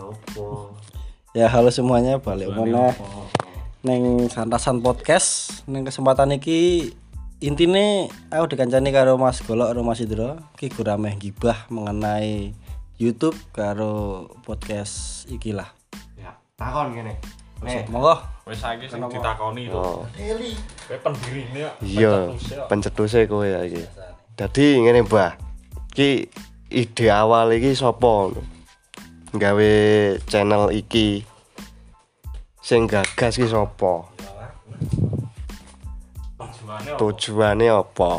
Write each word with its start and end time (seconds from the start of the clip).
Sopo? 0.00 0.72
Ya 1.36 1.52
halo 1.52 1.68
semuanya 1.68 2.16
balik 2.16 2.48
mana 2.56 2.96
neng 3.84 4.32
santasan 4.32 4.80
podcast 4.80 5.60
neng 5.68 5.84
kesempatan 5.84 6.40
iki 6.40 6.88
intine 7.44 8.08
aku 8.32 8.56
dikancani 8.56 8.96
karo 8.96 9.20
Mas 9.20 9.44
Golok 9.44 9.68
karo 9.68 9.84
Mas 9.84 10.00
Idro 10.00 10.40
iki 10.56 10.72
gurameh 10.72 11.20
gibah 11.20 11.68
mengenai 11.68 12.56
YouTube 12.96 13.36
karo 13.52 14.24
podcast 14.40 15.28
iki 15.28 15.52
lah. 15.52 15.68
Ya, 16.16 16.32
takon 16.56 16.96
kene. 16.96 17.20
Nih, 17.60 17.84
Monggo. 17.92 18.16
Wis 18.48 18.56
saiki 18.56 18.88
sing 18.88 19.04
ditakoni 19.04 19.68
to. 19.68 19.76
oh, 19.76 20.08
Kowe 20.88 20.96
pendirine 20.96 21.68
ya. 21.68 21.70
Iya, 21.84 22.12
pencetuse 22.72 23.28
kowe 23.28 23.44
ya 23.44 23.68
iki. 23.68 23.84
Dadi 24.32 24.80
ngene, 24.80 25.04
Mbah. 25.04 25.36
Ki 25.92 26.24
ide 26.72 27.06
awal 27.12 27.52
iki 27.52 27.76
sapa? 27.76 28.32
Gawe 29.30 29.72
channel 30.26 30.74
iki. 30.74 31.22
Sing 32.58 32.90
gagas 32.90 33.38
ki 33.38 33.46
sapa? 33.46 34.10
Tujuane 36.98 37.70
apa? 37.70 38.12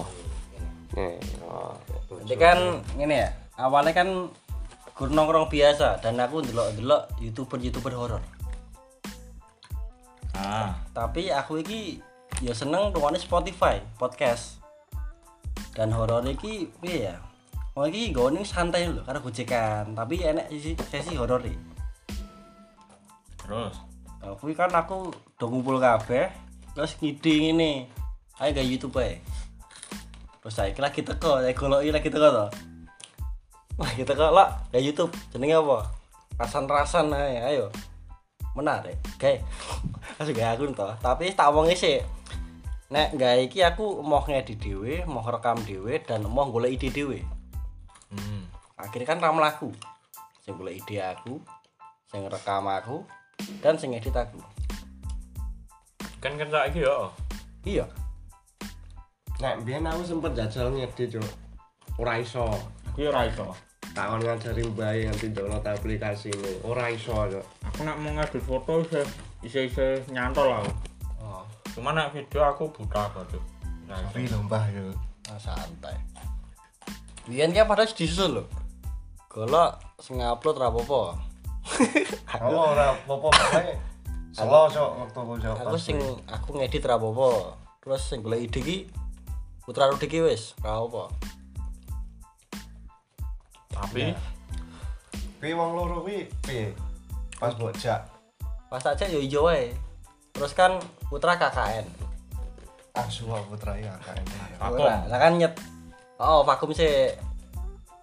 Oh. 1.43 1.73
Jadi 2.23 2.35
kan 2.39 2.79
ngene 2.95 3.15
ya, 3.27 3.29
awalnya 3.59 3.91
kan 3.91 4.31
gur 4.95 5.11
nongkrong 5.11 5.51
biasa 5.51 5.99
dan 5.99 6.15
aku 6.19 6.47
ndelok-ndelok 6.47 7.11
YouTuber-YouTuber 7.19 7.93
horor. 7.95 8.23
Ah, 10.31 10.79
Tapi 10.95 11.27
aku 11.27 11.59
iki 11.59 11.99
ya 12.39 12.55
seneng 12.55 12.95
rungokne 12.95 13.19
Spotify, 13.19 13.83
podcast. 13.99 14.63
Dan 15.75 15.91
horor 15.91 16.23
iki 16.27 16.71
piye 16.79 17.11
ya? 17.11 17.15
Oh 17.81 17.89
iki 17.89 18.13
gone 18.13 18.45
santai 18.45 18.85
lho 18.85 19.01
karena 19.01 19.17
gojekan, 19.25 19.97
tapi 19.97 20.21
enek 20.21 20.53
sisi 20.53 20.77
sesi 20.85 21.17
horor 21.17 21.41
iki. 21.41 21.57
terus. 23.41 23.73
Nah, 24.21 24.37
kuwi 24.37 24.53
kan 24.53 24.69
aku 24.69 25.09
do 25.09 25.49
ngumpul 25.49 25.81
kabeh 25.81 26.29
terus 26.77 26.93
ngide 27.01 27.33
ngene. 27.41 27.89
Ayo 28.37 28.53
gak 28.53 28.69
YouTube 28.69 29.01
ae. 29.01 29.17
Terus 30.45 30.53
saya 30.53 30.69
lagi 30.77 31.01
teko, 31.01 31.41
saya 31.41 31.57
goloki 31.57 31.89
lagi 31.89 32.13
teko 32.13 32.29
to. 32.29 32.47
Wah, 33.81 33.91
kita 33.97 34.13
kok 34.13 34.29
lah 34.29 34.61
gak 34.69 34.85
YouTube. 34.85 35.09
Jenenge 35.33 35.57
apa? 35.57 35.89
Rasan-rasan 36.37 37.09
ae, 37.17 37.41
ayo. 37.49 37.73
Menarik. 38.53 39.01
Oke. 39.17 39.41
Kasih 40.21 40.33
gak 40.37 40.53
aku 40.53 40.69
to. 40.69 40.85
Tapi 41.01 41.33
tak 41.33 41.49
omongi 41.49 41.73
sih. 41.73 41.97
Nek 42.93 43.17
gak 43.17 43.41
iki 43.49 43.65
aku 43.65 44.05
mau 44.05 44.21
ngedit 44.21 44.61
dhewe, 44.61 45.01
mau 45.09 45.25
rekam 45.25 45.57
dhewe 45.65 45.97
dan 46.05 46.29
mau 46.29 46.45
golek 46.45 46.77
ide 46.77 46.93
dhewe. 46.93 47.40
Akhirnya 48.81 49.07
kan 49.07 49.21
ram 49.21 49.37
lagu. 49.37 49.69
Sing 50.41 50.57
golek 50.57 50.81
ide 50.81 50.97
aku, 51.05 51.37
sing 52.09 52.25
rekam 52.25 52.65
aku, 52.65 53.05
dan 53.61 53.77
sing 53.77 53.93
edit 53.93 54.17
aku. 54.17 54.41
Kan 56.17 56.37
kan 56.37 56.49
saiki 56.49 56.81
yo. 56.81 57.13
Iya. 57.61 57.85
Nek 59.41 59.65
biyen 59.65 59.89
aku 59.89 60.05
sempet 60.05 60.37
jajal 60.37 60.69
ngedit, 60.73 61.17
Cuk. 61.17 61.25
Ora 61.97 62.21
iso. 62.21 62.45
Aku 62.93 63.09
ora 63.09 63.25
iso. 63.25 63.53
Takon 63.91 64.21
ngajari 64.21 64.61
Mbah 64.69 64.93
nganti 64.93 65.33
download 65.33 65.65
aplikasi 65.65 66.29
ini. 66.29 66.61
Ora 66.61 66.93
iso, 66.93 67.13
Cuk. 67.13 67.45
Aku 67.69 67.81
nek 67.81 67.97
mau 68.01 68.13
ngedit 68.17 68.41
foto 68.45 68.85
isih 69.41 69.65
isih 69.65 70.05
nyantol 70.13 70.53
aku. 70.53 70.71
Oh, 71.21 71.41
Cuma 71.73 71.89
nek 71.93 72.13
video 72.13 72.45
aku 72.45 72.69
buta 72.69 73.09
kok, 73.13 73.25
Cuk. 73.33 73.41
Iso. 73.41 73.93
Tapi 73.97 74.29
lho, 74.29 74.37
Mbah, 74.45 74.63
ah, 75.33 75.39
santai. 75.41 75.97
Biyen 77.25 77.53
kan 77.53 77.65
padahal 77.65 77.89
disusul 77.89 78.41
lho. 78.41 78.60
Kalau 79.31 79.71
sing 79.95 80.19
upload 80.19 80.59
ra 80.59 80.67
apa-apa. 80.67 81.15
aku, 82.35 82.51
ora 82.51 82.91
apa-apa 82.91 83.29
bae. 83.31 83.79
Selo, 84.35 84.67
Cuk, 84.67 84.91
waktu 84.99 85.17
aku 85.23 85.33
jawab. 85.39 85.55
aku 85.63 85.75
sing 85.79 85.95
aku 86.27 86.59
ngedit 86.59 86.83
ra 86.83 86.99
apa-apa. 86.99 87.55
Terus 87.79 88.03
sing 88.03 88.19
golek 88.19 88.51
ide 88.51 88.59
ki 88.59 88.77
Putra 89.63 89.87
Rudi 89.87 90.11
ki 90.11 90.19
wis 90.19 90.51
ra 90.59 90.83
apa. 90.83 91.07
Tapi 93.71 94.11
Kuwi 95.39 95.57
wong 95.57 95.79
loro 95.79 96.03
kuwi 96.03 96.27
piye? 96.43 96.75
Pas 97.39 97.55
jak 97.79 98.11
Pas 98.67 98.83
aja 98.83 99.05
yo 99.07 99.23
ijo 99.23 99.47
wae. 99.47 99.71
Terus 100.35 100.51
kan 100.51 100.75
Putra 101.07 101.39
KKN. 101.39 101.87
asu 102.91 103.23
putra 103.47 103.79
ya. 103.79 103.95
Vakum. 104.59 104.83
Ora, 104.83 105.07
Lah 105.07 105.15
kan 105.15 105.39
nyet. 105.39 105.55
Oh, 106.19 106.43
vakum 106.43 106.75
sih. 106.75 107.15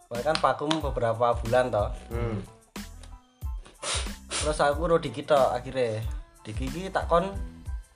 Kan 0.08 0.36
vakum 0.40 0.72
beberapa 0.80 1.36
bulan 1.44 1.68
toh. 1.68 1.92
Hmm. 2.08 2.40
Terus 4.32 4.58
aku 4.64 4.88
ro 4.88 4.96
dikit 4.96 5.36
tok 5.36 5.52
akhirnya. 5.52 6.00
Diki 6.40 6.64
iki 6.64 6.88
tak 6.88 7.04
kon 7.12 7.28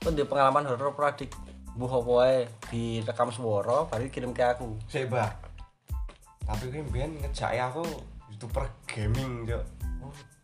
kon 0.05 0.13
di 0.13 0.27
pengalaman 0.29 0.69
horor 0.69 0.93
ora 0.93 1.17
dik 1.17 1.33
buh 1.73 1.89
apa 1.89 2.11
wae 2.13 2.37
direkam 2.69 3.33
suara 3.33 3.89
baru 3.89 4.13
kirim 4.13 4.37
ke 4.37 4.45
aku. 4.45 4.77
Mbak. 4.93 5.33
Tapi 6.45 6.65
kuwi 6.69 6.85
mbiyen 6.85 7.17
ngejake 7.23 7.57
aku 7.57 7.87
YouTuber 8.29 8.67
gaming, 8.91 9.47
Cuk. 9.47 9.63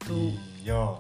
Tuh. 0.07 0.33
Iya. 0.63 0.95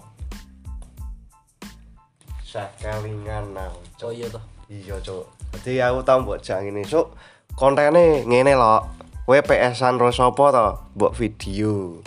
Sakalingan 2.42 3.54
aku. 3.54 3.80
Oh 4.04 4.12
iya 4.12 4.26
toh. 4.28 4.42
Iya, 4.66 4.98
Cuk. 5.00 5.24
Dadi 5.54 5.80
aku 5.80 6.02
tau 6.04 6.20
mbok 6.20 6.42
jak 6.42 6.60
ngene, 6.60 6.82
Cuk. 6.84 7.14
Kontene 7.54 8.26
ngene 8.26 8.52
lho. 8.58 8.97
Kowe 9.28 9.44
PS-an 9.44 10.00
ro 10.00 10.09
sapa 10.09 10.44
to? 10.56 10.66
Mbok 10.97 11.12
video. 11.12 12.00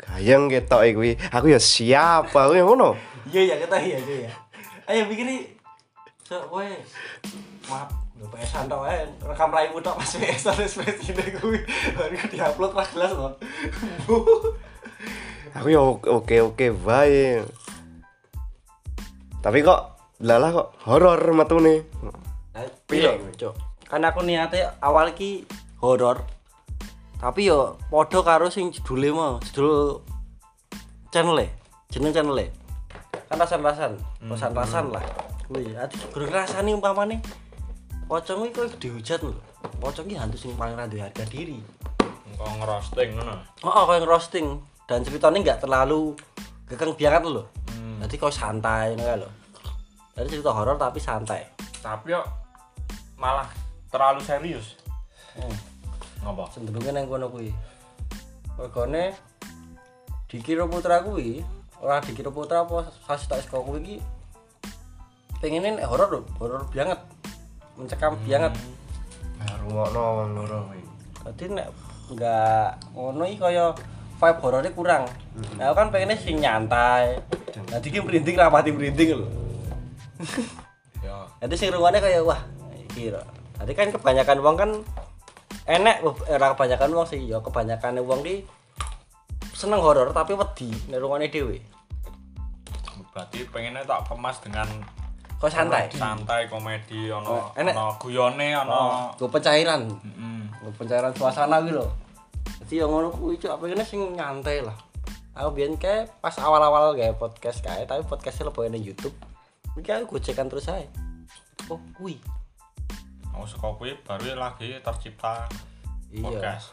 Gayeng 0.00 0.48
ketok 0.48 0.80
kuwi. 0.96 1.12
Aku 1.28 1.52
ya 1.52 1.60
siap, 1.60 2.32
aku 2.32 2.56
ya 2.56 2.64
ngono. 2.64 2.96
Iya 3.28 3.52
ya 3.52 3.56
kita 3.60 3.76
iya 3.84 4.00
iya. 4.00 4.16
iya. 4.24 4.32
Ayo 4.88 5.04
bikin 5.12 5.28
nih. 5.28 5.40
So, 6.24 6.40
kowe 6.48 6.64
maaf 7.68 7.92
Lho 8.16 8.24
PS-an 8.32 8.64
tok 8.64 8.80
wae 8.80 9.04
rekam 9.28 9.52
raimu 9.52 9.76
tok 9.84 10.00
pas 10.00 10.08
PS-an 10.08 10.56
wis 10.56 10.80
wis 10.80 11.04
ini 11.04 11.36
kuwi 11.36 11.60
baru 12.00 12.16
diupload 12.32 12.72
lah 12.72 12.86
jelas 12.96 13.12
kok. 13.12 13.34
Aku 15.60 15.68
ya 15.68 15.84
oke-oke 15.84 16.72
bae. 16.80 17.44
Tapi 19.44 19.58
kok 19.60 20.00
lalah 20.24 20.48
kok 20.48 20.68
horor 20.88 21.20
metune. 21.36 21.84
Piye, 22.88 23.20
Cuk? 23.36 23.52
Kan 23.84 24.08
aku 24.08 24.24
niate 24.24 24.64
awal 24.80 25.12
ki 25.12 25.44
horor. 25.84 26.24
Tapi 27.24 27.48
yo 27.48 27.80
padha 27.88 28.20
karo 28.20 28.52
sing 28.52 28.68
judule 28.68 29.08
mau, 29.08 29.40
judul 29.40 30.04
channel 31.08 31.40
jeneng 31.88 32.12
channel 32.12 32.36
Kan 33.32 33.40
rasan-rasan, 33.40 33.96
rasan-rasan 34.28 34.92
lah. 34.92 35.00
Kuwi, 35.48 35.72
ati 35.72 35.96
guru 36.12 36.28
rasane 36.28 36.76
umpamane 36.76 37.24
pocong 38.04 38.44
iki 38.44 38.60
koyo 38.60 38.68
dihujat 38.76 39.24
lho. 39.24 39.32
Pocong 39.80 40.04
iki 40.04 40.20
hantu 40.20 40.36
sing 40.36 40.52
paling 40.52 40.76
ra 40.76 40.84
duwe 40.84 41.00
harga 41.00 41.24
diri. 41.24 41.64
engko 42.28 42.44
ngerosting 42.60 43.16
ngono. 43.16 43.40
Oh, 43.64 43.72
oh 43.72 43.84
kayak 43.88 44.04
roasting 44.04 44.60
dan 44.84 45.00
ceritanya 45.00 45.40
nggak 45.40 45.60
terlalu 45.64 46.12
gekeng 46.68 46.92
banget 46.92 47.24
lho. 47.24 47.48
Hmm. 47.72 48.04
Jadi 48.04 48.20
kau 48.20 48.28
santai 48.28 49.00
ngono 49.00 49.24
lho. 49.24 49.28
Jadi 50.12 50.28
cerita 50.28 50.52
horor 50.52 50.76
tapi 50.76 51.00
santai. 51.00 51.40
Tapi 51.80 52.12
yo 52.12 52.20
malah 53.16 53.48
terlalu 53.88 54.20
serius. 54.20 54.76
Hmm. 55.32 55.73
Ngapa? 56.24 56.48
cenderungnya 56.56 56.92
nang 56.96 57.04
kono 57.04 57.28
kuwi. 57.28 57.52
Regane 58.56 59.12
dikira 60.24 60.64
putra 60.64 61.04
kuwi, 61.04 61.44
ora 61.84 62.00
dikira 62.00 62.32
putra 62.32 62.64
apa 62.64 62.88
sasi 63.04 63.28
tak 63.28 63.44
saka 63.44 63.60
kuwi 63.60 63.78
iki 63.84 63.96
pengenin 65.44 65.76
horor 65.84 66.08
lho, 66.08 66.20
horor 66.40 66.64
banget. 66.72 66.96
Mencekam 67.76 68.16
banget. 68.24 68.56
Baru 69.36 69.66
ngono 69.68 70.00
wong 70.00 70.28
loro 70.32 70.58
kuwi. 70.72 70.82
Dadi 71.28 71.44
nek 71.52 71.68
enggak 72.08 72.68
ngono 72.96 73.22
iki 73.28 73.38
kaya 73.44 73.76
vibe 74.16 74.40
horornya 74.40 74.72
kurang. 74.72 75.04
Nah, 75.60 75.68
aku 75.68 75.76
kan 75.76 75.88
pengennya 75.92 76.16
sing 76.16 76.40
nyantai. 76.40 77.20
Dadi 77.68 77.86
ki 77.92 78.00
merinding 78.00 78.40
ra 78.40 78.48
pati 78.48 78.72
merinding 78.72 79.20
lho. 79.20 79.28
Ya. 81.04 81.28
Jadi 81.44 81.60
sing 81.60 81.68
rungokne 81.68 82.00
kaya 82.00 82.24
wah 82.24 82.40
iki 82.80 83.12
lho. 83.12 83.20
Tadi 83.60 83.76
kan 83.76 83.92
kebanyakan 83.92 84.40
uang 84.40 84.56
kan 84.56 84.70
enek 85.64 85.96
ora 86.26 86.52
kebanyakan 86.52 86.90
uang 86.92 87.06
sih 87.06 87.20
ya 87.22 87.40
kebanyakan 87.40 87.98
uang 87.98 88.20
ki 88.20 88.44
seneng 89.50 89.80
horor 89.80 90.10
tapi 90.10 90.32
wedi 90.32 90.68
nek 90.88 90.98
rungokne 90.98 91.28
dhewe. 91.28 91.58
Berarti 93.10 93.46
pengennya 93.46 93.82
tak 93.82 94.04
kemas 94.06 94.38
dengan 94.38 94.66
Kok 95.34 95.46
santai. 95.46 95.86
santai 95.90 96.46
komedi 96.46 97.08
ono 97.08 97.28
Oh, 97.28 97.44
enek. 97.54 97.72
ono 97.72 97.94
guyone 97.96 98.48
ono 98.56 98.72
Oh, 98.72 98.90
go 99.14 99.26
pencairan. 99.28 99.86
Mm-mm. 99.86 100.50
Go 100.58 100.70
pencairan 100.74 101.12
suasana 101.12 101.60
gitu 101.60 101.78
lho. 101.78 101.86
Jadi 102.60 102.74
yang 102.76 102.90
ngono 102.90 103.08
kuwi 103.08 103.36
cuk 103.36 103.54
pengennya 103.54 103.84
sing 103.84 104.00
nyantai 104.12 104.60
lah. 104.60 104.74
Aku 105.34 105.50
biyen 105.50 105.74
kayak 105.74 106.14
pas 106.18 106.32
awal-awal 106.36 106.94
gawe 106.94 107.12
podcast 107.14 107.60
kae 107.60 107.84
tapi 107.84 108.02
podcastnya 108.02 108.48
lebih 108.48 108.70
di 108.70 108.80
YouTube. 108.84 109.14
Iki 109.74 109.90
aku 109.92 110.16
gocekan 110.16 110.46
terus 110.46 110.66
ae. 110.66 110.86
Oh, 111.66 111.78
kuwi. 111.94 112.18
Aku 113.34 113.44
saka 113.50 113.66
kuwi 113.76 113.92
baru 114.06 114.38
lagi 114.38 114.78
tercipta 114.80 115.44
Iya. 116.14 116.22
podcast. 116.22 116.66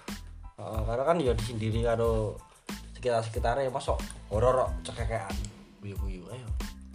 Heeh, 0.62 0.82
karena 0.86 1.04
kan 1.04 1.18
ya 1.18 1.34
disendiri 1.34 1.82
karo 1.82 2.38
sekitar 2.94 3.26
sekitarnya 3.26 3.74
masuk 3.74 3.98
horor 4.30 4.70
cekekean 4.86 5.34
guyu 5.82 5.98
guyu 5.98 6.22
ayo 6.30 6.46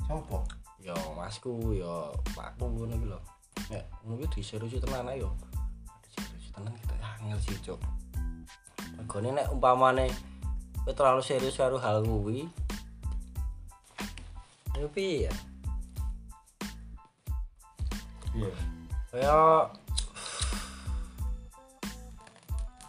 Sopo? 0.06 0.46
yo 0.78 0.94
masku 1.18 1.74
yo 1.74 2.14
pakku 2.30 2.62
ngono 2.70 2.94
iki 2.94 3.10
lho 3.10 3.18
nek 3.74 3.82
ngono 4.06 4.22
ki 4.22 4.38
diseriusi 4.38 4.78
tenan 4.78 5.10
ayo 5.10 5.34
diseriusi 6.06 6.54
tenan 6.54 6.70
kita 6.78 6.94
ya 6.94 7.08
angel 7.18 7.40
sih 7.42 7.58
cuk 7.58 7.82
Mergone 8.94 9.34
nek 9.34 9.50
umpamane 9.50 10.06
kowe 10.86 10.94
terlalu 10.94 11.26
serius 11.26 11.58
karo 11.58 11.74
hal 11.82 12.06
kuwi 12.06 12.46
ya 14.78 14.86
piye 14.94 15.26
ya 15.26 15.34
Iya. 18.30 18.54
Kaya 19.16 19.64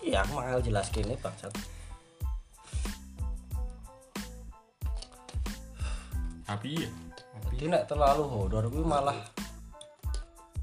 iya 0.04 0.20
aku 0.28 0.32
mau 0.36 0.60
jelas 0.60 0.92
gini 0.92 1.16
bangsat 1.24 1.56
Tapi 6.48 6.80
iya. 6.80 6.88
jadi 7.52 7.76
nek 7.76 7.92
terlalu 7.92 8.24
horor 8.24 8.72
kuwi 8.72 8.84
malah 8.84 9.20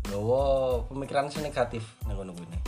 gawa 0.09 0.81
pemikiran 0.89 1.29
sing 1.29 1.45
negatif 1.45 1.85
nang 2.09 2.17
ngono 2.17 2.33
kuwi 2.33 2.49
nih. 2.49 2.63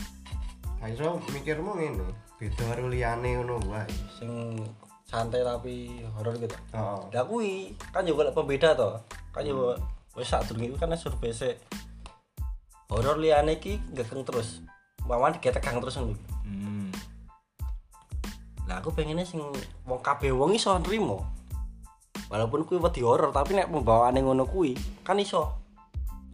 Ayo 0.84 1.16
mikirmu 1.32 1.80
ngene, 1.80 2.04
beda 2.36 2.76
karo 2.76 2.92
liyane 2.92 3.40
ngono 3.40 3.56
wae. 3.72 3.88
sing 4.20 4.60
santai 5.08 5.40
tapi 5.40 6.04
horor 6.12 6.36
gitu 6.36 6.52
Heeh. 6.76 7.00
lah 7.08 7.24
kuwi 7.24 7.72
kan 7.88 8.04
juga 8.04 8.28
pembeda 8.36 8.76
to 8.76 9.00
kan 9.32 9.48
juga 9.48 9.80
wis 10.12 10.28
sak 10.28 10.44
durung 10.44 10.68
iku 10.68 10.76
kan 10.76 10.92
survei 10.92 11.32
sik 11.32 11.56
horor 12.90 13.18
liyane 13.18 13.58
iki 13.58 13.78
gekeng 13.94 14.22
terus 14.22 14.62
Wawan 15.06 15.38
digetegang 15.38 15.78
terus 15.78 16.02
ngono. 16.02 16.18
Hmm. 16.42 16.90
Lah 18.66 18.82
aku 18.82 18.90
pengennya 18.90 19.22
sing 19.22 19.38
wong 19.86 20.02
kabeh 20.02 20.34
wong 20.34 20.58
iso 20.58 20.74
nrimo. 20.82 21.22
Walaupun 22.26 22.66
kuwi 22.66 22.82
wedi 22.82 23.06
horor 23.06 23.30
tapi 23.30 23.54
nek 23.54 23.70
pembawaane 23.70 24.18
ngono 24.18 24.50
kuwi 24.50 24.74
kan 25.06 25.22
iso. 25.22 25.54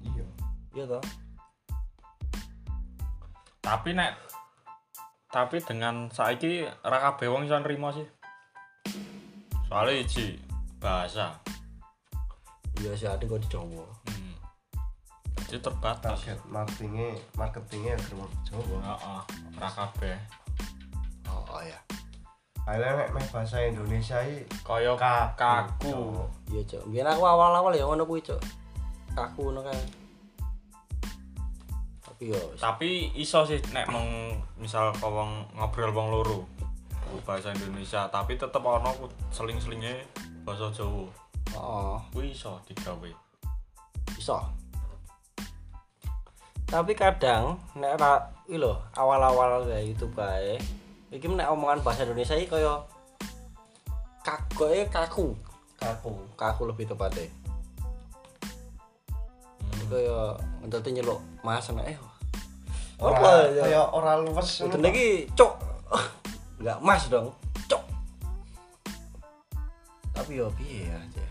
Iya. 0.01 0.25
Iya 0.73 0.85
toh? 0.89 1.05
Tapi 3.61 3.93
nek 3.93 4.17
tapi 5.29 5.61
dengan 5.61 6.09
saiki 6.09 6.65
ra 6.65 7.13
kabeh 7.13 7.29
wong 7.29 7.45
iso 7.45 7.61
nrimo 7.61 7.93
sih. 7.93 8.09
Soalnya 9.69 10.01
iki 10.01 10.41
bahasa. 10.81 11.37
Iya 12.81 12.97
sih 12.97 13.05
ade 13.05 13.29
kok 13.29 13.37
di 13.45 13.49
Jawa. 13.53 13.85
Hmm. 13.85 14.22
Jadi 15.53 15.69
terbatas. 15.69 16.17
Target 16.17 16.41
marketingnya, 16.49 17.13
marketingnya 17.37 17.93
agar 18.01 18.25
Jawa. 18.49 18.79
Heeh, 18.81 19.21
ra 19.61 19.69
kabeh. 19.69 20.17
Oh, 21.29 21.45
oh 21.45 21.61
ya. 21.61 21.77
Ayo 22.65 22.81
nek 22.81 23.13
meh 23.13 23.27
bahasa 23.29 23.61
Indonesia 23.61 24.17
iki 24.25 24.49
Kaya 24.65 24.97
kaku. 25.37 26.25
Iya, 26.49 26.65
Cuk. 26.65 26.89
Biyen 26.89 27.05
aku 27.05 27.21
awal-awal 27.29 27.69
ya 27.77 27.85
ngono 27.85 28.09
kuwi, 28.09 28.25
Cuk. 28.25 28.41
Kaku 29.13 29.53
ngono 29.53 29.61
kae. 29.61 29.77
Tapi 32.01 32.33
yo 32.33 32.41
Tapi 32.57 33.13
iso 33.21 33.45
sih 33.45 33.61
nek 33.77 33.93
meng 33.93 34.41
misal 34.57 34.89
kau 34.97 35.13
wong 35.13 35.53
ngobrol 35.53 35.93
wong 35.93 36.09
loro 36.17 36.49
bahasa 37.29 37.53
Indonesia, 37.53 38.09
tapi 38.09 38.41
tetep 38.41 38.65
ana 38.65 38.89
seling-selinge 39.29 40.09
bahasa 40.49 40.73
Jawa. 40.73 41.13
oh, 41.61 42.01
Kuwi 42.09 42.33
iso 42.33 42.57
digawe. 42.65 43.13
iso. 44.17 44.62
Tapi 46.73 46.97
kadang 46.97 47.61
nek 47.77 48.01
ra 48.01 48.33
iki 48.49 48.57
lho, 48.57 48.73
awal-awal 48.97 49.69
kayak 49.69 49.93
YouTube 49.93 50.17
kae. 50.17 50.57
Iki 51.13 51.29
nek 51.37 51.53
omongan 51.53 51.85
bahasa 51.85 52.09
Indonesia 52.09 52.33
iki 52.33 52.49
kaya 52.49 52.81
kagoke 54.25 54.89
kaku. 54.89 55.37
kaku. 55.77 56.17
Kaku 56.33 56.63
lebih 56.73 56.89
tepatnya. 56.89 57.29
Iki 59.77 59.85
kaya 59.85 60.41
entet 60.65 60.89
nyeluk 60.89 61.21
Mas 61.45 61.69
nek 61.69 61.93
eh. 61.93 61.99
Apa 62.97 63.53
ya? 63.53 63.69
kaya 63.69 63.83
ora 63.93 64.17
luwes. 64.17 64.65
Udah 64.65 64.81
lagi 64.81 65.29
cok 65.37 65.53
Enggak 66.63 66.79
mas 66.79 67.11
dong 67.11 67.35
Cok 67.67 67.83
Tapi 70.15 70.39
yo 70.39 70.47
piye 70.55 70.87
ya 70.87 70.95
aja 70.95 71.27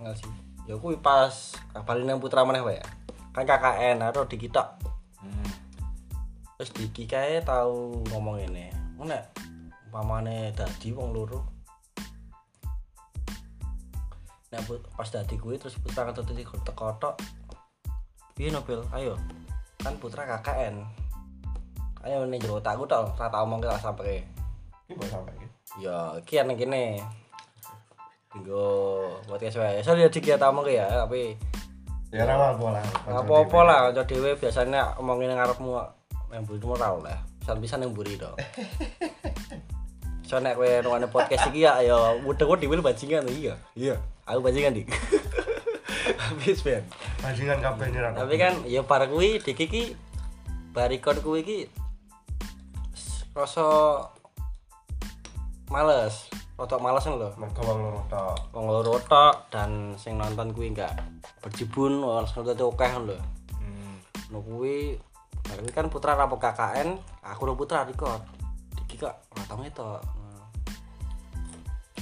Enggak 0.00 0.16
sih 0.16 0.32
Ya 0.64 0.80
kuwi 0.80 0.96
pas 0.96 1.52
Kabalin 1.76 2.08
yang 2.08 2.16
putra 2.16 2.48
maneh 2.48 2.64
wae 2.64 2.80
ya 2.80 2.88
Kan 3.38 3.46
KKN 3.46 4.02
atau 4.02 4.26
di 4.26 4.34
kita 4.34 4.74
Hmm. 5.22 5.46
Terus 6.58 6.70
Diki 6.74 7.06
kae 7.06 7.38
tau 7.42 8.02
ngomong 8.10 8.42
ini 8.42 8.66
Mana 8.98 9.18
Umpamane 9.88 10.50
dadi 10.54 10.90
wong 10.90 11.14
loro. 11.14 11.46
Put- 14.66 14.82
pas 14.90 15.06
dadi 15.06 15.38
kuwi 15.38 15.54
terus 15.54 15.78
putra 15.78 16.02
ketut 16.10 16.34
iki 16.34 16.42
teko 16.66 16.90
tok 16.98 17.14
Piye 18.34 18.50
Nobel 18.50 18.82
ayo. 18.90 19.14
Kan 19.78 19.94
putra 20.02 20.26
KKN 20.26 20.82
ayo 22.06 22.26
nih 22.26 22.42
jero 22.42 22.58
otakku 22.58 22.90
tok 22.90 23.14
ora 23.14 23.30
tak 23.30 23.42
omong 23.42 23.62
kita 23.62 23.78
sampai 23.78 24.22
Iki 24.86 24.98
mbok 24.98 25.08
sampe 25.10 25.30
iki. 25.38 25.46
ya 25.86 26.16
iki 26.18 26.42
nang 26.42 26.58
kene. 26.58 26.98
Tinggo 28.34 28.66
buat 29.30 29.38
kes 29.38 29.58
wae. 29.58 29.78
So 29.82 29.94
dia 29.94 30.10
dikit 30.10 30.42
omong 30.42 30.68
ya, 30.68 30.84
tapi 31.06 31.38
Ya 32.08 32.24
ora 32.24 32.56
apa 32.56 32.66
lah. 32.72 32.84
apa-apa 33.04 33.58
lah 33.68 33.78
kanca 33.92 34.02
dhewe 34.08 34.32
biasanya 34.40 34.96
omongin 34.96 35.36
ngarepmu 35.36 35.76
yang 36.32 36.44
buri 36.48 36.60
ora 36.64 36.96
oleh. 36.96 37.16
Pisan-pisan 37.44 37.84
yang 37.84 37.92
buri 37.92 38.16
to. 38.16 38.32
So 40.28 40.36
nek 40.36 40.60
kowe 40.60 40.68
nungane 40.84 41.08
podcast 41.08 41.48
iki 41.48 41.64
ya 41.64 41.80
ya 41.80 41.96
udah 42.20 42.44
kok 42.44 42.60
dhewe 42.60 42.76
bajingan 42.84 43.24
iya. 43.32 43.56
Iya. 43.72 43.96
Aku 44.28 44.44
bajingan 44.44 44.76
dik. 44.76 44.92
Habis 46.28 46.60
ben. 46.60 46.84
Bajingan 47.24 47.64
kabeh 47.64 47.88
ra. 47.96 48.12
Tapi 48.12 48.36
kan 48.36 48.60
ya 48.68 48.84
bar 48.84 49.08
kuwi 49.08 49.40
dik 49.40 49.56
iki 49.56 49.96
barikon 50.76 51.24
kuwi 51.24 51.40
iki 51.40 51.58
rasa 53.32 53.64
males. 55.72 56.28
Rada 56.58 56.74
males 56.82 57.06
lho. 57.06 57.30
mergo 57.38 57.62
wong 57.62 57.78
loro 57.86 58.02
tok. 58.10 58.34
wong 58.50 58.66
loro 58.66 58.98
tok 59.06 59.46
dan 59.46 59.94
sing 59.94 60.18
nonton 60.18 60.50
kuwi 60.50 60.74
enggak 60.74 60.90
berjibun 61.38 62.02
langsung 62.02 62.42
dadi 62.42 62.66
akeh 62.66 62.92
lho. 62.98 63.14
Hmm. 63.62 64.02
No 64.34 64.42
kuwi 64.42 64.98
bareng 65.46 65.70
kan 65.70 65.86
putra 65.86 66.18
rapo 66.18 66.34
KKN, 66.34 66.98
aku 67.22 67.46
lo 67.46 67.54
putra 67.54 67.86
record. 67.86 68.26
Iki 68.74 69.06
kok 69.06 69.14
ngatonge 69.38 69.70
tok. 69.70 70.02
Nah, 70.02 70.50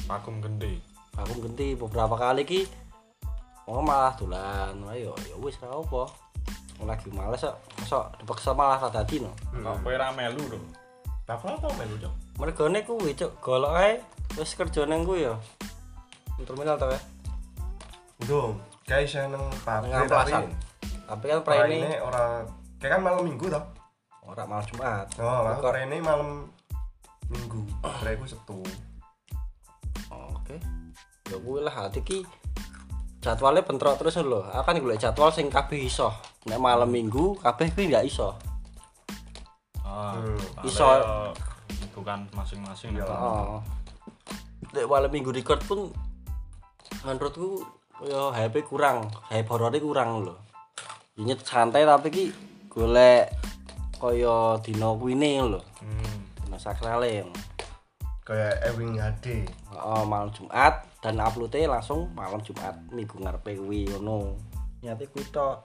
Pakum 0.09 0.41
gede. 0.41 0.81
Aku 1.21 1.37
ganti 1.45 1.77
beberapa 1.77 2.17
kali 2.17 2.49
ki 2.49 2.65
wong 3.69 3.85
malah 3.85 4.17
dolan. 4.17 4.73
Ayo 4.89 5.13
ya 5.29 5.37
wis 5.37 5.61
ra 5.61 5.69
apa. 5.69 6.09
Wong 6.81 6.89
Lagi 6.89 7.13
males 7.13 7.45
kok. 7.45 7.61
Mosok 7.77 8.25
dipaksa 8.25 8.57
malah 8.57 8.81
ra 8.81 8.89
dadi 8.89 9.21
no. 9.21 9.37
Kok 9.53 9.85
kowe 9.85 9.93
ra 10.01 10.17
melu 10.17 10.41
dong. 10.49 10.65
Lah 11.27 11.35
kok 11.35 11.59
tau 11.59 11.75
melu, 11.75 11.99
Cuk? 11.99 12.15
Mergone 12.39 12.79
kuwi 12.87 13.11
cuk 13.19 13.33
golok 13.43 13.75
ae 13.83 13.99
wis 14.35 14.53
kerja 14.53 14.83
nang 14.85 15.07
kuwi 15.07 15.25
ya. 15.25 15.35
Terminal 16.39 16.75
ta 16.75 16.91
ya? 16.91 17.01
Ndung, 18.19 18.59
kayak 18.83 19.07
saya 19.07 19.31
nang 19.31 19.47
pabrik 19.63 19.95
amplasan. 19.95 20.51
Tapi 21.07 21.25
kan 21.25 21.41
pra 21.41 21.65
ini 21.65 21.81
ini 21.81 21.97
ora 21.97 22.43
kayak 22.77 22.99
kan 22.99 23.01
malam 23.01 23.23
minggu 23.23 23.47
toh. 23.47 23.63
ora 24.23 24.43
malam 24.43 24.67
Jumat. 24.67 25.07
Oh, 25.17 25.47
aku 25.47 25.63
Record. 25.63 25.87
ini 25.87 25.99
malam 26.03 26.51
minggu. 27.31 27.63
Kira 28.03 28.11
aku 28.13 28.27
setu. 28.27 28.59
Oke. 30.11 30.59
Ya 31.27 31.37
kuwi 31.39 31.63
lah 31.63 31.71
hati 31.73 32.03
ki 32.03 32.27
jadwalnya 33.23 33.63
bentrok 33.63 33.97
terus 33.97 34.19
lho. 34.19 34.43
Aku 34.45 34.67
kan 34.67 34.79
golek 34.79 34.99
jadwal 34.99 35.31
sing 35.31 35.47
kabeh 35.47 35.79
iso. 35.81 36.11
Nek 36.47 36.59
malam 36.59 36.91
Minggu 36.91 37.39
kabeh 37.39 37.71
kuwi 37.71 37.87
nggak 37.87 38.07
iso. 38.07 38.35
Ah, 39.81 40.19
Hmm. 40.19 40.67
Iso. 40.67 40.83
soalnya 40.83 41.31
bukan 41.95 42.27
masing-masing. 42.35 42.99
Heeh. 42.99 43.59
Malam 44.75 45.11
Minggu 45.13 45.31
record 45.31 45.63
pun 45.63 45.93
menurutku 47.07 47.63
ya 48.03 48.35
hype 48.35 48.67
kurang, 48.67 49.09
hype 49.31 49.47
horornya 49.47 49.81
kurang 49.81 50.27
lho. 50.27 50.35
Ini 51.17 51.33
santai 51.41 51.87
tapi 51.87 52.09
ki 52.13 52.25
golek 52.69 53.33
kaya 53.97 54.61
dina 54.61 54.93
kuwine 54.93 55.31
lho. 55.47 55.61
Hmm. 55.81 56.17
Dina 56.45 56.59
sakrale. 56.59 57.25
Kayak 58.27 58.59
Ewing 58.75 58.99
HD. 58.99 59.47
Oh, 59.71 60.03
malam 60.03 60.35
Jumat 60.35 60.83
dan 60.99 61.23
uploadnya 61.23 61.79
langsung 61.79 62.11
malam 62.13 62.43
Jumat 62.43 62.75
minggu 62.91 63.23
ngarepe 63.23 63.55
kuwi 63.55 63.87
ngono. 63.87 64.35
Nyate 64.83 65.07
kuwi 65.15 65.25
tok. 65.31 65.63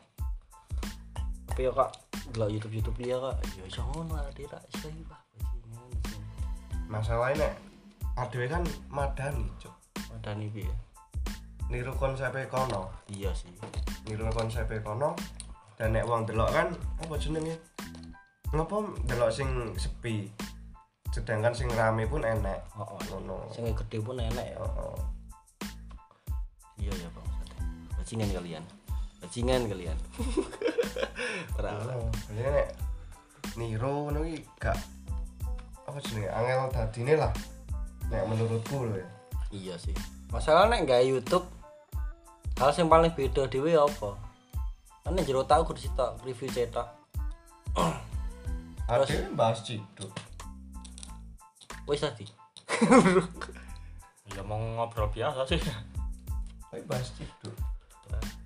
Tapi 1.50 1.67
ya 1.67 1.72
kok 1.74 1.89
delok 2.31 2.48
YouTube 2.53 2.75
YouTube 2.79 2.98
liya 3.01 3.17
kok 3.20 3.36
ya 3.60 3.63
iso 3.65 3.81
ngono 3.91 4.13
ade 4.15 4.46
ra 4.48 4.62
iso 4.72 4.88
iki 4.88 5.03
Pak. 5.03 5.22
Masalahnya 6.88 7.50
nek 7.50 7.70
adewe 8.20 8.46
kan 8.48 8.63
madani, 8.91 9.46
Cuk. 9.62 9.75
Padahal 9.96 10.41
iki 10.44 10.68
ya. 10.68 10.75
Niru 11.72 11.96
konsepnya 11.96 12.48
kono. 12.51 12.91
Iya 13.08 13.32
sih. 13.32 13.51
Niru 14.08 14.27
konsepnya 14.32 14.84
kono. 14.84 15.15
Dan 15.80 15.96
nek 15.96 16.06
wong 16.06 16.27
delok 16.27 16.51
kan 16.51 16.68
apa 17.00 17.15
jenenge? 17.15 17.56
Ngopo 18.51 18.91
delok 19.08 19.32
sing 19.32 19.48
sepi? 19.80 20.27
sedangkan 21.12 21.51
sing 21.51 21.68
rame 21.75 22.08
pun 22.08 22.24
enek 22.24 22.63
Oh, 22.80 22.88
oh. 22.88 23.00
ngono 23.12 23.51
Sing 23.51 23.68
gede 23.75 24.00
pun 24.00 24.15
enak 24.15 24.48
ya. 24.48 24.58
Heeh. 24.63 24.96
Iya 26.88 26.94
ya 27.03 27.10
Bang. 27.12 27.27
Bajingan 28.00 28.30
kalian. 28.32 28.63
Bajingan 29.20 29.62
kalian. 29.68 29.98
Ora 31.60 31.70
ora. 31.84 31.94
Oh, 32.00 32.12
jadi 32.32 32.50
nek 32.56 32.68
Niro 33.60 34.08
ngono 34.08 34.24
iki 34.24 34.39
gak 34.63 34.80
apa 35.84 36.00
jenenge 36.00 36.32
angel 36.32 36.72
dadine 36.72 37.13
lah 37.20 37.34
nek 38.12 38.27
menurutku 38.27 38.86
lho 38.91 39.00
ya 39.00 39.08
Iya 39.51 39.75
sih. 39.75 39.91
Masalah 40.32 40.72
nek 40.72 40.88
gawe 40.88 41.03
YouTube 41.03 41.44
hal 42.56 42.72
yang 42.77 42.88
paling 42.88 43.12
beda 43.12 43.51
dhewe 43.51 43.75
apa? 43.75 44.15
Kan 45.03 45.15
nek 45.15 45.27
jero 45.27 45.44
tau 45.44 45.63
kudu 45.68 45.82
sitok 45.88 46.20
review 46.24 46.48
cetak. 46.51 46.88
ada 48.91 49.08
bahas 49.39 49.63
ciduk 49.63 50.12
Wis 51.88 52.03
tadi. 52.03 52.27
ya 54.36 54.44
mau 54.44 54.60
ngobrol 54.60 55.08
biasa 55.12 55.48
sih 55.48 55.60
tapi 56.68 56.84
bahas 56.88 57.08
ciduk 57.15 57.56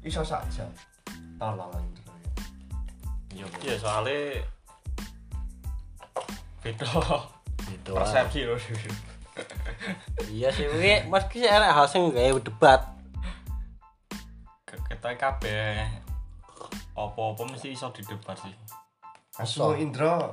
iso 0.05 0.21
saja 0.21 0.65
tolong 1.41 1.81
gitu 1.97 2.11
ya 3.33 3.45
iya 3.45 3.45
iya 3.65 3.75
soalnya 3.77 4.45
beda 6.61 6.85
Gitu. 7.65 7.97
persepsi 7.97 8.45
loh 8.45 8.61
Iya 10.31 10.49
sih, 10.51 10.67
kuwi 10.67 11.07
Mas 11.11 11.27
ki 11.27 11.43
enak 11.43 11.71
hal 11.75 11.87
sing 11.87 12.11
gawe 12.11 12.39
debat. 12.39 12.81
kita 14.65 15.15
kabeh. 15.15 15.85
Apa-apa 16.95 17.43
mesti 17.45 17.75
iso 17.75 17.91
didebat 17.91 18.39
sih. 18.39 18.55
Asu 19.35 19.75
Indro 19.75 20.31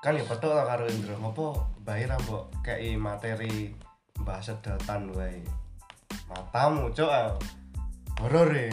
kan 0.00 0.16
ya 0.16 0.24
betul 0.24 0.54
lah 0.54 0.64
karo 0.64 0.86
Indro? 0.86 1.18
Ngopo 1.18 1.46
bayar 1.82 2.14
mbok 2.24 2.48
kayak 2.62 2.96
materi 2.96 3.74
bahas 4.22 4.48
sedotan 4.48 5.10
wae? 5.12 5.42
Matamu 6.30 6.94
cok 6.94 7.10
ah. 7.10 7.34
horor 8.22 8.48
ya. 8.54 8.70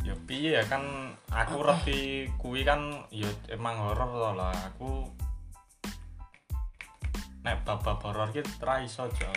Ya 0.00 0.14
piye 0.24 0.56
ya 0.56 0.64
kan 0.64 1.12
aku 1.28 1.60
reti 1.60 2.26
kuwi 2.40 2.64
kan 2.64 3.04
ya 3.12 3.28
emang 3.52 3.76
horor 3.76 4.08
to 4.08 4.30
lah. 4.34 4.56
Aku 4.72 5.04
nek 7.40 7.62
bab-bab 7.62 7.98
horor 8.00 8.28
ki 8.28 8.40
ra 8.60 8.78
iso 8.78 9.08
jauh 9.10 9.34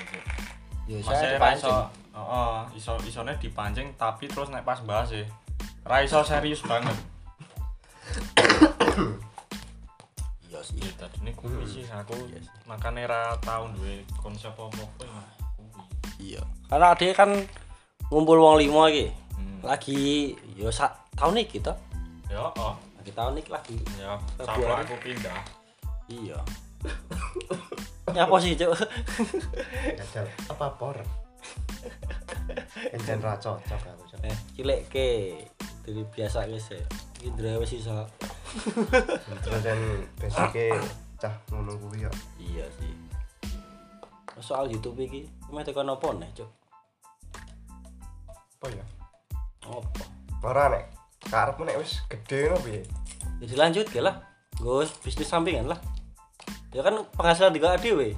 Ya 0.84 1.00
Masih 1.00 1.08
saya 1.08 1.40
ra 1.40 1.56
iso 1.56 1.72
dipancing. 1.72 1.88
heeh 2.14 2.60
iso 2.76 2.94
isone 3.02 3.34
dipancing 3.38 3.88
tapi 3.96 4.28
terus 4.28 4.50
nek 4.50 4.62
pas 4.62 4.80
bahas 4.80 5.10
e 5.10 5.24
ra 5.82 6.00
iso 6.00 6.20
serius 6.22 6.60
banget 6.62 6.92
Iya 10.44 10.60
sih. 10.62 10.78
ya 10.78 10.92
tadi 10.98 11.18
ini 11.22 11.32
kuwi 11.34 11.64
sih 11.64 11.88
aku 11.88 12.14
Iya 12.28 12.40
sih. 12.40 12.52
makanya 12.64 13.08
ra 13.08 13.22
tau 13.40 13.72
duwe 13.72 14.04
konsep 14.18 14.52
apa 14.52 14.68
kuwi 14.70 15.08
Iya. 16.22 16.44
Karena 16.68 16.94
dia 16.94 17.12
kan 17.12 17.32
ngumpul 18.08 18.38
wong 18.38 18.56
limo 18.58 18.86
iki. 18.86 19.12
Hmm. 19.34 19.60
Lagi 19.62 20.32
yo 20.54 20.70
sak 20.70 20.94
tahun 21.14 21.42
iki 21.42 21.60
to. 21.60 21.74
ya 22.28 22.48
oh 22.50 22.76
Lagi 22.96 23.12
tahun 23.12 23.40
iki 23.40 23.50
lagi. 23.50 23.76
ya 23.96 24.20
sama 24.38 24.84
aku 24.84 24.96
pindah 25.00 25.40
Iya. 26.08 26.38
ya 28.14 28.24
apa 28.30 28.36
sih, 28.40 28.54
Cuk? 28.54 28.74
Jajal 29.98 30.26
apa 30.50 30.66
por 30.78 30.98
Encen 32.94 33.20
ra 33.20 33.36
cocok 33.36 33.82
aku 33.84 34.04
cok 34.14 34.22
eh, 34.30 34.38
cilik 34.56 34.82
ke. 34.88 35.10
Dari 35.84 36.00
biasa 36.08 36.48
guys 36.48 36.72
ya. 36.72 36.80
Iki 37.20 37.28
ndre 37.36 37.60
wis 37.60 37.76
iso. 37.76 38.08
Indro 39.28 39.58
dan 39.66 39.80
basicnya 40.16 40.80
cah 41.20 41.34
ngono 41.52 41.74
kuwi 41.82 42.06
ya 42.06 42.12
Iya 42.40 42.66
sih. 42.80 42.94
Soal 44.40 44.72
YouTube 44.72 45.00
iki, 45.04 45.28
meh 45.52 45.64
tekan 45.64 45.88
apa 45.90 46.08
nih, 46.16 46.30
Cuk? 46.36 46.50
apa 48.64 48.72
ya 48.72 48.86
Apa? 49.68 50.04
ora 50.48 50.72
nek 50.72 50.88
karepmu 51.28 51.68
nek 51.68 51.80
wis 51.84 52.00
gede 52.08 52.48
ngono 52.48 52.64
piye 52.64 52.82
Ya 53.44 53.46
dilanjut 53.52 53.92
ke 53.92 54.00
lah. 54.00 54.24
Gue 54.56 54.88
bisnis 55.04 55.28
sampingan 55.28 55.68
lah. 55.68 55.80
Ya 56.74 56.82
kan 56.82 57.06
penghasilan 57.14 57.54
juga 57.54 57.78
dhewe. 57.78 58.18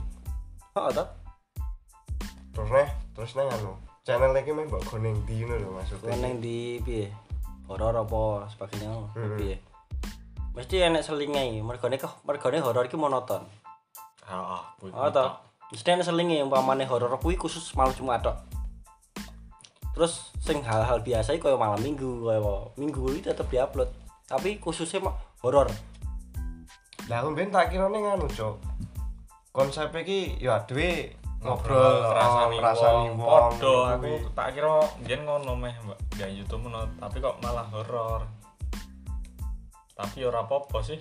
Heeh 0.75 0.91
toh? 0.95 1.07
terus 2.55 2.71
nih 2.71 2.87
terus 3.11 3.31
nih 3.35 3.43
anu 3.51 3.75
channel 4.07 4.31
meh 4.31 4.63
mbok 4.63 4.79
go 4.87 4.95
ning 4.95 5.11
ndi 5.27 5.43
ngono 5.43 5.59
lho 5.59 5.69
maksudnya 5.75 6.15
yang 6.15 6.39
di 6.39 6.79
piye? 6.79 7.11
Horor 7.67 7.99
apa 7.99 8.47
sebagainya 8.47 8.95
Hmm. 9.11 9.35
piye? 9.35 9.59
Mesti 10.55 10.79
enek 10.87 11.03
selinge, 11.03 11.59
kok 11.99 12.23
mergane 12.23 12.63
horor 12.63 12.87
iki 12.87 12.95
monoton. 12.95 13.43
heeh 14.23 14.61
kuwi 14.79 14.89
Oh 14.95 15.11
toh. 15.11 15.35
Mesti 15.67 15.99
enek 15.99 16.07
selinge 16.07 16.39
umpamane 16.47 16.87
horor 16.87 17.11
kuwi 17.19 17.35
khusus 17.35 17.75
malam 17.75 17.91
Jumat 17.91 18.23
tok. 18.23 18.39
Terus 19.91 20.31
sing 20.39 20.63
hal-hal 20.63 21.03
biasa 21.03 21.35
iki 21.35 21.43
koyo 21.43 21.59
malam 21.59 21.83
Minggu, 21.83 22.23
koyo 22.23 22.71
Minggu 22.79 23.19
iki 23.19 23.27
tetep 23.27 23.51
diupload. 23.51 23.91
Tapi 24.31 24.63
khususnya 24.63 25.03
mah 25.03 25.15
horor. 25.43 25.67
Lah 27.05 27.21
aku 27.21 27.37
ben 27.37 27.53
tak 27.53 27.69
kira 27.69 27.85
ning 27.93 28.05
anu 28.05 28.25
cok 28.25 28.57
konsep 29.55 29.93
iki 29.95 30.41
ya 30.41 30.59
adewe 30.59 31.13
ngobrol 31.45 31.77
oh, 31.77 32.49
ngrasani 32.49 32.57
wong. 33.13 33.21
wong. 33.21 33.53
Padha 33.61 33.75
aku 33.95 34.11
tak 34.33 34.47
kira 34.57 34.81
biyen 35.05 35.21
ngono 35.23 35.53
meh 35.53 35.75
mbak 35.85 35.99
gak 36.17 36.31
YouTube 36.33 36.65
ngono 36.65 36.89
tapi 36.97 37.21
kok 37.21 37.37
malah 37.39 37.69
horor. 37.69 38.25
Tapi 39.95 40.27
ora 40.27 40.43
apa-apa 40.43 40.81
sih. 40.83 40.99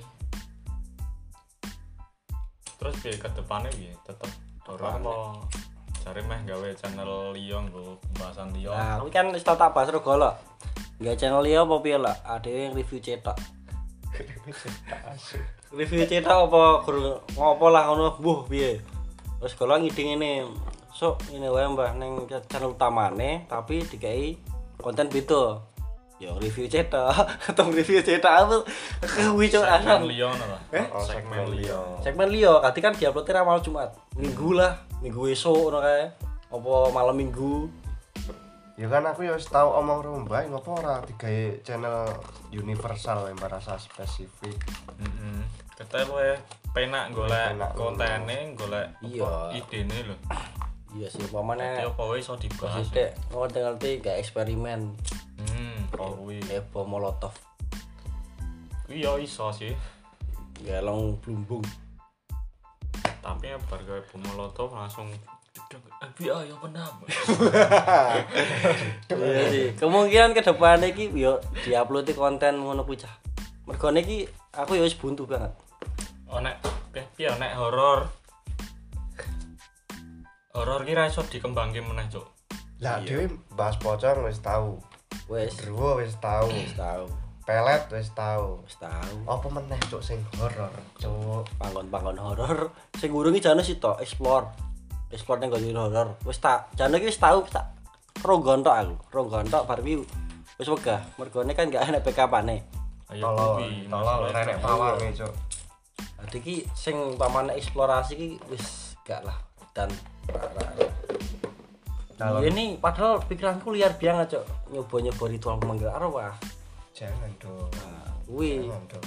Terus 2.78 2.94
piye 3.00 3.16
ke 3.16 3.26
depannya 3.32 3.72
piye? 3.72 3.96
Tetep 4.04 4.30
horor 4.68 5.00
cari 6.04 6.20
meh 6.20 6.36
gawe 6.44 6.68
channel 6.76 7.32
liya 7.32 7.64
nggo 7.64 7.96
pembahasan 7.96 8.52
liya 8.52 8.76
Nah, 8.76 8.94
kuwi 9.00 9.08
kan 9.08 9.32
wis 9.32 9.40
tau 9.40 9.56
tak 9.56 9.72
bahas 9.72 9.88
rego 9.88 10.20
lo. 10.20 10.36
Enggak 11.00 11.16
channel 11.16 11.40
liya 11.40 11.64
apa 11.64 11.80
piye 11.80 11.96
lah? 11.96 12.20
Ada 12.28 12.52
yang 12.52 12.76
review 12.76 13.00
cetak. 13.00 13.40
review 14.20 14.52
cetak 14.52 15.16
apa 15.74 16.86
guru 16.86 17.18
ngopo 17.34 17.66
lah 17.68 17.90
ngono 17.90 18.14
buh 18.22 18.46
piye. 18.46 18.78
Terus 19.42 19.54
kalau 19.58 19.76
ngiding 19.76 20.16
ini 20.16 20.46
sok 20.94 21.20
ini 21.34 21.50
wae 21.50 21.66
Mbah 21.66 21.98
ning 21.98 22.30
channel 22.46 22.78
utamane 22.78 23.50
tapi 23.50 23.82
dikai 23.82 24.38
konten 24.78 25.10
beda. 25.10 25.60
Ya 26.22 26.30
review 26.38 26.70
cetak 26.70 27.10
atau 27.50 27.74
review 27.74 27.98
cetak 27.98 28.46
apa 28.46 28.62
kuwi 29.02 29.50
cok 29.50 29.66
segmen 29.66 29.82
asal. 29.82 30.30
ngono 30.30 30.44
lah 30.46 30.60
Eh? 30.70 30.86
Oh, 30.94 31.02
segmen 31.02 31.58
liya. 31.58 31.80
Segmen 32.06 32.30
liya, 32.30 32.62
kati 32.62 32.78
kan 32.78 32.94
diuploadnya 32.94 33.42
ra 33.42 33.42
malam 33.42 33.58
Jumat. 33.58 33.90
Minggu 34.14 34.54
lah, 34.54 34.78
minggu 35.02 35.26
esuk 35.34 35.58
ngono 35.58 35.82
kae. 35.82 36.14
Apa 36.54 36.72
malam 36.94 37.18
minggu. 37.18 37.66
ya 38.74 38.90
kan 38.90 39.06
aku 39.06 39.22
ya 39.22 39.38
wis 39.38 39.46
tau 39.46 39.70
omong 39.78 40.02
karo 40.02 40.18
mbak 40.26 40.50
ngopo 40.50 40.82
ora 40.82 40.98
digawe 41.06 41.62
channel 41.62 42.10
universal 42.50 43.30
yang 43.30 43.38
merasa 43.38 43.78
spesifik 43.78 44.58
heeh 44.98 45.63
kita 45.74 46.06
luwe 46.06 46.38
penak 46.70 47.10
golek 47.10 47.58
kontene 47.74 48.54
golek 48.54 48.86
Iya. 49.02 49.26
apa 49.26 49.58
idene 49.58 49.98
lho. 50.06 50.16
Iya 50.94 51.10
sih, 51.10 51.26
Dadi 51.26 51.82
apa 51.82 52.02
wae 52.06 52.22
iso 52.22 52.38
dibahas? 52.38 52.86
Maksudnya, 52.86 53.10
ngerti-ngerti 53.34 53.90
gak 53.98 54.16
eksperimen. 54.22 54.94
Hmm 55.42 55.74
kayak 55.90 56.70
bom 56.70 56.86
molotov. 56.86 57.34
Kuwi 58.86 59.02
ya 59.02 59.18
iso 59.18 59.50
sih. 59.50 59.74
Ya 60.62 60.78
long 60.78 61.18
blumbung. 61.18 61.66
Tapi 63.18 63.50
ya 63.50 63.58
bar 63.66 63.82
gawe 63.82 63.98
bom 64.14 64.22
molotov 64.22 64.70
langsung 64.70 65.10
FBI 66.14 66.46
yang 66.46 66.60
penambah 66.62 67.08
iya. 69.10 69.42
Sih. 69.50 69.66
Kemungkinan 69.74 70.30
ke 70.30 70.46
depan 70.46 70.78
iki 70.86 71.10
yo 71.10 71.42
diupload 71.66 72.14
konten 72.14 72.62
ngono 72.62 72.86
kuwi 72.86 73.02
cah. 73.02 73.18
Mergone 73.66 73.98
iki 74.06 74.30
aku 74.54 74.78
ya 74.78 74.86
wis 74.86 74.94
buntu 74.94 75.26
banget 75.26 75.50
nek 76.40 76.56
eh, 76.94 77.06
piye 77.14 77.30
nek 77.38 77.54
horor? 77.58 78.10
Horor 80.54 80.82
kira 80.86 81.10
iso 81.10 81.26
dikembangke 81.26 81.82
meneh 81.82 82.06
cuk. 82.10 82.26
Lah 82.78 83.02
Iya. 83.02 83.26
dhewe 83.26 83.38
bahas 83.58 83.74
pocong 83.78 84.26
wis 84.26 84.38
tau. 84.38 84.78
Wes 85.26 85.54
Druwo 85.58 85.98
wis 85.98 86.14
tau. 86.22 86.46
Wis 86.46 86.74
tahu 86.78 87.10
pelet 87.44 87.82
wis 87.90 88.08
tau. 88.14 88.62
Wis 88.62 88.76
tahu 88.78 89.16
apa 89.26 89.46
meneh 89.50 89.80
cuk 89.90 90.02
sing 90.02 90.22
horor 90.38 90.70
cuk? 91.02 91.44
Panggon-panggon 91.58 92.18
horor. 92.18 92.70
Sing 92.98 93.10
gurung 93.10 93.34
iki 93.34 93.44
jane 93.50 93.62
sih 93.66 93.82
to 93.82 93.98
explore. 93.98 94.46
Explore 95.10 95.42
ning 95.42 95.50
gone 95.50 95.74
horor. 95.74 96.14
Wis 96.22 96.38
tak 96.38 96.70
jane 96.78 96.98
iki 97.02 97.10
wis 97.10 97.18
tahu 97.18 97.42
wis 97.42 97.52
tak 97.52 97.74
ronggon 98.22 98.62
tok 98.62 98.78
aku. 98.78 98.94
Ronggon 99.10 99.50
tok 99.50 99.66
bar 99.66 99.82
wis 99.82 100.68
wegah. 100.70 101.02
Mergone 101.18 101.50
kan 101.58 101.66
gak 101.66 101.90
enak 101.90 102.06
backupane 102.06 102.84
ayo 103.12 103.22
tolol 103.30 103.60
tolol 103.86 104.20
itu. 104.26 104.58
pawange 104.64 105.08
cuk 105.12 105.32
Jadi 106.34 106.42
ki 106.42 106.56
sing 106.74 107.14
pamane 107.14 107.54
eksplorasi 107.54 108.18
ki 108.18 108.28
wis 108.50 108.98
gak 109.06 109.22
lah 109.22 109.38
dan 109.70 109.86
Dalam- 112.18 112.42
Iya 112.42 112.50
nih 112.50 112.74
padahal 112.82 113.22
pikiranku 113.22 113.70
liar 113.70 113.94
banget 113.94 114.34
cok 114.34 114.74
nyoba-nyoba 114.74 115.24
ritual 115.30 115.62
pemanggil 115.62 115.94
arwah. 115.94 116.34
jangan 116.90 117.30
dong. 117.38 117.70
Nah, 117.78 118.18
dong. 118.90 119.06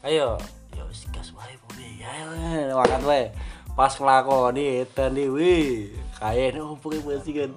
Ayo. 0.00 0.40
Ya 0.72 0.84
wis 0.88 1.04
gas 1.12 1.28
wae 1.36 1.52
kuwi. 1.68 2.00
ayo 2.00 2.72
makan 2.72 3.04
wae. 3.04 3.28
Pas 3.76 3.92
nglakoni 4.00 4.84
iki 4.88 5.24
wih. 5.28 5.92
Kae 6.16 6.56
opo 6.56 6.88
ki 6.88 7.04
bajingan 7.04 7.52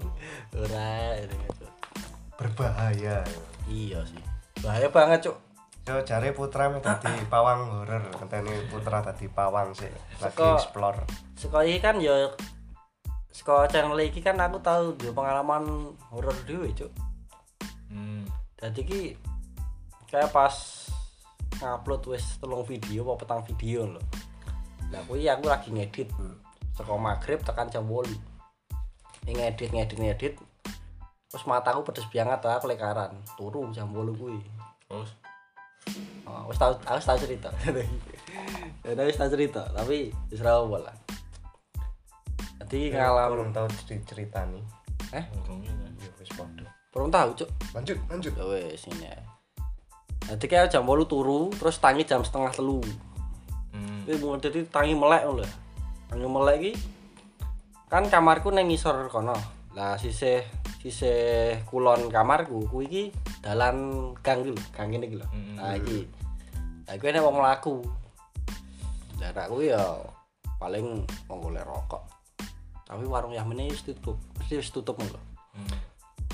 ora 0.56 1.20
ini, 1.24 1.38
berbahaya. 2.36 3.24
Iya 3.68 4.04
sih. 4.04 4.24
Bahaya 4.60 4.92
banget 4.92 5.32
cuk 5.32 5.43
so 5.84 6.00
jare 6.08 6.32
putra 6.32 6.72
meh 6.72 6.80
dadi 6.80 7.12
pawang 7.28 7.84
horor 7.84 8.04
ngenteni 8.16 8.72
putra 8.72 9.04
dadi 9.04 9.28
pawang 9.28 9.76
sih. 9.76 9.92
Lagi 10.24 10.32
Seko- 10.40 10.56
explore. 10.56 11.04
sekolah 11.36 11.66
ini 11.68 11.80
kan 11.84 12.00
ya 12.00 12.32
sekolah 13.36 13.68
channel 13.68 14.00
iki 14.00 14.24
kan 14.24 14.40
aku 14.40 14.64
tahu 14.64 14.96
dia 14.96 15.12
pengalaman 15.12 15.92
horor 16.08 16.36
dhewe 16.48 16.72
cuk. 16.72 16.88
Hmm. 17.92 18.24
jadi 18.58 18.80
ki 18.80 19.02
kayak 20.08 20.32
pas 20.32 20.56
ngupload 21.62 22.16
wis 22.16 22.40
telung 22.42 22.66
video 22.66 23.06
apa 23.06 23.22
petang 23.22 23.46
video 23.46 23.86
loh 23.86 24.06
nah 24.90 24.98
kuwi 25.06 25.28
aku 25.28 25.46
lagi 25.52 25.70
ngedit. 25.70 26.10
Sekolah 26.74 27.02
maghrib 27.02 27.44
tekan 27.46 27.70
jam 27.70 27.86
8 27.86 28.08
ini 29.28 29.32
ngedit 29.38 29.70
ngedit 29.70 30.00
ngedit 30.00 30.34
terus 31.30 31.44
mataku 31.50 31.86
pedes 31.86 32.06
banget 32.10 32.40
aku 32.46 32.66
lekaran 32.72 33.14
turu 33.36 33.68
jam 33.76 33.92
8 33.92 34.16
kuwi. 34.16 34.40
Terus 34.90 35.12
Oh, 36.28 36.50
aku 36.50 36.54
tau 36.58 37.18
cerita. 37.20 37.50
Ya 38.84 39.00
wis 39.08 39.16
tau 39.16 39.32
cerita, 39.32 39.64
tapi 39.72 40.12
wis 40.28 40.44
ra 40.44 40.60
apa 40.60 40.76
lah. 40.76 40.96
Jadi 42.60 42.92
ngalamin 42.92 43.32
kurang 43.32 43.52
tau 43.56 43.68
diceritani 43.88 44.60
eh 45.16 45.24
urung 45.40 45.64
ya. 45.64 45.72
ya 45.72 46.10
belum 46.92 47.10
tahu, 47.10 47.30
Cuk. 47.38 47.50
lanjut 47.74 47.98
lanjut 48.12 48.34
Ya 48.36 48.44
wis 48.44 48.84
ini. 48.92 49.08
Jadi 50.24 50.46
kayak 50.52 50.72
jam 50.72 50.84
8 50.84 51.08
turu, 51.08 51.48
terus 51.56 51.80
tangi 51.80 52.04
jam 52.04 52.24
setengah 52.28 52.52
telu. 52.52 52.84
Hmm. 53.72 54.04
Dadi 54.40 54.68
tangi 54.68 54.96
melek 54.96 55.24
lho. 55.32 55.48
Tangi 56.12 56.28
melek 56.28 56.56
iki 56.60 56.72
kan 57.88 58.10
kamarku 58.12 58.52
nang 58.52 58.68
ngisor 58.68 59.08
kono. 59.08 59.36
Lah 59.78 59.96
sisih 59.96 60.44
sisih 60.84 61.64
kulon 61.72 62.12
kamarku 62.12 62.68
kuwi 62.68 62.86
iki 62.92 63.04
dalan 63.40 64.12
gang 64.20 64.44
iki 64.44 64.52
lho, 64.52 64.64
gang 64.76 64.92
ngene 64.92 65.08
iki 65.08 65.16
lho. 65.16 65.28
Nah 65.56 65.80
iki. 65.80 66.04
Lah 66.84 67.00
kuwi 67.00 67.10
nek 67.16 67.24
wong 67.24 67.36
mlaku. 67.40 67.76
Nek 69.16 69.48
kuwi 69.48 69.72
ya 69.72 69.80
paling 70.60 71.08
wong 71.32 71.40
golek 71.40 71.64
rokok. 71.64 72.04
Tapi 72.84 73.08
warung 73.08 73.32
Yamene 73.32 73.72
wis 73.72 73.88
tutup. 73.88 74.20
Wis 74.52 74.68
tutup 74.76 75.00
lho. 75.00 75.22
Hmm. 75.56 75.72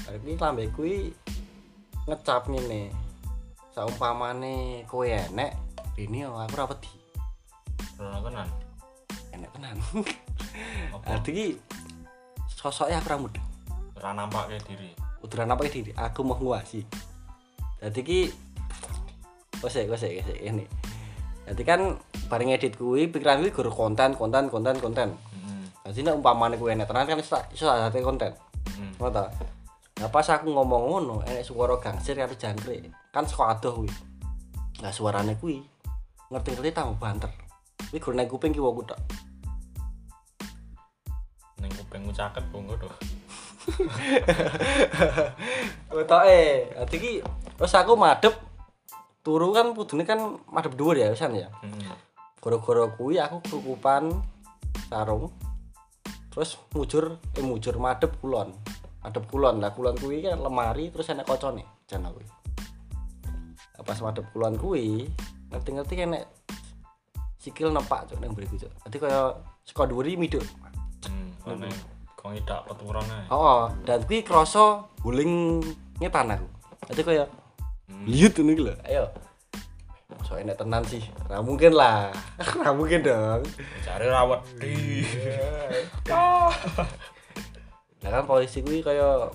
Lah 0.09 0.17
kuwi 0.17 0.33
lambe 0.41 0.63
kuwi 0.73 1.13
ngecap 2.09 2.49
ngene. 2.49 2.89
Saumpamane 3.69 4.81
kowe 4.89 5.05
enek, 5.05 5.53
ini 6.01 6.25
ya 6.25 6.33
aku 6.33 6.57
ora 6.57 6.73
wedi. 6.73 6.89
Rono 8.01 8.17
tenan. 8.25 8.49
Enek 9.29 9.49
tenan. 9.53 9.77
Apa? 10.97 11.21
Dadi 11.21 11.29
ki 11.29 11.47
sosoknya 12.49 12.97
aku 12.97 13.29
mudeng. 13.29 13.48
Ora 13.99 14.15
nampake 14.15 14.63
diri. 14.63 14.95
Uduran 15.19 15.51
apa 15.51 15.67
diri? 15.67 15.91
Aku 15.91 16.23
mau 16.23 16.39
nguasi. 16.39 16.87
Dadi 17.83 17.99
ki 17.99 18.19
kose 19.59 19.83
kose 19.91 20.07
kose 20.23 20.33
ini. 20.39 20.63
Dadi 21.43 21.67
kan 21.67 21.99
bareng 22.31 22.55
edit 22.55 22.79
kuwi 22.79 23.11
pikiran 23.11 23.43
kuwi 23.43 23.51
guru 23.51 23.75
konten 23.75 24.15
konten 24.15 24.47
konten 24.47 24.79
konten. 24.79 25.09
Heeh. 25.11 25.63
Dadi 25.83 25.99
nek 26.07 26.15
umpamane 26.15 26.55
kuwi 26.55 26.79
enek 26.79 26.87
tenan 26.87 27.11
kan 27.11 27.19
iso 27.19 27.35
iso 27.51 27.67
konten. 27.99 28.31
Heeh. 28.71 28.91
Ngono 28.95 29.11
ta? 29.11 29.27
Nah 29.99 30.07
pas 30.07 30.31
aku 30.31 30.47
ngomong 30.47 30.83
ngono, 30.95 31.15
enek 31.27 31.43
suara 31.43 31.75
gangsir 31.75 32.15
karo 32.15 32.31
jangkrik. 32.39 32.87
Kan 33.11 33.27
saka 33.27 33.59
adoh 33.59 33.83
kuwi. 33.83 33.91
Nah 34.79 34.95
suarane 34.95 35.35
kuwi 35.35 35.59
ngerti-ngerti 36.31 36.71
tambah 36.71 36.95
banter. 36.95 37.31
Kuwi 37.91 37.99
guru 37.99 38.15
nang 38.15 38.31
kuping 38.31 38.55
ki 38.55 38.63
wong 38.63 38.79
tok. 38.87 38.99
Ning 41.59 41.71
kupingmu 41.75 42.15
caket 42.15 42.47
to. 42.55 42.87
Otoke. 45.91 46.41
Dadi 46.75 46.97
ki 46.97 47.13
terus 47.59 47.73
aku 47.75 47.93
madhep 47.99 48.35
turu 49.19 49.51
kan 49.51 49.75
kudune 49.75 50.07
kan 50.07 50.39
madhep 50.47 50.73
dhuwur 50.79 50.95
ya 50.95 51.11
wisan 51.11 51.35
ya. 51.35 51.51
Heeh. 51.63 51.95
Gara-gara 52.39 52.87
kuwi 52.95 53.19
aku 53.19 53.43
kerukupan 53.43 54.23
sarung. 54.87 55.31
Terus 56.31 56.55
mujur 56.71 57.19
eh 57.35 57.43
mujur 57.43 57.75
madhep 57.75 58.15
kulon. 58.23 58.55
Madhep 59.03 59.27
kulon. 59.27 59.59
Lah 59.59 59.75
kulon 59.75 59.95
kuwi 59.99 60.23
kan 60.23 60.39
lemari 60.39 60.87
terus 60.93 61.11
enek 61.11 61.27
kocone 61.27 61.63
jan. 61.89 62.07
Lah 62.07 62.13
Pas 63.83 63.99
madhep 63.99 64.27
kulon 64.31 64.55
kuwi 64.55 65.09
ngerti-ngerti 65.49 66.05
enek 66.05 66.23
sikil 67.39 67.71
nepak 67.71 68.11
cuk 68.11 68.19
nang 68.21 68.35
mburiku 68.35 68.55
cuk. 68.59 68.71
Dadi 68.85 68.97
kaya 68.99 69.33
saka 69.65 69.87
dhuwur. 69.89 70.05
Hmm. 70.05 71.98
Ane 72.29 72.37
kok 72.37 72.45
ngidak 72.45 72.61
peturan 72.69 73.05
ae. 73.09 73.25
Oh, 73.33 73.65
dan 73.89 74.05
kuwi 74.05 74.21
krasa 74.21 74.85
guling 75.01 75.65
ngetan 75.97 76.37
aku. 76.37 76.47
Dadi 76.85 77.01
kaya 77.01 77.25
Hmm. 77.89 78.05
liut 78.05 78.37
ngono 78.37 78.53
iki 78.53 78.61
lho. 78.69 78.73
Ayo. 78.85 79.03
So 80.21 80.37
enek 80.37 80.61
tenan 80.61 80.85
sih. 80.85 81.01
Ora 81.25 81.41
mungkin 81.41 81.73
lah. 81.73 82.13
Ora 82.61 82.69
mungkin 82.69 83.01
dong. 83.01 83.41
Cari 83.81 84.05
rawat 84.05 84.45
di. 84.61 85.01
Lah 87.99 88.09
kan 88.13 88.23
polisi 88.29 88.61
kuwi 88.61 88.85
kaya 88.85 89.25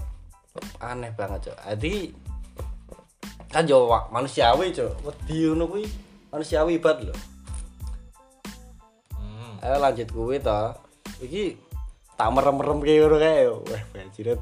aneh 0.78 1.10
banget, 1.18 1.50
Cok. 1.50 1.58
Jadi 1.74 2.14
kan 3.50 3.66
yo 3.66 3.90
manusiawi, 3.90 4.70
Cok. 4.70 5.02
Wedi 5.02 5.50
ngono 5.50 5.66
kuwi 5.66 5.84
manusiawi 6.30 6.78
banget 6.78 7.10
lho. 7.10 7.14
Hmm. 9.18 9.58
Ayo 9.66 9.82
lanjut 9.82 10.08
kuwi 10.14 10.38
to. 10.38 10.60
Iki 11.26 11.58
tak 12.14 12.30
merem-merem 12.30 12.78
kayak 12.82 12.98
ngono 13.02 13.16
kae. 13.18 13.42
Wah, 13.50 13.82
banjiret. 13.90 14.40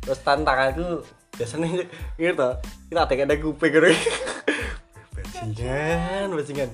Terus 0.00 0.20
tantanganku 0.24 1.04
biasanya 1.36 1.68
gitu. 2.20 2.48
Kita 2.88 3.00
ada 3.04 3.14
kena 3.14 3.34
kuping 3.36 3.72
ngono. 3.76 3.90
Bajingan, 5.16 6.28
bajingan. 6.36 6.70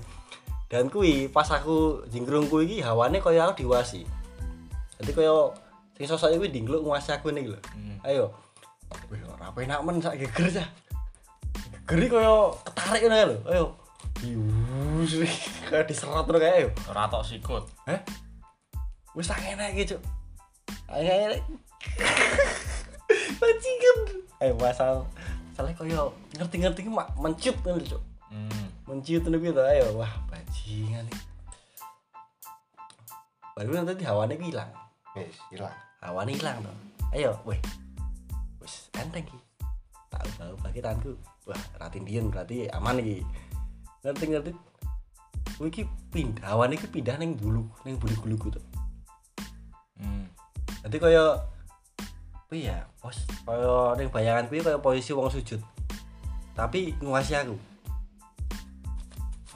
Dan 0.67 0.91
kuwi 0.91 1.31
pas 1.31 1.47
aku 1.51 2.03
jingkrung 2.11 2.51
kuwi 2.51 2.67
iki 2.67 2.77
hawane 2.83 3.23
kaya 3.23 3.47
aku 3.47 3.63
diwasi. 3.63 4.03
Jadi 4.99 5.11
kaya 5.15 5.55
sing 5.95 6.07
sosok 6.11 6.35
kuwi 6.39 6.51
dingluk 6.51 6.83
nguasi 6.83 7.15
aku 7.15 7.31
nih 7.31 7.47
lho. 7.47 7.59
Hmm. 7.75 7.99
Ayo. 8.03 8.35
Wih, 9.11 9.23
ora 9.27 9.51
penak 9.55 9.83
men 9.87 10.03
sak 10.03 10.19
geger 10.19 10.63
ya. 10.63 10.67
Geger 11.87 11.99
iki 12.03 12.11
kaya 12.11 12.35
ketarik 12.67 13.01
ngono 13.07 13.15
kae 13.15 13.27
lho. 13.27 13.39
Ayo. 13.51 13.67
Dius 14.17 15.11
kayak 15.71 15.87
diserot 15.87 16.27
ngono 16.27 16.39
kae 16.43 16.67
ayo. 16.67 16.69
Ora 16.91 17.07
tok 17.07 17.23
sikut. 17.23 17.65
Hah? 17.87 18.03
Wis 19.15 19.31
tak 19.31 19.41
enak 19.41 19.73
iki, 19.73 19.97
Cuk. 19.97 20.03
Ayo. 20.87 21.43
Bajingan. 23.37 23.99
Ayo 24.41 24.53
masal. 24.61 25.05
Salah 25.57 25.73
koyo 25.73 26.13
ngerti-ngerti 26.37 26.85
ki 26.85 26.93
mak 26.93 27.17
menciut 27.17 27.57
ngono, 27.65 27.81
Cuk. 27.81 28.03
Hmm. 28.29 28.67
Menciut 28.85 29.25
kuwi 29.25 29.51
to. 29.51 29.63
Ayo, 29.65 29.97
wah 29.97 30.13
bajingan 30.29 31.09
iki. 31.09 31.21
Baru 33.57 33.73
nanti 33.73 34.05
hawane 34.05 34.37
ki 34.37 34.53
ilang. 34.53 34.69
wis 35.17 35.41
hilang 35.49 35.73
Hawane 36.05 36.37
ilang 36.37 36.61
to. 36.61 36.73
Ayo, 37.17 37.33
weh. 37.49 37.57
Wis 38.61 38.93
enteng 39.01 39.25
ki. 39.25 39.39
Tak 40.13 40.29
tahu 40.37 40.53
bagi 40.61 40.85
tanganku. 40.85 41.17
Wah, 41.49 41.63
ratin 41.81 42.05
dien 42.05 42.29
berarti 42.29 42.69
aman 42.69 43.01
iki. 43.01 43.25
Ngerti-ngerti. 44.05 44.53
Kuwi 45.57 45.73
ki 45.73 45.83
pindah, 46.13 46.53
hawane 46.53 46.77
ki 46.77 46.85
pindah 46.93 47.17
ning 47.17 47.33
bulu, 47.33 47.65
ning 47.89 47.97
bulu-buluku 47.97 48.53
to. 48.53 48.61
Hmm. 48.61 48.76
Jadi 50.87 51.03
kaya 51.03 51.35
apa 52.47 52.55
ya? 52.55 52.79
Pos 53.03 53.27
kaya 53.43 53.99
ning 53.99 54.07
bayangan 54.07 54.47
kuwi 54.47 54.63
kaya 54.63 54.79
posisi 54.79 55.11
wong 55.11 55.27
sujud. 55.27 55.59
Tapi 56.55 56.95
nguasi 57.03 57.35
aku. 57.35 57.59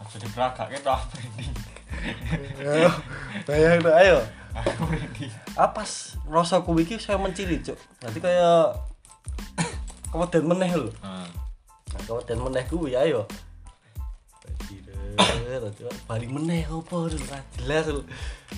Aja 0.03 0.17
diperagake 0.19 0.83
to 0.83 0.91
apa 0.91 1.17
ini. 1.23 1.47
Bayang 3.47 3.79
tuh, 3.79 3.95
ayo. 3.95 4.19
Aku 4.59 4.91
ini. 4.91 5.31
Apa 5.55 5.87
rasa 6.27 6.67
kuwi 6.67 6.83
iki 6.83 6.99
saya 6.99 7.15
menciri, 7.15 7.63
Cuk. 7.63 7.79
Nanti 8.03 8.19
kaya 8.19 8.75
keweden 10.11 10.51
meneh 10.51 10.75
lho. 10.75 10.91
Nah. 10.99 11.31
Nah, 11.95 12.01
keweden 12.11 12.43
meneh 12.43 12.67
kuwi 12.67 12.99
ayo. 12.99 13.23
Balik 16.11 16.27
meneh 16.27 16.67
opo 16.75 17.07
lho, 17.07 17.15
jelas 17.55 17.87
lho. 17.87 18.03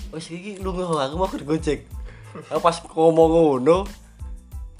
Wis 0.09 0.33
iki 0.33 0.57
lunga 0.57 0.89
aku 1.05 1.21
mau 1.21 1.29
gojek. 1.29 1.85
Aku 2.33 2.61
pas 2.61 2.77
ngomong 2.81 3.29
ngono, 3.29 3.85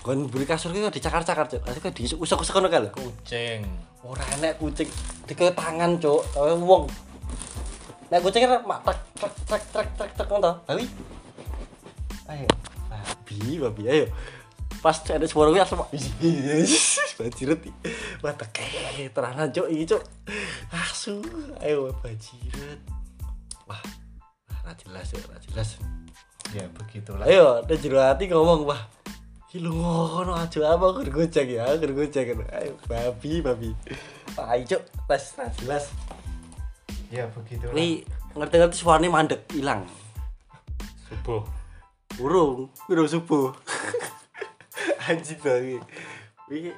kon 0.02 0.26
buri 0.26 0.46
kasur 0.50 0.74
ki 0.74 0.82
kok 0.89 0.96
dicakar-cakar, 0.98 1.46
Cuk. 1.46 1.62
Nanti 1.62 1.80
kok 1.80 1.94
diusuk-usuk 1.94 2.54
ngono 2.58 2.68
kae. 2.70 2.89
Kucing. 2.89 3.62
Ora 4.04 4.26
enek 4.36 4.58
kucing 4.58 4.89
di 5.30 5.34
ke 5.38 5.54
tangan, 5.54 6.02
Cuk. 6.02 6.22
Kayak 6.34 6.58
wong. 6.60 6.89
Nek 8.10 8.20
kucing 8.26 8.42
kan 8.50 8.66
mak 8.66 8.82
trek 8.84 9.00
trek 9.16 9.34
trek 9.46 9.63
trek 9.70 9.89
trek 9.94 10.12
trek 10.18 10.28
ngono 10.34 10.42
to. 10.42 10.54
Babi. 10.66 10.86
Ayo. 12.34 12.48
Babi, 12.89 13.39
babi 13.62 13.84
ayo. 13.86 14.06
Pas 14.84 15.00
ada 15.08 15.24
suara 15.30 15.48
gue 15.54 15.62
langsung 15.63 15.80
bajiret. 17.16 17.62
Wah, 18.20 18.34
teke 18.36 18.68
lagi 18.84 19.08
terangan, 19.13 19.48
Cuk. 19.54 19.68
Iki, 19.72 19.86
Cuk. 19.96 20.04
Asu. 20.74 21.24
Ayo 21.63 21.94
bajiret. 22.04 22.82
Wah, 23.63 23.80
ora 24.66 24.76
jelas 24.76 25.08
ya 25.16 25.24
ora 25.24 25.39
jelas 25.39 25.80
ya 26.51 26.67
begitulah 26.75 27.23
ayo 27.23 27.63
ada 27.63 27.73
jero 27.79 28.03
hati 28.03 28.27
ngomong 28.27 28.67
wah 28.67 28.84
lu 29.53 29.69
ngono 29.69 30.34
aja 30.34 30.73
apa 30.73 30.89
aku 30.89 31.06
gocek 31.13 31.45
ya, 31.45 31.69
aku 31.69 31.93
gocek. 31.93 32.34
Ayo 32.58 32.73
babi 32.89 33.38
babi. 33.38 33.69
Tai 34.34 34.65
cuk, 34.65 34.82
tes 35.06 35.38
jelas. 35.62 35.93
ya 37.13 37.29
begitulah 37.29 37.77
Ini 37.77 38.01
ngerti-ngerti 38.34 38.73
suaranya 38.82 39.13
mandek 39.13 39.45
hilang. 39.53 39.86
subuh 41.06 41.45
Urung, 42.17 42.73
urung 42.89 43.06
subuh. 43.06 43.53
Anjing 45.06 45.38
lagi. 45.45 45.77
Iki 46.49 46.71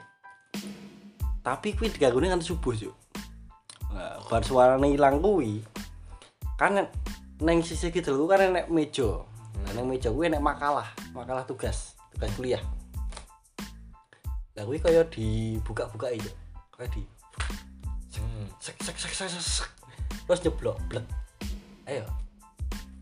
tapi 1.45 1.77
kuwi 1.77 1.93
diganggunya 1.93 2.35
kan 2.35 2.43
subuh, 2.43 2.75
Cuk. 2.75 2.95
Nah, 3.95 4.19
bar 4.27 4.43
suarane 4.43 4.91
ilang 4.91 5.23
kuwi. 5.23 5.63
Kan 6.59 6.91
neng 7.39 7.63
sisi 7.63 7.87
kidul 7.87 8.19
ku 8.19 8.25
kan 8.27 8.51
enek 8.51 8.67
meja. 8.67 9.23
Nah, 9.65 9.71
neng 9.73 9.89
meja 9.89 10.13
kuwi 10.13 10.29
enek 10.29 10.45
makalah, 10.45 10.85
makalah 11.17 11.41
tugas, 11.49 11.97
tugas 12.13 12.29
kuliah. 12.37 12.61
Lah 14.53 14.63
kuwi 14.63 14.77
kaya 14.77 15.01
dibuka-buka 15.09 16.13
iki, 16.13 16.21
Cuk. 16.21 16.35
Kaya 16.77 16.87
di 16.93 17.01
sek 18.61 18.77
sek 18.81 18.97
sek 18.97 19.13
sek 19.13 19.29
sek, 19.41 19.69
terus 20.29 20.41
nyeblok 20.45 20.77
blek. 20.85 21.05
Ayo. 21.89 22.05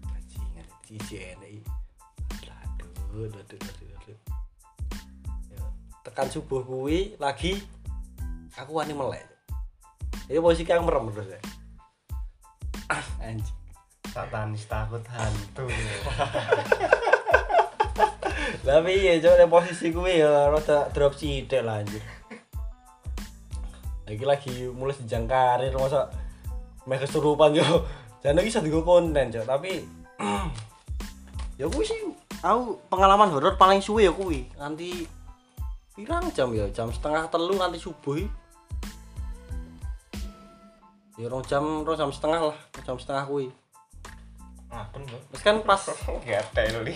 Bajingan 0.08 0.68
iki. 0.88 1.62
aduh 3.14 3.30
aduh 3.30 3.42
aduh 3.46 3.60
aduh 3.62 4.18
Ya, 5.54 5.62
tekan 6.02 6.28
subuh 6.34 6.66
kuwi 6.66 7.14
lagi 7.22 7.62
aku 8.58 8.82
wani 8.82 8.98
melek 8.98 9.22
ini 10.32 10.40
posisi 10.40 10.66
yang 10.66 10.88
merem 10.88 11.12
terus 11.12 11.30
ya. 11.30 11.42
Anjing 13.28 13.63
satanis 14.14 14.70
takut 14.70 15.02
hantu. 15.10 15.66
Tapi 18.64 18.92
iya 18.94 19.18
coba 19.18 19.60
posisi 19.60 19.90
kuwi 19.90 20.22
ya 20.22 20.54
rada 20.54 20.94
drop 20.94 21.18
sithik 21.18 21.66
lah 21.66 21.82
anjir. 21.82 22.06
Lagi 24.06 24.24
lagi 24.24 24.54
mulai 24.70 24.94
jenjang 25.02 25.26
karir 25.26 25.74
masa 25.74 26.14
meh 26.86 27.02
kesurupan 27.02 27.58
yo 27.58 27.66
jangan 28.22 28.38
lagi 28.38 28.48
bisa 28.54 28.60
digo 28.62 28.86
konten 28.86 29.34
cok 29.34 29.48
tapi 29.48 29.82
ya 31.60 31.66
kuwi 31.66 31.84
sih 31.88 31.98
aku 32.46 32.78
pengalaman 32.94 33.34
horor 33.34 33.58
paling 33.58 33.82
suwe 33.82 34.06
ya 34.06 34.14
kuwi. 34.14 34.46
Nanti 34.62 35.10
pirang 35.98 36.30
jam 36.30 36.54
ya 36.54 36.70
jam 36.70 36.94
setengah 36.94 37.34
telu 37.34 37.58
nanti 37.58 37.82
subuh 37.82 38.22
ya 41.18 41.30
rong 41.30 41.46
jam 41.46 41.86
rong 41.86 41.94
jam 41.94 42.10
setengah 42.10 42.50
lah 42.50 42.58
jam 42.82 42.98
setengah 42.98 43.30
kuwi 43.30 43.54
tuh 44.94 45.20
terus 45.32 45.44
kan 45.44 45.58
pas 45.62 45.82
gak 46.26 46.44
teli 46.54 46.96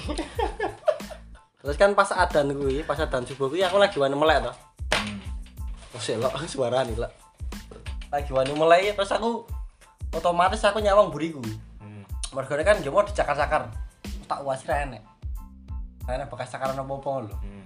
terus 1.62 1.78
kan 1.78 1.92
pas 1.94 2.10
adan 2.14 2.54
kuwi 2.54 2.82
pas 2.82 2.98
adan 2.98 3.24
subuh 3.26 3.50
kuwi 3.50 3.62
aku 3.62 3.78
lagi 3.78 3.98
wani 4.00 4.16
melek 4.16 4.46
to. 4.46 4.54
Oh 5.94 6.02
selok 6.02 6.34
suara 6.52 6.86
nih 6.86 6.98
lah 6.98 7.12
lagi 8.10 8.32
wani 8.34 8.54
melek 8.56 8.98
terus 8.98 9.12
aku 9.14 9.46
otomatis 10.16 10.64
aku 10.64 10.80
nyawang 10.80 11.12
buriku 11.12 11.44
hmm. 11.84 12.04
mergane 12.34 12.64
kan 12.66 12.80
dia 12.82 12.90
mau 12.90 13.04
dicakar-cakar. 13.04 13.70
Tak 14.28 14.44
uasi 14.44 14.68
ra 14.68 14.84
enek. 14.84 15.04
Enek 16.08 16.28
bekas 16.28 16.52
cakaran 16.52 16.80
apa-apa 16.80 17.32
lho. 17.32 17.36
Hmm. 17.40 17.64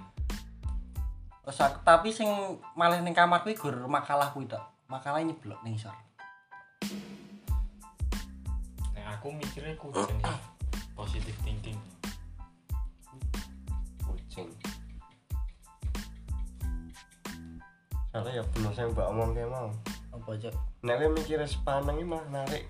terus 1.41 1.57
aku, 1.57 1.77
tapi 1.81 2.13
sing 2.13 2.29
malah 2.77 3.01
ning 3.01 3.17
kamar 3.17 3.41
kuwi 3.41 3.57
gur 3.57 3.89
makalah 3.89 4.29
kuwi 4.33 4.49
tok. 4.49 4.61
Makalah 4.89 5.21
nyeblok 5.25 5.61
ning 5.65 5.77
isor 5.77 5.93
aku 9.21 9.29
mikirnya 9.37 9.77
kucing 9.77 10.17
ya. 10.17 10.33
Positive 10.97 11.37
thinking. 11.45 11.77
kucing 14.01 14.49
soalnya 18.09 18.41
ya 18.41 18.43
bener 18.49 18.71
saya 18.73 18.89
mbak 18.89 19.07
omong 19.13 19.31
kayak 19.37 19.47
mau 19.53 19.69
apa 20.11 20.29
aja 20.35 20.49
nek 20.81 20.99
kowe 20.99 21.09
mikirnya 21.13 21.45
sepaneng 21.45 22.01
ini 22.01 22.09
malah 22.09 22.27
narik 22.33 22.65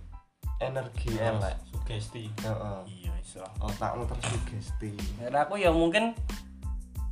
energi 0.61 1.17
elek 1.17 1.55
Sugesti. 1.71 2.29
Heeh. 2.45 2.79
Iya 2.87 3.11
iso. 3.19 3.43
otakmu 3.59 4.05
tersugesti 4.05 4.93
Ya 5.17 5.33
aku 5.33 5.57
ya 5.57 5.73
mungkin 5.73 6.13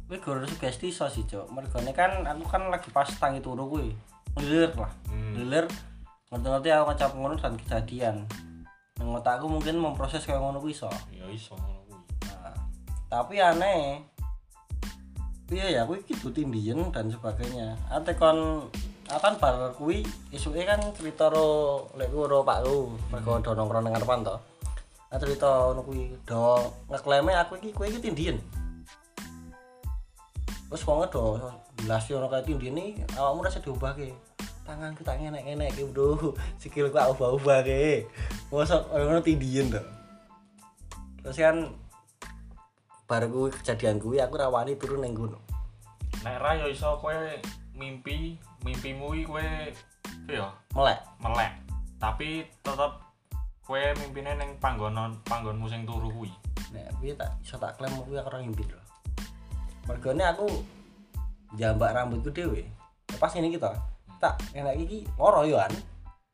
kuwi 0.08 0.21
gur 0.21 0.43
sugesti 0.45 0.93
iso 0.93 1.10
sih, 1.10 1.25
Cok. 1.25 1.52
Mergane 1.52 1.91
kan 1.93 2.25
aku 2.25 2.45
kan 2.47 2.69
lagi 2.69 2.89
pas 2.93 3.10
tangi 3.10 3.41
turu 3.41 3.65
kuwi. 3.65 3.91
Ngelir 4.38 4.71
lah. 4.78 4.93
Hmm. 5.10 5.36
Ngelir 5.36 5.65
ngerti-ngerti 6.30 6.69
aku 6.69 6.86
ngecap 6.91 7.12
ngono 7.17 7.36
dan 7.38 7.54
kejadian. 7.58 8.15
Nang 9.00 9.16
otakku 9.16 9.48
mungkin 9.48 9.80
memproses 9.80 10.28
kayak 10.28 10.44
ngono 10.44 10.60
kuwi 10.60 10.76
iso. 10.76 10.92
Iya 11.08 11.26
iso 11.32 11.56
ngono 11.56 11.80
kuwi. 11.88 11.98
Nah, 12.28 12.56
tapi 13.08 13.36
aneh. 13.40 14.04
Iya 15.50 15.82
ya, 15.82 15.82
kuwi 15.88 16.04
gitu 16.04 16.30
tindian 16.36 16.92
dan 16.92 17.08
sebagainya. 17.08 17.80
Ate 17.88 18.14
kon 18.20 18.68
akan 19.10 19.34
bar 19.42 19.74
kuwi 19.74 20.06
isuke 20.30 20.62
kan 20.68 20.78
cerita 20.94 21.32
ro 21.34 21.90
lek 21.98 22.14
ro 22.14 22.46
pakku 22.46 22.94
mergo 23.10 23.42
do 23.42 23.56
nongkrong 23.56 23.88
nang 23.88 23.96
ngarepan 23.96 24.22
to. 24.28 24.36
Nah, 25.10 25.18
cerita 25.18 25.48
ngono 25.72 25.82
kuwi 25.88 26.14
do 26.28 26.60
ngeklaime 26.92 27.34
aku 27.40 27.58
iki 27.64 27.72
kowe 27.72 27.88
iki 27.88 28.04
tindian. 28.04 28.38
Terus 30.70 30.86
wong 30.86 31.08
do 31.10 31.40
belas 31.82 32.04
yo 32.12 32.20
ono 32.20 32.28
kaya 32.28 32.44
tindian 32.44 32.78
iki 32.78 33.02
awakmu 33.16 33.48
rasa 33.48 33.64
diubahke. 33.64 34.12
Tanganku 34.70 35.02
tak 35.02 35.18
enek-enek 35.18 35.74
ki, 35.74 35.90
Bro. 35.90 36.38
Sikilku 36.62 36.94
aku 36.94 37.18
ubah-ubahke. 37.18 38.06
Mosok 38.50 38.90
ngono 38.90 39.22
tindian 39.22 39.70
to. 39.70 39.82
Terus 41.22 41.38
kan 41.38 41.58
bar 43.06 43.30
kuwi 43.30 43.54
kejadian 43.54 44.02
kuwi 44.02 44.18
aku 44.18 44.42
ra 44.42 44.50
wani 44.50 44.74
turun 44.74 45.06
ning 45.06 45.14
gunung. 45.14 45.42
Nek 46.26 46.42
ra 46.42 46.58
yo 46.58 46.66
iso 46.66 46.98
kowe 46.98 47.14
mimpi, 47.78 48.42
mimpimu 48.66 49.14
iki 49.14 49.30
kowe 49.30 49.46
ya 50.26 50.50
Melek. 50.74 51.00
melek. 51.22 51.54
Tapi 52.02 52.42
tetep 52.66 52.98
kowe 53.62 53.82
mimpine 54.02 54.34
ning 54.34 54.58
panggonan 54.58 55.14
panggonmu 55.30 55.70
sing 55.70 55.86
turu 55.86 56.10
kuwi. 56.10 56.34
Nek 56.74 56.90
kuwi 56.98 57.14
tak 57.14 57.30
iso 57.46 57.54
tak 57.62 57.78
klaim 57.78 58.02
kuwi 58.02 58.18
aku 58.18 58.34
ora 58.34 58.42
ngimpi 58.42 58.66
lho. 58.66 58.82
Mergone 59.86 60.26
aku 60.26 60.50
jambak 61.54 61.94
rambutku 61.94 62.34
dhewe. 62.34 62.66
Pas 63.22 63.30
ngene 63.30 63.54
iki 63.54 63.62
to. 63.62 63.70
Tak 64.18 64.42
enak 64.58 64.74
iki 64.74 65.06
loro 65.22 65.46
yo 65.46 65.62
an. 65.62 65.70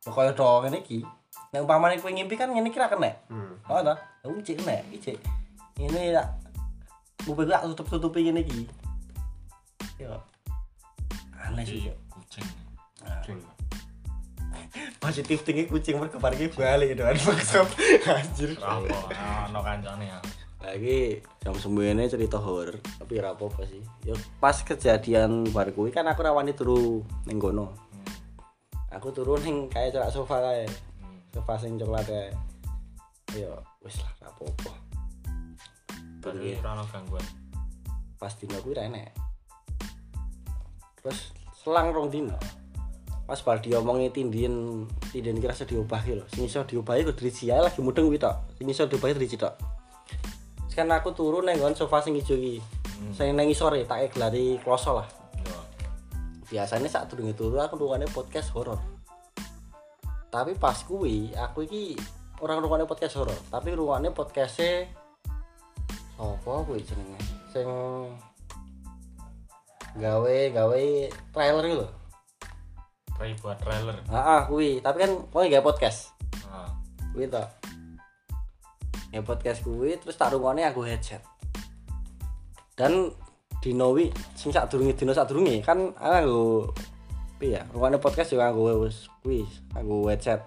Kaya 0.00 0.32
do 0.32 0.64
ngene 0.64 0.80
iki. 0.80 1.04
Nek 1.52 1.62
umpamane 1.62 2.00
kowe 2.00 2.10
ngimpi 2.10 2.34
kan 2.34 2.50
ngene 2.50 2.70
iki 2.70 2.78
ra 2.80 2.90
kena. 2.90 3.10
hmm. 3.30 3.70
Oh 3.70 3.80
to. 3.82 3.94
Aku 4.26 4.42
cek 4.42 4.56
kena, 4.62 4.74
iki 4.90 4.98
cek. 4.98 5.18
Ini 5.78 6.14
tak 6.14 6.28
Mobil 7.26 7.50
tak 7.50 7.66
tutup-tutupi 7.74 8.26
ngene 8.26 8.46
iki. 8.46 8.66
Yo. 9.98 10.14
Aneh 11.36 11.62
sih, 11.66 11.90
kucing. 12.10 12.46
kucing 13.02 13.38
Positif 15.02 15.42
tinggi 15.46 15.66
kucing 15.66 15.98
mergo 15.98 16.18
parkir 16.18 16.50
balik 16.54 16.94
doan 16.98 17.14
maksud. 17.14 17.66
Anjir. 18.06 18.50
Apa 18.62 19.50
ono 19.50 19.60
kancane 19.62 20.06
ya. 20.06 20.18
lagi 20.66 21.22
jam 21.38 21.54
sembilan 21.54 22.10
cerita 22.10 22.42
horor 22.42 22.74
tapi 22.98 23.22
apa-apa 23.22 23.62
sih 23.70 23.78
ya 24.02 24.18
pas 24.42 24.58
kejadian 24.66 25.46
bar 25.54 25.70
kuwi 25.70 25.94
kan 25.94 26.10
aku 26.10 26.26
rawani 26.26 26.56
turu 26.58 27.06
ning 27.22 27.38
kono 27.38 27.70
aku 28.90 29.14
turun 29.14 29.38
ning 29.46 29.70
kayak 29.70 29.94
cerak 29.94 30.10
sofa 30.10 30.42
kae 30.42 30.66
Sing 31.60 31.76
coklat 31.80 32.08
ya. 32.08 32.24
Wis 33.84 33.96
lah 34.00 34.10
ora 34.22 34.28
apa-apa. 34.32 34.72
Berarti 36.24 36.48
ora 36.60 36.84
gangguan. 36.88 37.26
pas 38.16 38.32
dino 38.32 38.56
kuwi 38.64 38.80
enek. 38.80 39.12
Terus 40.96 41.36
selang 41.52 41.92
rong 41.92 42.08
dino 42.08 42.36
pas 43.26 43.42
bar 43.42 43.58
diomongi 43.58 44.08
tindien 44.14 44.86
tindien 45.10 45.36
kira 45.42 45.52
iso 45.52 45.66
diobahke 45.66 46.16
lho. 46.16 46.24
Sing 46.32 46.46
iso 46.46 46.62
diobahi 46.62 47.02
kudu 47.04 47.18
driji 47.18 47.50
ae 47.50 47.60
lagi 47.60 47.82
mudeng 47.82 48.08
kuwi 48.08 48.16
tok. 48.16 48.56
Sing 48.56 48.66
iso 48.70 48.88
diobahi 48.88 49.18
driji 49.18 49.36
tok. 49.36 49.52
Kan 50.72 50.92
aku 50.92 51.12
turun 51.16 51.48
nggon 51.48 51.76
sofa 51.76 52.00
sing 52.00 52.16
ijo 52.16 52.36
iki. 52.36 52.60
Hmm. 52.96 53.12
sing 53.12 53.36
nang 53.36 53.48
isore 53.48 53.84
tak 53.84 54.14
gelari 54.14 54.56
kloso 54.64 54.96
lah. 55.02 55.08
Biasanya 56.46 56.86
saat 56.86 57.10
durunge 57.10 57.34
turu 57.34 57.58
aku 57.58 57.74
rungokne 57.76 58.06
podcast 58.08 58.54
horor 58.54 58.95
tapi 60.36 60.52
pas 60.60 60.76
kuwi 60.84 61.32
aku 61.32 61.64
iki 61.64 61.96
orang 62.44 62.60
rungokne 62.60 62.84
podcast 62.84 63.16
horor. 63.16 63.38
Tapi 63.48 63.72
rungokne 63.72 64.12
podcast-e 64.12 64.84
sapa 66.16 66.52
kuwi 66.68 66.84
jenenge? 66.84 67.16
Sing 67.48 67.64
gawe 69.96 70.36
gawe 70.52 70.84
trailer 71.32 71.64
lho. 71.64 71.88
Try 73.16 73.32
buat 73.40 73.56
trailer. 73.56 73.96
ah 74.12 74.44
kuwi. 74.44 74.84
Tapi 74.84 74.96
kan 75.00 75.10
pokoknya 75.32 75.56
gawe 75.56 75.64
podcast. 75.72 76.12
Nah, 76.52 76.68
kuwi 77.16 77.32
to. 77.32 77.40
Ya 79.16 79.24
podcast 79.24 79.64
kuwi 79.64 79.96
terus 79.96 80.20
tak 80.20 80.36
rungokne 80.36 80.68
aku 80.68 80.84
headset. 80.84 81.24
Dan 82.76 83.08
dino 83.64 83.96
wi 83.96 84.12
sing 84.36 84.52
sak 84.52 84.68
durunge 84.68 84.92
dino 84.92 85.16
sak 85.16 85.32
durunge 85.32 85.64
kan 85.64 85.96
aku 85.96 86.68
piye 87.36 87.60
ya 87.60 87.62
rungokne 87.72 88.00
podcast 88.00 88.32
juga 88.32 88.48
aku 88.48 88.88
wis 88.88 89.12
kuwi 89.20 89.44
aku 89.76 90.08
headset 90.08 90.40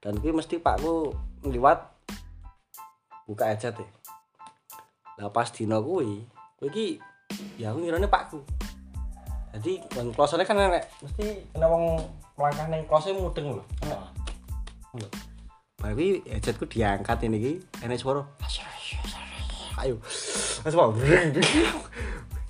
dan 0.00 0.16
kuwi 0.16 0.32
mesti 0.32 0.56
pakku 0.56 1.12
liwat 1.44 1.84
buka 3.28 3.52
headset 3.52 3.76
ya 3.76 3.88
lah 5.20 5.32
pas 5.32 5.48
dino 5.52 5.80
kuwi 5.84 6.24
kuwi 6.56 6.68
iki 6.72 6.86
ya 7.60 7.72
aku 7.72 7.84
ngirane 7.84 8.08
pakku. 8.08 8.40
Jadi 9.56 9.80
kon 9.88 10.12
close 10.12 10.36
kan 10.44 10.60
enek 10.60 10.84
mesti 11.00 11.48
kena 11.56 11.64
wong 11.64 11.96
melangkah 12.36 12.68
ning 12.68 12.84
close 12.84 13.08
mudeng. 13.16 13.56
Lho 13.56 13.64
enek 13.84 13.98
lho 15.00 15.08
headsetku 16.28 16.68
diangkat 16.68 17.24
ini 17.24 17.36
ki 17.40 17.52
enek 17.84 18.00
suara 18.00 18.24
ayo 19.76 20.00
langsung 20.64 20.80
mau 20.80 20.92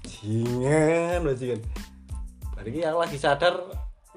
jingan 0.07 1.27
bajingan 1.27 1.61
Baru 2.67 2.75
ki 2.75 2.83
aku 2.83 2.99
lagi 2.99 3.15
sadar 3.23 3.55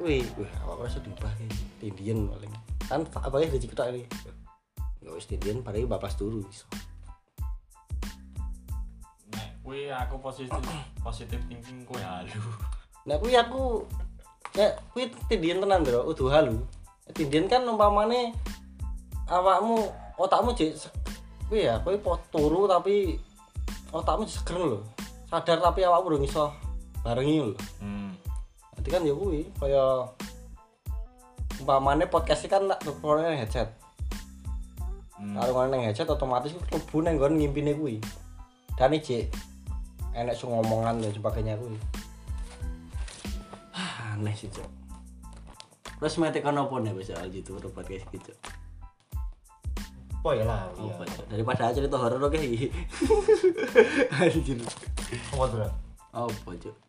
wih 0.02 0.26
wih 0.34 0.50
apa 0.66 0.74
apa 0.74 0.90
sudah 0.90 1.06
diubah 1.06 1.30
ki 1.38 1.46
tindian 1.86 2.26
paling 2.26 2.50
kan 2.90 3.06
apa 3.06 3.46
ya 3.46 3.46
jadi 3.46 3.68
ketok 3.70 3.88
ini 3.94 4.02
nggak 5.06 5.14
wis 5.14 5.30
tindian 5.30 5.62
baru 5.62 5.86
bapas 5.86 6.18
dulu 6.18 6.42
iso 6.50 6.66
nek 9.38 9.54
kuwi 9.62 9.94
aku 9.94 10.18
positif 10.18 10.66
positif 11.06 11.38
thinking 11.46 11.86
kuwi 11.86 12.02
halu 12.02 12.34
Nah 13.06 13.22
kuwi 13.22 13.38
aku 13.38 13.86
ya 14.58 14.74
kuwi 14.98 15.14
tindian 15.30 15.62
tenan 15.62 15.86
bro, 15.86 16.10
udah 16.10 16.42
halu. 16.42 16.66
Tindian 17.14 17.46
kan 17.46 17.62
umpamane 17.70 18.34
awakmu 19.30 19.94
otakmu 20.18 20.58
se- 20.58 20.74
kuwi 21.54 21.70
ya, 21.70 21.78
po 21.86 22.18
turu 22.34 22.66
tapi 22.66 23.14
otakmu 23.94 24.26
seger 24.26 24.58
lho. 24.58 24.82
Sadar 25.30 25.62
tapi 25.62 25.86
awakmu 25.86 26.18
urung 26.18 26.26
iso 26.26 26.50
barengi 27.06 27.46
lho. 27.46 27.54
hmm. 27.78 28.29
Nanti 28.90 29.06
kan 29.06 29.06
ya 29.06 29.14
kuwi 29.14 29.46
kaya 29.62 29.86
umpamane 31.62 32.10
podcast 32.10 32.50
kan 32.50 32.66
tak 32.66 32.82
rungokne 32.90 33.22
nang 33.22 33.38
headset. 33.38 33.70
Hmm. 35.14 35.38
Kalau 35.38 35.54
ngono 35.54 35.70
nang 35.70 35.86
headset 35.86 36.10
otomatis 36.10 36.58
ku 36.58 36.66
mlebu 36.66 36.98
nang 37.06 37.22
nggon 37.22 37.38
ngimpine 37.38 37.78
kuwi. 37.78 38.02
Dan 38.74 38.98
jek 38.98 39.30
enek 40.18 40.34
sing 40.34 40.50
ngomongan 40.50 41.06
dan 41.06 41.14
sebagainya 41.14 41.62
kuwi. 41.62 41.78
Ah, 43.78 44.18
aneh 44.18 44.34
sih, 44.34 44.50
Cok. 44.50 44.66
Terus 46.02 46.18
mete 46.18 46.42
kono 46.42 46.66
apa 46.66 46.82
nih 46.82 46.98
bisa 46.98 47.14
gitu 47.30 47.62
untuk 47.62 47.70
podcast 47.70 48.10
gitu. 48.10 48.34
apa 50.20 50.36
ya 50.36 50.44
lah 50.44 50.66
iya 50.82 50.92
Apa, 50.98 51.06
Cok? 51.06 51.26
Daripada 51.30 51.78
cerita 51.78 51.96
horor 52.02 52.26
oke 52.26 52.42
iki. 52.42 52.74
Anjir. 54.18 54.58
apa 55.38 55.46
tuh? 55.46 55.72
Apa, 56.10 56.52
Cok? 56.58 56.89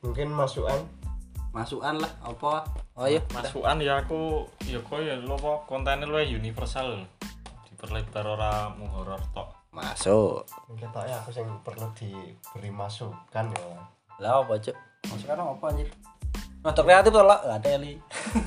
Mungkin 0.00 0.30
masukan 0.30 0.80
Masukan 1.48 1.96
lah 1.96 2.12
apa? 2.20 2.60
Oh 2.94 3.08
iya, 3.08 3.24
masukan 3.32 3.80
ya 3.80 4.04
aku 4.04 4.44
ya 4.62 4.78
kok 4.78 5.00
ya 5.00 5.16
lo 5.16 5.34
apa 5.34 5.64
kontennya 5.64 6.04
lo 6.04 6.20
universal 6.20 7.02
diperlebar 7.64 8.26
ora 8.26 8.68
mu 8.68 8.84
horor 8.86 9.18
tok 9.32 9.48
Masuk. 9.70 10.44
mungkin 10.66 10.88
tak 10.90 11.08
ya 11.08 11.16
aku 11.18 11.30
yang 11.32 11.48
perlu 11.62 11.88
diberi 11.94 12.68
masukan 12.68 13.46
ya 13.48 13.64
Lah 14.18 14.42
apa, 14.42 14.58
Cok? 14.58 14.76
Masukan 15.08 15.38
apa 15.38 15.64
anjir? 15.70 15.88
Nonton 16.58 16.82
kreatif 16.84 17.10
tuh 17.14 17.22
lah, 17.22 17.38
gak 17.38 17.58
ada 17.62 17.72
li. 17.78 17.94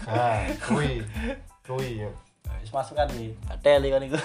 nah 0.04 0.44
kui 0.68 1.00
kui 1.64 2.04
ya 2.04 2.12
Wis 2.62 2.70
masukan 2.70 3.08
nih. 3.18 3.32
Ada 3.50 3.82
li 3.82 3.88
kan 3.90 4.04
iku. 4.06 4.20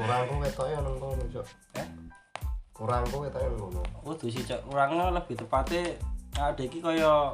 kurangku 0.00 0.34
ketoknya 0.40 0.80
nang 0.80 0.96
kono 0.96 1.24
cok 1.28 1.46
Eh? 1.76 1.86
kurangku 2.72 3.16
ketoknya 3.26 3.48
nang 3.52 3.60
kono 3.68 3.82
Kudu 4.00 4.26
sih 4.32 4.42
cok, 4.42 4.60
kurangnya 4.70 5.12
lebih 5.12 5.34
tepatnya 5.36 5.82
ada 6.36 6.62
iki 6.62 6.84
kaya 6.84 7.32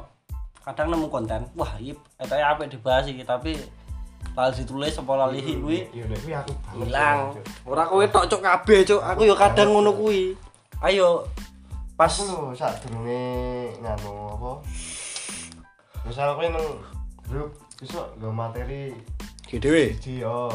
kadang 0.62 0.94
nemu 0.94 1.10
konten, 1.10 1.42
wah 1.58 1.74
iki 1.78 1.98
etoknya 2.22 2.54
apik 2.54 2.70
dibahas 2.70 3.10
iki 3.10 3.26
tapi 3.26 3.58
lali 4.32 4.54
ditulis 4.54 4.94
apa 4.94 5.12
lali 5.18 5.42
kuwi 5.58 5.90
iya 5.90 6.06
kuwi 6.06 6.32
aku 6.32 6.52
banget 6.62 6.86
hilang. 6.86 7.18
Ora 7.66 7.82
kowe 7.90 8.04
tok 8.06 8.30
cok 8.30 8.40
kabeh 8.40 8.80
cok, 8.86 9.02
aku 9.02 9.20
yo 9.26 9.34
kadang 9.34 9.74
ngono 9.74 9.90
kuwi. 9.92 10.38
Ayo 10.80 11.26
pas 11.98 12.08
aku 12.08 12.30
lho 12.30 12.54
sak 12.56 12.82
durunge 12.82 13.74
nganu 13.82 14.38
apa 14.38 14.50
misal 16.08 16.34
kowe 16.34 16.46
nang 16.48 16.66
grup 17.28 17.50
besok 17.78 18.06
nggo 18.18 18.30
materi 18.30 18.94
dhewe. 19.46 19.92
siji 19.98 20.24
oh 20.24 20.50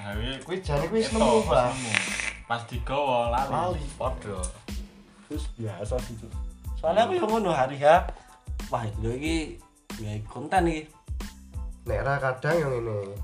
nah 0.00 0.14
kuwi 0.46 0.62
jane 0.62 0.86
kuwi 0.88 1.02
nemu 1.02 1.44
pas 2.48 2.62
digawa 2.70 3.28
lali 3.28 3.52
Lali. 3.52 3.82
padha 3.98 4.40
Terus 5.28 5.44
biasa 5.60 6.00
sih. 6.00 6.16
Soalnya 6.78 7.10
aku 7.10 7.26
ngono 7.26 7.50
hari 7.50 7.76
ya. 7.78 8.06
Wah, 8.70 8.84
itu 8.84 9.10
iki 9.10 9.36
ya 9.98 10.14
konten 10.30 10.64
iki. 10.68 10.82
nek 11.88 12.04
ra 12.04 12.20
kadang 12.20 12.52
yang 12.52 12.72
ini 12.84 13.16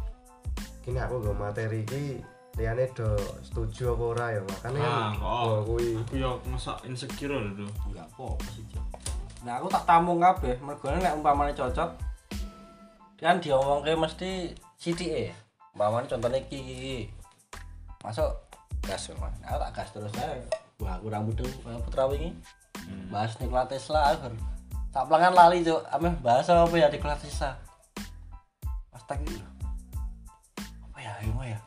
kini 0.80 0.96
aku 0.96 1.20
nggo 1.20 1.36
materi 1.36 1.84
iki 1.84 2.16
liyane 2.56 2.88
do 2.96 3.12
setuju 3.44 3.92
apa 3.92 4.04
ora 4.08 4.26
ya 4.32 4.40
makane 4.40 4.80
Ah, 4.80 5.12
kan 5.12 5.20
kok. 5.20 5.28
oh 5.28 5.56
kuwi 5.68 5.88
aku 6.00 6.14
ya 6.16 6.30
masa 6.48 6.72
insecure 6.88 7.36
lho 7.36 7.68
Enggak 7.84 8.08
apa-apa 8.16 8.46
sih, 8.56 8.64
Cok. 8.72 8.86
Nah, 9.44 9.60
aku 9.60 9.68
tak 9.68 9.84
tampung 9.84 10.16
kabeh, 10.16 10.56
mergo 10.64 10.88
nek 10.88 11.12
umpamane 11.12 11.52
cocok 11.52 11.90
kan 13.20 13.36
diomongke 13.36 13.92
mesti 13.92 14.56
sithike. 14.80 15.36
Umpamane 15.76 16.08
contohnya 16.08 16.40
iki. 16.40 17.08
Masuk 18.00 18.32
gas 18.80 19.12
Mas. 19.20 19.32
Aku 19.44 19.60
tak 19.60 19.72
gas 19.76 19.88
terus 19.92 20.12
ae. 20.16 20.40
Wah, 20.80 20.96
aku 20.96 21.12
rambut 21.12 21.36
tuh 21.36 21.48
putra 21.84 22.08
wingi. 22.08 22.32
Hmm. 22.82 23.08
Bahas 23.14 23.38
Nikola 23.38 23.64
Tesla 23.70 24.14
akhir. 24.14 24.34
Tak 24.90 25.06
pelangan 25.10 25.34
lali, 25.34 25.62
Cok. 25.62 25.82
Ameh 25.94 26.14
bahas 26.22 26.46
apa 26.50 26.74
ya 26.74 26.90
Nikola 26.90 27.14
Tesla. 27.18 27.54
Astaga. 28.90 29.38
Apa 30.90 30.98
ya, 30.98 31.12
ayo 31.22 31.32
ya. 31.42 31.58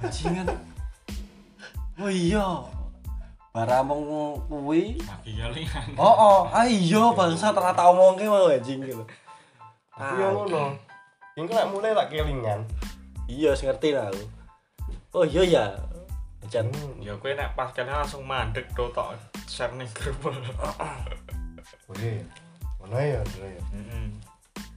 Bajingan. 0.00 0.48
Oh 1.94 2.10
iya. 2.10 2.42
Baramong 3.54 4.02
kuwi 4.50 4.98
lagi 4.98 5.30
kelingan 5.38 5.94
Oh, 5.94 6.10
oh, 6.10 6.40
ayo 6.50 7.14
bangsa 7.14 7.54
ternyata 7.54 7.86
omongke 7.86 8.26
mau 8.26 8.50
anjing 8.50 8.82
gitu. 8.82 9.06
aku 9.94 10.18
yang 10.18 10.34
ngono 10.34 10.74
yang 11.38 11.46
kena 11.46 11.70
mulai 11.70 11.94
tak 11.94 12.10
kelingan 12.10 12.66
Iya, 13.30 13.54
ngerti 13.54 13.94
lah 13.94 14.10
aku. 14.10 14.24
Oh 15.14 15.22
iya 15.22 15.42
ya. 15.46 15.64
Jan. 16.50 16.66
Hmm, 16.66 16.98
ya 16.98 17.14
kowe 17.14 17.30
nek 17.30 17.54
pas 17.54 17.70
kene 17.70 17.94
langsung 17.94 18.26
mandek 18.26 18.66
do 18.74 18.90
tok 18.90 19.14
share 19.48 19.72
ning 19.76 19.88
grup 19.92 20.16
boleh 21.84 22.14
mana 22.80 22.98
ya 23.00 23.20
dulu 23.24 23.46
ya 23.48 23.62
heeh 23.74 24.06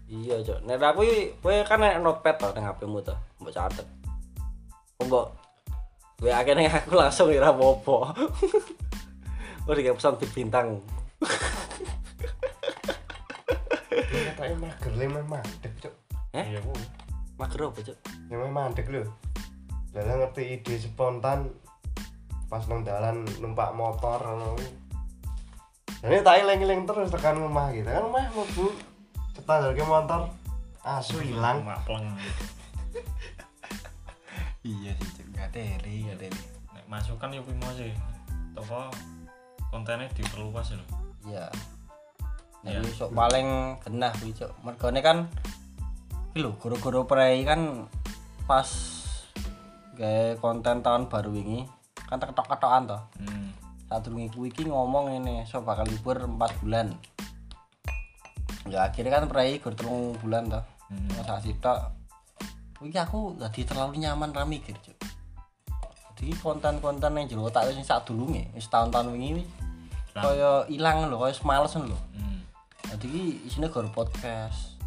Iya, 0.07 0.39
Cok. 0.39 0.63
Nek 0.63 0.79
aku 0.79 1.03
iki 1.03 1.35
kowe 1.43 1.51
kan 1.67 1.83
nek 1.83 1.99
notepad 1.99 2.39
to 2.39 2.47
ning 2.55 2.63
HP-mu 2.63 3.03
to, 3.03 3.11
mbok 3.43 3.51
catet. 3.51 3.83
Mbok 5.03 5.35
Kowe 6.15 6.31
akhirnya 6.31 6.71
aku 6.79 6.95
langsung 6.95 7.27
ora 7.35 7.51
apa-apa. 7.51 7.95
Oh, 9.67 9.75
dikasih 9.75 9.99
pesan 9.99 10.15
bit 10.15 10.31
bintang. 10.31 10.79
katanya 14.31 14.55
mager 14.63 14.93
le 14.95 15.05
meh 15.11 15.25
mandek 15.27 15.73
cok 15.81 15.93
Eh? 16.39 16.45
iya 16.55 16.59
kuwi 16.63 16.85
Mager 17.35 17.59
apa, 17.67 17.79
Cok? 17.83 17.97
meh 18.31 18.51
mandek 18.53 18.87
lho 18.87 19.03
Lala 19.91 20.13
ngerti 20.23 20.43
ide 20.55 20.73
spontan 20.79 21.51
pas 22.47 22.63
nang 22.67 22.81
dalan 22.83 23.27
numpak 23.43 23.75
motor. 23.75 24.19
Jadi 25.97 26.21
tak 26.21 26.45
eling-eling 26.45 26.85
terus 26.85 27.09
tekan 27.09 27.41
rumah 27.41 27.73
gitu 27.73 27.89
kan 27.89 28.05
rumah 28.05 28.29
mlebu 28.29 28.69
cetak 29.33 29.73
ke 29.73 29.85
motor 29.85 30.29
asu 30.85 31.17
hilang 31.21 31.65
mapleng 31.65 32.05
Iya 34.65 34.91
sih, 34.99 35.09
Cok. 35.15 35.27
Gateri, 35.31 36.03
gateri. 36.11 36.41
nek 36.75 36.85
masukan 36.91 37.31
ya 37.31 37.39
kuwi 37.39 37.55
mau 37.55 37.71
sih 37.71 37.93
apa 38.57 38.91
kontennya 39.71 40.11
diperluas 40.11 40.75
lho 40.75 40.85
Iya. 41.29 41.47
Iya. 42.67 42.83
Jadi 42.83 42.89
sok 42.91 43.15
paling 43.15 43.79
genah 43.79 44.11
kuwi, 44.19 44.35
Cok. 44.35 44.51
Mergone 44.67 44.99
kan 44.99 45.17
iki 46.35 46.43
lho, 46.43 46.51
guru-guru 46.59 47.07
prei 47.07 47.41
kan 47.47 47.87
pas 48.43 48.67
gawe 49.97 50.35
konten 50.37 50.83
tahun 50.85 51.09
baru 51.09 51.31
ini 51.33 51.76
kan 52.07 52.17
ketok-ketokan 52.17 52.83
toh. 52.87 53.01
hmm. 53.19 53.47
Saat 53.87 54.07
kuwi 54.07 54.51
iki 54.51 54.67
ngomong 54.67 55.15
ini 55.15 55.47
so 55.47 55.63
bakal 55.63 55.87
libur 55.87 56.19
4 56.19 56.39
bulan. 56.63 56.91
Ya 58.67 58.87
akhirnya 58.87 59.19
kan 59.19 59.31
prei 59.31 59.59
gur 59.59 59.75
telung 59.75 60.15
bulan 60.19 60.47
toh. 60.47 60.63
Hmm. 60.91 61.07
Saat 61.23 61.43
kuwi 62.79 62.89
iki 62.91 62.99
aku 62.99 63.35
dadi 63.35 63.67
terlalu 63.67 64.01
nyaman 64.01 64.31
ra 64.31 64.47
mikir, 64.47 64.75
Cok. 64.79 64.97
Jadi 66.17 66.33
konten-konten 66.41 67.13
yang 67.13 67.29
jero 67.29 67.45
tak 67.53 67.69
wis 67.69 67.77
sak 67.85 68.09
durunge, 68.09 68.49
wis 68.57 68.65
tahun-tahun 68.73 69.13
wingi 69.13 69.45
Lah. 70.17 70.25
kaya 70.25 70.51
ilang 70.73 71.13
lho, 71.13 71.21
kaya 71.21 71.37
males 71.45 71.77
lho. 71.77 71.93
Hmm. 72.17 72.41
Jadi 72.89 73.05
ki 73.05 73.23
isine 73.45 73.69
gor 73.69 73.85
podcast. 73.93 74.81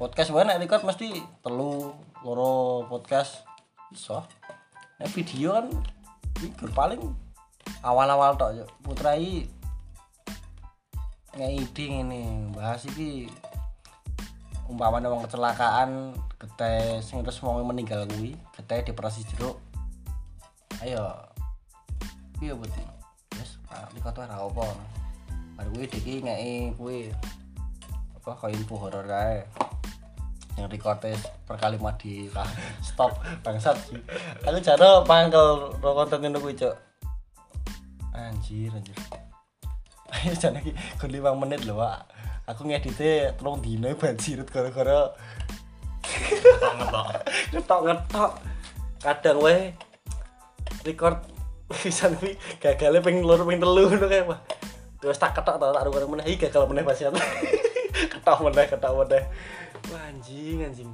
Podcast 0.00 0.32
wae 0.32 0.48
nek 0.48 0.64
record 0.64 0.88
mesti 0.88 1.20
telu 1.44 1.92
loro 2.24 2.84
podcast 2.88 3.44
iso. 3.92 4.24
Nek 4.96 5.12
video 5.12 5.60
kan 5.60 5.68
iki 6.36 6.52
gor 6.56 6.72
paling 6.76 7.02
awal-awal 7.80 8.36
tok 8.36 8.52
yo. 8.52 8.64
Putra 8.84 9.16
iki 9.16 9.48
ngei 11.36 11.60
ide 11.64 11.84
ngene. 11.90 12.20
Bahas 12.52 12.84
iki 12.84 13.28
umpamanya 14.68 15.08
wong 15.08 15.24
kecelakaan 15.24 16.12
gete 16.36 17.00
sing 17.00 17.22
terus 17.24 17.40
mau 17.40 17.56
meninggal 17.64 18.04
kuwi 18.06 18.36
gete 18.56 18.92
dioperasi 18.92 19.24
jeruk. 19.34 19.56
Ayo. 20.84 21.16
Piye 22.36 22.52
bud 22.52 22.68
wis 23.36 23.56
liko 23.96 24.08
tuh 24.12 24.28
ora 24.28 24.36
apa. 24.36 24.66
Baru 25.56 25.68
kuwi 25.72 25.86
diki 25.88 26.20
ngeki 26.20 26.76
kuwi 26.76 27.12
apa 28.16 28.30
kaya 28.36 28.58
info 28.58 28.74
horor 28.76 29.06
kae 29.06 29.46
yang 30.56 30.72
rekordes 30.72 31.20
per 31.44 31.60
kalimat 31.60 32.00
di 32.00 32.32
ah, 32.32 32.48
stop 32.80 33.20
bangsat. 33.44 33.76
Sih 33.92 34.00
aku 34.42 34.58
jaro 34.64 35.04
pangkel 35.04 35.76
ro 35.80 35.90
konten 35.92 36.24
ngono 36.24 36.40
kuwi 36.40 36.56
cok 36.56 36.74
anjir 38.16 38.72
anjir. 38.72 38.96
Ayo 40.16 40.32
jane 40.32 40.64
iki 40.64 40.72
kur 40.96 41.12
5 41.12 41.36
menit 41.36 41.60
lho 41.68 41.76
Pak 41.76 41.98
aku 42.48 42.64
ngedite 42.64 43.36
telung 43.36 43.60
dino 43.60 43.92
banjir 44.00 44.40
gara-gara 44.48 45.12
ngetok 46.06 46.62
ngetok 46.80 47.06
ngetok 47.52 47.80
ngetok 47.84 48.32
kadang 49.02 49.38
wae 49.44 49.76
record 50.88 51.20
pisan 51.68 52.16
kuwi 52.16 52.38
gagale 52.62 53.04
ping 53.04 53.20
loro 53.20 53.44
ping 53.44 53.60
telu 53.60 53.92
ngono 53.92 54.06
kae 54.08 54.24
wah 54.24 54.40
terus 55.02 55.20
tak 55.20 55.36
ketok 55.36 55.60
tak 55.60 55.70
tak 55.76 55.84
rungokno 55.84 56.16
meneh. 56.16 56.24
Iki 56.24 56.48
gagal 56.48 56.64
meneh 56.64 56.80
pasien 56.80 57.12
ketok 57.92 58.38
meneh 58.48 58.64
ketok 58.64 58.92
meneh 59.04 59.22
wah 59.92 60.02
anjing 60.08 60.64
anjing. 60.64 60.90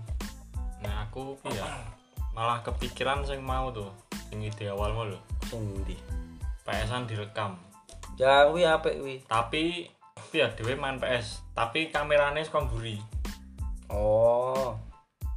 Nah 0.83 1.07
aku 1.07 1.39
ki 1.43 1.55
ya 1.55 1.67
malah 2.33 2.65
kepikiran 2.65 3.23
sing 3.23 3.45
mau 3.45 3.71
tuh 3.71 3.91
sing 4.31 4.43
ide 4.43 4.71
awalmu 4.71 5.15
lho. 5.15 5.19
Sing 5.47 5.61
ndi 5.83 5.97
PS-an 6.63 7.07
direkam. 7.07 7.59
Ya 8.19 8.47
kuwi 8.51 8.67
apik 8.67 8.99
kuwi. 8.99 9.17
Tapi 9.27 9.89
ya 10.33 10.49
dhewe 10.53 10.77
main 10.79 10.97
PS 10.97 11.43
tapi 11.53 11.93
kamerane 11.93 12.43
saka 12.43 12.65
mburi. 12.65 12.97
Oh. 13.93 14.77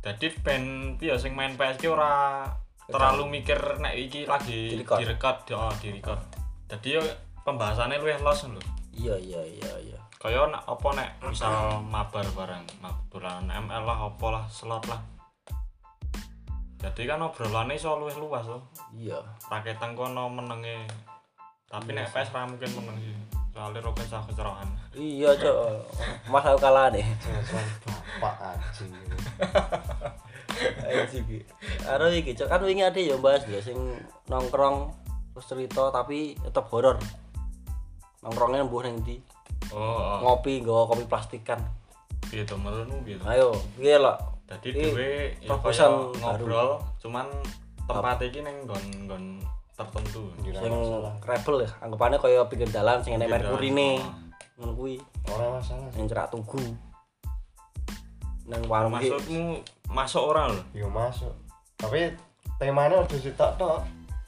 Jadi 0.05 0.29
ben 0.45 0.95
piye 1.01 1.17
sing 1.17 1.33
main 1.33 1.57
PS 1.57 1.81
ki 1.81 1.87
ora 1.89 2.45
terlalu 2.85 3.41
mikir 3.41 3.57
nek 3.81 3.97
iki 3.97 4.29
lagi 4.29 4.77
Direkod. 4.77 5.01
direkod 5.01 5.37
oh 5.57 5.73
direkod 5.81 6.21
jadi 6.69 7.01
yo 7.01 7.03
pembahasannya 7.41 8.01
luwih 8.01 8.17
los 8.21 8.45
lho. 8.45 8.61
Iya 8.93 9.15
iya 9.21 9.41
iya 9.41 9.73
iya 9.81 9.94
kaya 10.25 10.41
nek 10.49 10.65
apa 10.65 10.89
nek 10.97 11.09
misal 11.21 11.85
mabar 11.85 12.25
bareng 12.33 12.65
mabulan 12.81 13.45
ML 13.45 13.83
lah 13.85 14.09
apa 14.09 14.25
lah 14.33 14.43
slot 14.49 14.81
lah. 14.89 14.97
Jadi 16.81 17.05
kan 17.05 17.21
obrolannya 17.21 17.77
iso 17.77 17.93
luwih 17.93 18.17
luas 18.17 18.49
tuh 18.49 18.57
iya. 18.97 19.21
Raketan 19.53 19.93
kono 19.93 20.25
menenge. 20.33 20.89
Tapi 21.69 21.93
nek 21.93 22.09
PS 22.09 22.33
ra 22.33 22.49
mungkin 22.49 22.73
meneng 22.73 22.97
sih. 23.05 23.13
Soalnya 23.53 23.85
roket 23.85 24.09
sah 24.09 24.25
kecerokan 24.25 24.65
iya 24.97 25.29
cok. 25.37 25.57
Mas 26.33 26.41
aku 26.49 26.57
kalah 26.57 26.89
deh 26.89 27.05
bapak 28.17 28.57
anjing. 28.57 28.89
anjing 30.89 31.25
karo 31.85 32.09
iki 32.09 32.33
cok. 32.33 32.49
Kan 32.49 32.65
wingi 32.65 32.81
ade 32.81 33.05
ya 33.05 33.21
bahas 33.21 33.45
ya 33.45 33.61
sing 33.61 33.77
nongkrong 34.25 34.89
terus 35.37 35.45
cerita 35.45 35.93
tapi 35.93 36.33
tetap 36.41 36.65
horor. 36.73 36.97
Nongkrongnya 38.25 38.65
mbuh 38.65 38.81
ning 38.81 39.05
ndi 39.05 39.34
oh, 39.71 39.77
oh. 39.79 40.17
ngopi 40.21 40.61
kopi 40.61 41.05
plastikan. 41.09 41.61
Piye 42.25 42.43
to 42.45 42.57
menurutmu 42.57 43.01
piye 43.05 43.15
to? 43.17 43.23
Ayo 43.25 43.49
piye 43.77 43.97
lo 43.97 44.35
jadi 44.45 44.67
Ini 44.69 44.81
dhewe 44.93 45.09
ya 45.41 45.49
proposan 45.49 46.13
kaya 46.13 46.21
ngobrol 46.21 46.69
cuman 47.01 47.25
tempat 47.89 48.17
iki 48.21 48.45
ning 48.45 48.69
nggon-nggon 48.69 49.41
tertentu 49.73 50.29
sing 50.37 50.73
rebel 51.25 51.55
ya 51.65 51.69
anggapannya 51.81 52.17
kaya 52.21 52.45
pinggir 52.45 52.69
dalan 52.69 53.01
sing 53.01 53.17
enek 53.17 53.25
Pinggir 53.25 53.41
merkuri 53.41 53.69
dalan, 53.73 53.77
ne 53.81 53.89
oh. 53.97 54.13
ngono 54.55 54.71
kuwi. 54.77 54.95
Ora 55.27 55.45
masalah. 55.59 55.89
sing 55.91 56.05
cerak 56.07 56.31
tugu. 56.31 56.61
Nang 58.47 58.61
warung 58.71 58.95
iki. 59.01 59.11
Maksudmu 59.11 59.43
masuk 59.91 60.23
orang 60.31 60.55
lho 60.55 60.63
Yo 60.71 60.87
masuk. 60.87 61.33
Tapi 61.75 62.15
temanya 62.61 63.03
udah 63.03 63.19
sitok 63.19 63.51
tok. 63.59 63.83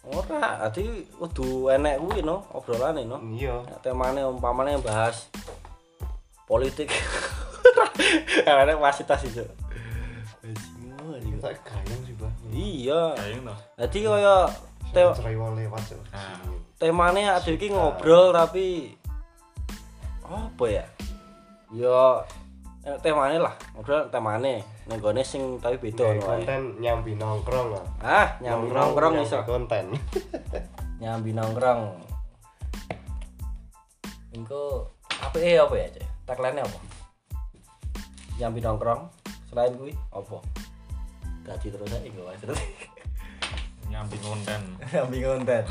Ora 0.07 0.63
ati 0.63 1.03
kudu 1.19 1.67
enek 1.71 1.99
kuwi 1.99 2.23
no 2.23 2.47
obrolane 2.55 3.03
no 3.03 3.19
Iya. 3.35 3.59
Temane 3.83 4.23
umpamane 4.23 4.79
bahas 4.79 5.27
politik. 6.47 6.87
Karena 8.47 8.79
wasitas 8.79 9.23
itu. 9.27 9.43
Kita 11.07 11.49
gayeng 11.63 12.01
sih, 12.07 12.15
Bah. 12.15 12.31
Iya. 12.51 13.01
kayaknya 13.15 13.51
to 13.51 13.55
Jadi 13.83 13.97
kaya 14.07 14.35
te 14.95 15.01
Cerewol 15.19 15.51
lewat. 15.59 15.83
Nah. 16.15 16.39
temane 16.77 17.21
ada 17.27 17.49
iki 17.51 17.67
ngobrol 17.73 18.31
tapi 18.31 18.95
apa 20.23 20.65
ya? 20.67 20.85
Ya 21.73 22.23
eh, 22.87 22.97
temane 23.03 23.35
lah, 23.35 23.55
ngobrol 23.75 24.07
temane. 24.07 24.63
Ning 24.87 24.99
gone 25.03 25.19
sing 25.19 25.59
tapi 25.59 25.75
beda 25.75 26.07
ngono 26.07 26.23
wae. 26.23 26.27
konten 26.39 26.61
nyambi 26.79 27.11
nongkrong 27.19 27.67
lah. 27.75 27.85
Ah, 27.99 28.27
nyambi 28.39 28.71
nongkrong 28.71 29.13
nyambi 29.19 29.27
iso. 29.27 29.43
konten. 29.43 29.85
Nyambi 31.03 31.29
nongkrong. 31.35 31.81
Engko 34.33 34.89
apa 35.13 35.37
eh 35.37 35.61
apa 35.61 35.75
ya, 35.77 35.87
Cek? 35.93 36.07
Tagline 36.25 36.63
apa? 36.65 36.77
Nyambi 38.41 38.59
nongkrong. 38.65 39.01
Selain 39.51 39.77
kuwi 39.77 39.93
apa? 40.09 40.41
Gaji 41.45 41.67
terus 41.69 41.91
aja 41.91 42.07
gue 42.07 42.33
terus. 42.41 42.61
nyambi 43.87 44.19
konten 44.19 44.61
nyambi 44.93 45.19
konten. 45.23 45.63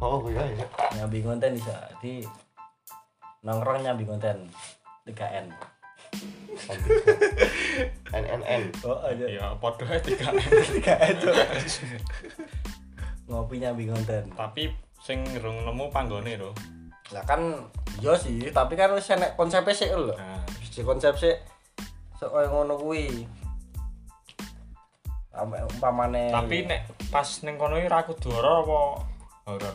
Oh, 0.00 0.24
iya 0.32 0.42
ya. 0.54 0.66
Nyambi 0.96 1.20
konten 1.22 1.54
bisa 1.54 1.76
di 2.00 2.24
nongkrong 3.44 3.84
nyambi 3.84 4.04
konten 4.08 4.48
3N. 5.06 5.50
NNN. 8.10 8.62
Oh, 8.82 8.98
aja. 9.00 9.24
ya 9.24 9.46
podo 9.56 9.86
ae 9.86 9.98
tiga 9.98 10.30
3N 10.30 11.14
tuh. 11.22 11.34
Ngopi 13.26 13.58
nyambi 13.58 13.86
konten. 13.86 14.26
tapi 14.34 14.68
sing 15.00 15.22
rung 15.38 15.64
nemu 15.64 15.88
panggone 15.88 16.36
lho 16.36 16.50
Lah 17.10 17.24
kan 17.24 17.40
iya 17.98 18.14
sih, 18.14 18.50
tapi 18.50 18.74
kan 18.74 18.92
wis 18.92 19.08
enek 19.08 19.34
konsepnya 19.34 19.72
sih 19.72 19.88
lho. 19.88 20.12
nah 20.12 20.42
Wis 20.58 20.78
konsep 20.80 21.14
sih 21.16 21.34
sok 22.14 22.34
ngono 22.46 22.76
kuwi. 22.76 23.24
Umpamane 25.32 26.28
tapi 26.28 26.66
nek 26.66 26.84
pas 27.08 27.24
ning 27.40 27.56
kono 27.56 27.78
iki 27.78 27.88
ra 27.88 28.02
kudu 28.02 28.28
horor 28.28 28.60
apa 28.60 28.78
horor 29.48 29.74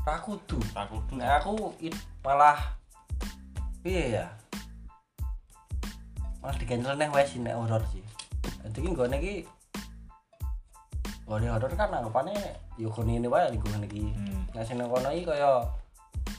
ra 0.00 0.16
kudu. 0.20 0.60
ra 0.70 0.84
kudu 0.86 1.12
Nek 1.18 1.30
aku 1.40 1.52
it- 1.80 2.04
malah 2.22 2.76
piye 3.82 4.14
ya? 4.14 4.28
Malah 6.40 6.56
dicancel 6.56 6.96
neh 6.96 7.08
wes 7.12 7.36
nek 7.36 7.54
horor 7.56 7.82
sih. 7.92 8.04
Jadi 8.64 8.78
ki 8.80 8.88
nggone 8.92 9.16
iki 9.20 9.34
Gone 11.30 11.46
horor 11.46 11.70
kan 11.78 11.94
anggapane 11.94 12.34
yo 12.74 12.90
kono 12.90 13.14
ini 13.14 13.30
wae 13.30 13.46
lingkungan 13.54 13.86
iki. 13.86 14.02
Hmm. 14.10 14.42
Nek 14.50 14.66
sing 14.66 14.82
nang 14.82 14.90
kono 14.90 15.14
iki 15.14 15.22
kaya 15.30 15.62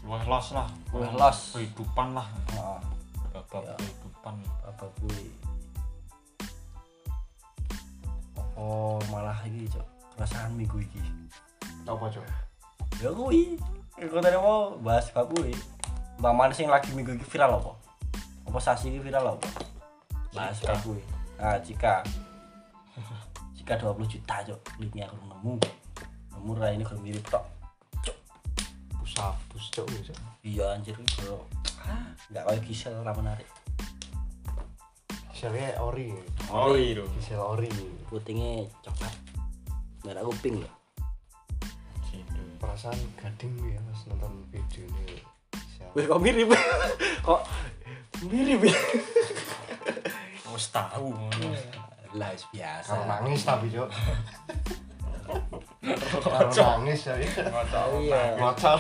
luwih 0.04 0.26
los 0.28 0.48
lah 0.52 0.68
Luwih 0.92 1.14
los. 1.16 1.56
kehidupan 1.56 2.12
lah 2.18 2.28
bab 2.52 2.84
Ya. 3.64 3.72
kehidupan 3.80 4.36
apa 4.68 4.86
kuwi. 5.00 5.32
Oh, 8.60 9.00
malah 9.10 9.40
iki, 9.48 9.66
Cok. 9.72 9.88
Perasaan 10.14 10.54
minggu 10.54 10.78
iki. 10.84 11.02
Apa, 11.88 12.06
Cok? 12.12 12.26
Ya 13.02 13.10
kuwi. 13.10 13.58
Aku 13.98 14.20
tadi 14.22 14.38
mau 14.38 14.76
bahas 14.84 15.08
bab 15.16 15.32
kuwi. 15.32 15.56
Bang 16.20 16.36
mana 16.38 16.54
sing 16.54 16.68
lagi 16.70 16.92
minggu 16.94 17.16
iki 17.16 17.26
viral 17.26 17.58
apa? 17.58 17.74
Apa 18.46 18.60
sasi 18.60 18.92
iki 18.92 19.00
viral 19.02 19.34
apa? 19.40 19.48
Bahas 20.32 20.64
kuwi. 20.84 21.04
Ah, 21.36 21.60
jika 21.60 22.00
jika 23.58 23.78
20 23.78 24.08
juta, 24.08 24.36
Cok. 24.48 24.60
Linknya 24.80 25.08
aku 25.12 25.16
nemu. 25.28 25.54
Nemu 26.34 26.52
ini 26.72 26.84
kurang 26.88 27.04
mirip 27.04 27.26
tok. 27.28 27.44
Pusapus, 29.00 29.64
Cok. 29.76 29.86
Cok. 29.86 30.18
Iya 30.48 30.80
anjir 30.80 30.96
bro. 30.96 31.44
Ah, 31.84 32.16
enggak 32.32 32.44
kayak 32.48 32.62
Gisel 32.66 32.96
ra 33.04 33.14
menarik. 33.14 33.50
Misalnya 35.30 35.78
ori. 35.82 36.14
iya 36.14 36.98
lho 36.98 37.06
Gisel 37.20 37.42
ori. 37.42 37.70
Putingnya 38.08 38.66
coklat. 38.86 39.16
Merah 40.08 40.26
kuping 40.26 40.62
gitu 42.12 42.42
Perasaan 42.62 42.98
gading 43.18 43.54
ya 43.74 43.80
pas 43.82 44.02
nonton 44.12 44.34
video 44.54 44.86
ini. 44.86 45.18
Wih 45.98 46.06
kok 46.08 46.22
mirip? 46.22 46.54
kok 47.28 47.42
mirip 48.30 48.62
ya? 48.70 48.76
Wis 50.54 50.70
tahu 50.70 51.10
ngono 51.12 51.50
Lah 52.12 52.28
wis 52.36 52.44
biasa. 52.52 52.92
Kalau 52.92 53.08
nangis 53.08 53.48
tapi, 53.48 53.72
Cok. 53.72 53.88
Kalau 56.24 56.52
nangis 56.52 57.08
ya. 57.08 57.16
Iya. 57.16 58.36
Ngocor. 58.36 58.80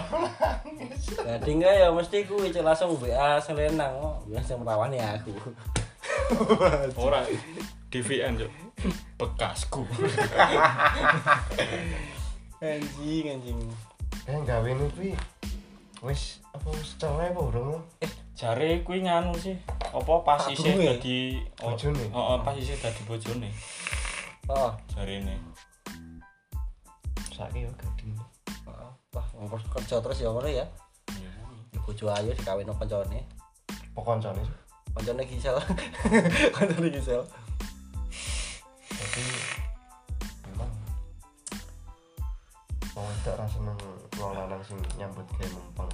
Jadi 1.23 1.51
enggak 1.55 1.73
ya 1.79 1.87
mesti 1.95 2.27
cek 2.27 2.59
langsung 2.59 2.91
WA 2.99 3.39
selenang 3.39 3.95
kok. 3.95 4.27
Biasa 4.27 4.59
merawani 4.59 4.99
aku. 4.99 5.31
ora 7.01 7.25
DVN 7.91 8.39
cuk 8.39 8.51
bekasku 9.19 9.83
Anjing 12.61 13.25
anjing. 13.25 13.57
Eh, 14.29 14.37
gawe 14.45 14.69
kuwi 14.93 15.17
wis 16.05 16.45
apa 16.53 16.69
wis 16.77 16.93
cerai 17.01 17.33
apa 17.33 17.41
urung? 17.41 17.81
Eh, 17.97 18.05
jare 18.41 18.81
kuwi 18.81 19.05
nganu 19.05 19.37
sih 19.37 19.53
apa 19.93 20.13
pas 20.25 20.41
isih 20.49 20.73
ya? 20.73 20.97
dadi 20.97 21.37
oh, 21.61 21.77
Bojone? 21.77 22.09
heeh 22.09 22.37
pas 22.41 22.57
isih 22.57 22.73
dadi 22.81 23.01
bojone. 23.05 23.49
Oh 24.49 24.73
jarene 24.89 25.37
saiki 27.29 27.61
yo 27.61 27.71
gading. 27.77 28.17
Oh, 28.65 28.89
wah 29.13 29.25
ngomong 29.37 29.61
kerja 29.69 30.01
terus 30.01 30.25
ya 30.25 30.33
ngono 30.33 30.49
ya? 30.49 30.65
Iya, 31.13 31.29
bojo 31.85 32.09
ayu 32.09 32.33
dikawin 32.33 32.65
kancane 32.65 33.21
pokoncone 33.93 34.41
kancane 34.97 35.21
Gisel. 35.29 35.61
Kancane 36.57 36.89
Gisel. 36.89 37.21
Tapi 38.89 39.23
memang 40.49 40.71
mau 42.97 43.05
tidak 43.21 43.37
rasa 43.37 43.57
wong 44.17 44.33
lanang 44.33 44.61
sing 44.65 44.81
nyambut 44.97 45.29
gawe 45.29 45.45
mumpeng 45.53 45.89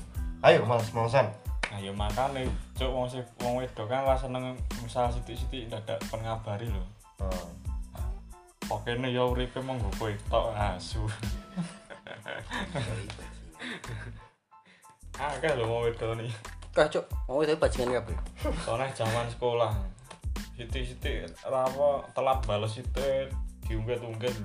ayo 0.48 0.64
males 0.64 0.88
malesan 0.96 1.28
Nah 1.68 1.80
ya 1.84 1.92
makane 1.92 2.48
cuk 2.80 2.88
wong 2.88 3.08
sing 3.12 3.24
wong 3.44 3.60
wedok 3.60 3.92
kan 3.92 4.08
ora 4.08 4.16
seneng 4.16 4.56
misal 4.80 5.12
sithik-sithik 5.12 5.68
dadak 5.68 6.00
pengabari 6.08 6.72
lho. 6.72 6.84
oh. 7.20 7.50
Pokoknya 8.68 9.08
ya 9.12 9.24
uripe 9.28 9.60
monggo 9.64 9.92
kowe 10.00 10.12
tok 10.32 10.56
asu. 10.56 11.04
Akeh 15.20 15.52
lho 15.60 15.66
wong 15.68 15.84
wedok 15.92 16.16
nih. 16.20 16.32
kah 16.78 16.86
cuk 16.94 17.10
mau 17.26 17.42
itu 17.42 17.58
bajingan 17.58 17.98
kabeh 17.98 18.14
Soalnya 18.62 18.94
zaman 18.94 19.26
sekolah. 19.34 19.74
Sithik-sithik 20.56 21.26
ora 21.50 21.66
apa 21.66 22.06
telat 22.14 22.40
bales 22.46 22.78
sithik 22.78 23.34
diungkit-ungkit 23.66 24.36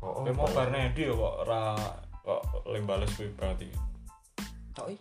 oh, 0.00 0.22
Kowe 0.22 0.30
mau 0.30 0.46
bar 0.54 0.70
nang 0.70 0.94
ndi 0.94 1.10
kok 1.10 1.34
ora 1.44 1.74
kok 2.22 2.42
lek 2.70 2.86
bales 2.86 3.10
kowe 3.18 3.26
berarti. 3.34 3.68
tok 4.72 4.94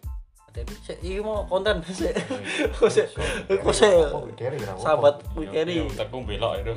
i 0.55 0.63
ada 0.63 0.63
di 0.63 0.75
sik 0.79 0.97
iki 1.03 1.19
mau 1.19 1.43
konten 1.43 1.83
sik 1.91 2.15
Iya. 2.15 3.59
kok 3.59 4.23
kira 4.39 4.55
sahabat 4.79 5.19
Ya, 5.19 5.27
wikeri 5.35 5.73
ya, 5.83 5.85
Teku 5.99 6.23
belok 6.23 6.53
itu. 6.63 6.71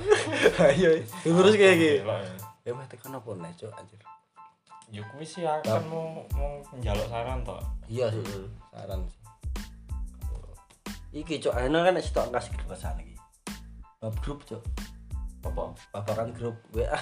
ayo 0.59 0.91
terus 1.23 1.55
kayak 1.55 2.03
Belok 2.03 2.19
ya. 2.19 2.35
ya 2.67 2.71
mah 2.75 2.87
tekan 2.91 3.15
apa 3.15 3.31
nih 3.39 3.53
cuk? 3.55 3.71
Anjir. 3.73 4.01
Ya 4.89 5.03
kuwi 5.07 5.23
sih 5.23 5.47
akan 5.47 5.83
mau 5.87 6.27
mau 6.35 6.59
njaluk 6.75 7.07
saran 7.07 7.39
toh. 7.47 7.61
iya 7.87 8.11
sih 8.11 8.21
saran 8.69 9.01
sih. 9.07 9.21
Iki 11.15 11.39
cuk 11.39 11.55
ana 11.55 11.87
kan 11.87 11.95
sitok 11.97 12.35
kasih 12.35 12.53
keresahan 12.59 12.99
iki 12.99 13.15
bab 13.99 14.15
grup 14.19 14.43
cuk. 14.43 14.61
Apa? 15.47 15.71
Babakan 15.95 16.35
grup 16.35 16.59
WA 16.75 16.99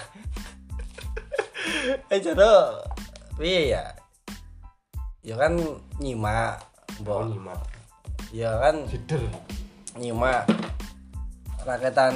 eh 2.07 2.19
jodoh 2.21 2.79
piye 3.35 3.73
ya 3.73 3.83
ya 5.27 5.35
kan 5.35 5.59
nyimak 5.99 6.63
oh 6.63 7.03
mbok 7.03 7.19
nyimak 7.35 7.61
ya 8.31 8.51
kan 8.63 8.87
jeder 8.87 9.19
nyimak 9.99 10.47
raketan 11.67 12.15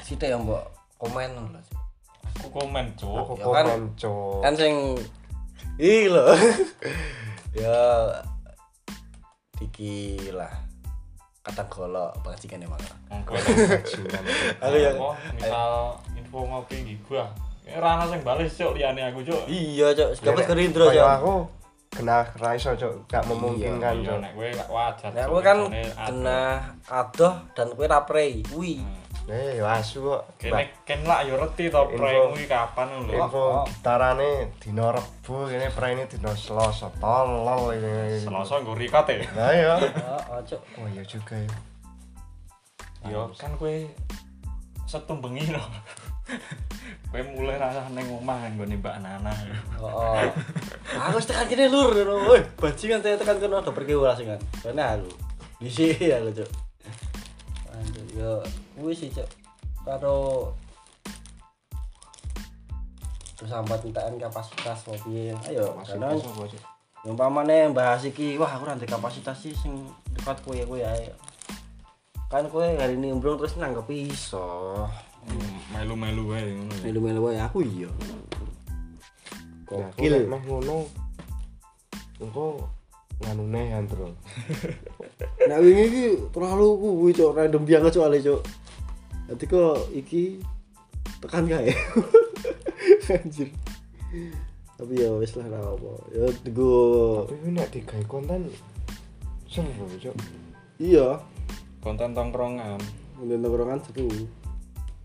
sithik 0.00 0.32
ya 0.32 0.40
mbok. 0.40 0.64
Komen 0.96 1.32
lho 1.32 1.60
Cuk. 1.60 1.64
Aku 2.40 2.48
komen, 2.52 2.84
Cuk. 2.96 3.12
aku 3.12 3.32
ya 3.36 3.44
kan- 3.52 3.68
komen 3.68 3.82
cok 3.96 4.40
kan 4.40 4.52
sing 4.56 4.74
iki 5.76 6.08
lho. 6.08 6.24
Ya 7.50 7.76
diki 9.58 10.30
lah. 10.30 10.54
Kadang 11.42 11.66
golok 11.66 12.14
bajingan 12.22 12.62
emang 12.62 12.78
Monggo. 13.10 13.34
bajingan 13.34 14.22
Aku 14.62 14.76
ya- 14.78 14.94
Apa, 14.94 15.08
misal 15.34 15.72
info 16.14 16.38
ngopi 16.46 16.76
di 16.86 16.94
gua. 17.04 17.26
Ya 17.26 17.49
ora 17.76 17.90
ana 17.94 18.04
sing 18.06 18.20
bales 18.20 18.50
cuk 18.50 18.72
liyane 18.74 19.00
aku 19.06 19.20
cuk. 19.22 19.42
iya 19.46 19.92
cok 19.92 20.10
dapat 20.20 20.38
Nek 20.38 20.48
gerindra 20.48 20.84
kaya 20.86 20.98
cok 20.98 21.10
aku 21.14 21.34
kena 21.90 22.18
raiso 22.38 22.70
cok 22.72 22.92
gak 23.06 23.24
memungkinkan 23.26 23.94
Iya 23.96 24.06
cok 24.06 24.18
nek 24.18 24.32
kowe 24.32 24.48
gak 24.54 24.70
wajar. 24.70 25.10
Nek 25.10 25.22
Cuk, 25.22 25.30
kowe 25.30 25.42
kan 25.42 25.58
kena 26.00 26.40
adoh 26.86 27.34
dan 27.52 27.68
kowe 27.70 27.86
ra 27.86 28.00
prei. 28.02 28.42
Kuwi. 28.46 28.74
eh 29.30 29.62
asu 29.62 30.02
kok 30.02 30.22
Kene 30.42 30.74
ken 30.82 31.06
lah 31.06 31.22
yo 31.22 31.38
reti 31.38 31.70
to 31.70 31.78
preng 31.94 32.34
kuwi 32.34 32.50
kapan 32.50 32.90
lho. 33.06 33.14
info 33.14 33.38
Oh. 33.38 33.62
gitarane 33.62 34.50
dino 34.58 34.90
rebo 34.90 35.46
ini 35.46 35.70
ini 35.70 36.04
dino 36.10 36.34
selasa 36.34 36.90
tolol 36.98 37.70
ini 37.78 38.18
Selasa 38.18 38.58
nggo 38.58 38.74
record 38.74 39.06
e. 39.14 39.22
nah 39.38 39.54
ya 39.54 39.78
Heeh, 39.78 40.40
cok. 40.50 40.60
oh 40.82 40.86
iya 40.90 41.02
juga 41.06 41.38
ya 41.38 41.50
Yo 43.06 43.30
kan 43.38 43.54
kowe 43.54 43.70
setumbengi 44.84 45.54
lho. 45.54 45.62
Kowe 47.10 47.22
mulai 47.34 47.58
rasa 47.58 47.90
ning 47.90 48.06
omah 48.10 48.46
nggone 48.54 48.78
Mbak 48.78 48.96
Nana. 49.02 49.32
Heeh. 49.34 50.22
Aku 51.10 51.18
wis 51.18 51.26
tekan 51.26 51.50
kene 51.50 51.66
lur 51.66 51.90
ngono. 51.90 52.30
Woi, 52.30 52.42
bajingan 52.58 53.02
saya 53.02 53.18
tekan 53.18 53.42
kono 53.42 53.58
ada 53.58 53.74
pergi 53.74 53.98
ora 53.98 54.14
sing 54.14 54.30
kan. 54.30 54.40
Karena 54.62 54.94
aku. 54.94 55.10
Disi 55.60 55.92
aku, 55.92 56.30
cok. 56.32 56.50
Anjir, 57.74 58.06
yo 58.14 58.40
kuwi 58.78 58.94
sih, 58.94 59.10
cok. 59.10 59.28
Karo 59.82 60.52
terus 63.40 63.56
sambat 63.56 63.80
mintaan 63.80 64.20
kapasitas 64.20 64.84
piye 65.00 65.32
ayo 65.48 65.72
karena 65.88 66.12
umpamane 67.08 67.72
bahas 67.72 68.04
iki 68.04 68.36
wah 68.36 68.52
aku 68.52 68.68
nanti 68.68 68.84
kapasitas 68.84 69.40
sih 69.40 69.56
sing 69.56 69.88
dekat 70.12 70.36
kowe 70.44 70.52
kowe 70.68 70.76
ae 70.76 71.08
kan 72.28 72.44
kowe 72.52 72.60
hari 72.60 73.00
ini 73.00 73.16
umbrong 73.16 73.40
terus 73.40 73.56
nanggep 73.56 73.88
iso 73.88 74.84
Melu-melu 75.70 76.22
wae 76.28 76.50
ngono. 76.50 76.72
ya. 76.74 76.82
melu-melu 76.84 77.20
wae 77.24 77.38
aku 77.40 77.58
iya. 77.62 77.90
Gokil. 79.64 80.26
Meh 80.26 80.40
ngono 80.44 80.84
engko 82.20 82.68
nganu 83.20 83.44
neh 83.48 83.72
antro 83.76 84.12
nek 85.48 85.60
wingi 85.60 85.84
iki 85.88 86.04
terlalu 86.34 86.66
kuwi 86.76 87.10
cok. 87.16 87.32
Random 87.36 87.64
banget 87.64 87.92
soalnya 87.94 88.26
cok. 88.28 88.42
Nanti 89.30 89.44
kok 89.46 89.78
iki 89.94 90.22
tekan 91.22 91.46
kae. 91.46 91.72
Anjir. 93.14 93.48
Tapi 94.74 94.92
ya 94.96 95.12
wis 95.16 95.36
lah 95.36 95.46
ra 95.48 95.60
apa 95.60 95.92
ya 96.16 96.24
go 96.56 96.72
tapi 97.28 97.36
ini 97.44 97.60
nek 97.60 97.68
digawe 97.72 98.04
konten 98.10 98.50
seru 99.46 99.70
cok. 99.96 100.16
Iya. 100.82 101.20
Konten 101.80 102.12
tongkrongan. 102.12 102.80
udah 103.20 103.36
nongkrongan 103.36 103.80
seru 103.84 104.08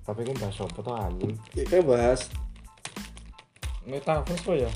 tapi 0.05 0.21
kan 0.21 0.35
bahas 0.37 0.57
apa 0.61 0.79
tuh 0.79 0.95
anjing? 0.95 1.33
Ya 1.57 1.63
kayak 1.65 1.85
bahas. 1.89 2.29
Metaverse 3.85 4.41
kok 4.41 4.57
ya? 4.57 4.71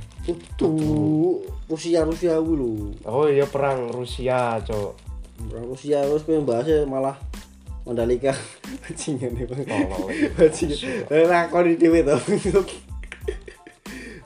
tuh 0.58 1.42
Rusia 1.66 2.06
Rusia 2.06 2.38
dulu 2.38 2.94
oh 3.10 3.26
iya 3.26 3.46
perang 3.50 3.90
Rusia 3.90 4.62
cok. 4.62 4.94
Rusia 5.66 6.04
terus 6.04 6.28
gue 6.28 6.38
bahasnya 6.44 6.86
malah 6.86 7.16
Mandalika. 7.88 8.36
Bajingan 8.86 9.34
nih 9.34 9.46
bang 9.50 9.64
tolol 9.66 10.14
bajingan. 10.38 11.10
Eh 11.10 11.26
lakon 11.26 11.74
di 11.74 11.76
TV 11.80 12.06
tau. 12.06 12.22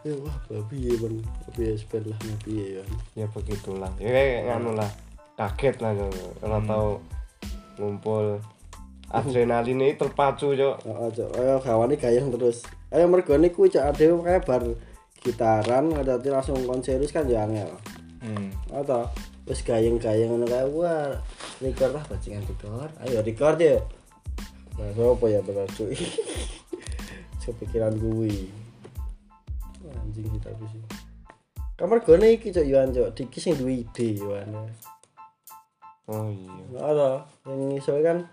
Eh, 0.04 0.12
wah 0.20 0.36
babi 0.52 0.78
ya 0.84 1.00
bang. 1.00 1.16
Babi 1.48 1.62
ya 1.64 1.74
spend 1.80 2.12
lah 2.12 2.20
babi 2.20 2.52
ya 2.60 2.84
ya. 3.16 3.26
Begitulah. 3.32 3.88
Ya 4.04 4.10
kayak 4.12 4.52
nganu 4.52 4.76
lah 4.76 4.92
kaget 5.40 5.80
lah 5.80 5.96
kalau 6.44 6.60
tahu 6.68 6.90
ngumpul 7.80 8.26
adrenalin 9.14 9.78
ini 9.78 9.94
terpacu 9.94 10.58
cok 10.58 10.90
Oh, 10.90 11.10
cok, 11.14 11.30
ayo 11.38 11.62
kawan 11.62 11.94
gayeng 11.94 12.34
terus. 12.34 12.66
Ayo 12.90 13.06
mergo 13.06 13.38
niku 13.38 13.70
cok 13.70 13.94
ade 13.94 14.10
kayak 14.10 14.44
bar 14.50 14.64
gitaran 15.22 15.94
ngadati 15.94 16.34
langsung 16.34 16.58
konserus 16.66 17.14
kan 17.14 17.30
ya 17.30 17.46
angel. 17.46 17.70
Hmm. 18.26 18.50
Atau 18.74 19.06
wis 19.46 19.62
gayeng-gayeng 19.62 20.34
ngono 20.34 20.50
kae 20.50 20.66
wah 20.74 21.14
record 21.62 21.94
lah 21.94 22.04
bajingan 22.10 22.42
record. 22.50 22.90
Ayo 23.06 23.22
record 23.22 23.62
ya. 23.62 23.78
Nah, 24.82 24.90
apa 24.90 25.26
ya 25.30 25.40
bener 25.46 25.70
cuy. 25.78 25.94
Kepikiran 27.44 27.94
kuwi. 28.00 28.50
Wah, 29.86 29.94
Anjing 30.02 30.32
tapi 30.42 30.66
sih. 30.74 30.82
Kamar 31.78 32.02
gone 32.02 32.34
iki 32.34 32.50
cok 32.50 32.66
Yohan 32.66 32.90
cok, 32.96 33.14
diki 33.14 33.38
sing 33.38 33.54
duwe 33.60 33.86
ide 33.86 34.18
Yohan. 34.18 34.50
oh 36.04 36.28
iya 36.28 36.84
Ada 36.84 37.10
yang 37.48 37.80
iso 37.80 37.96
kan 38.04 38.28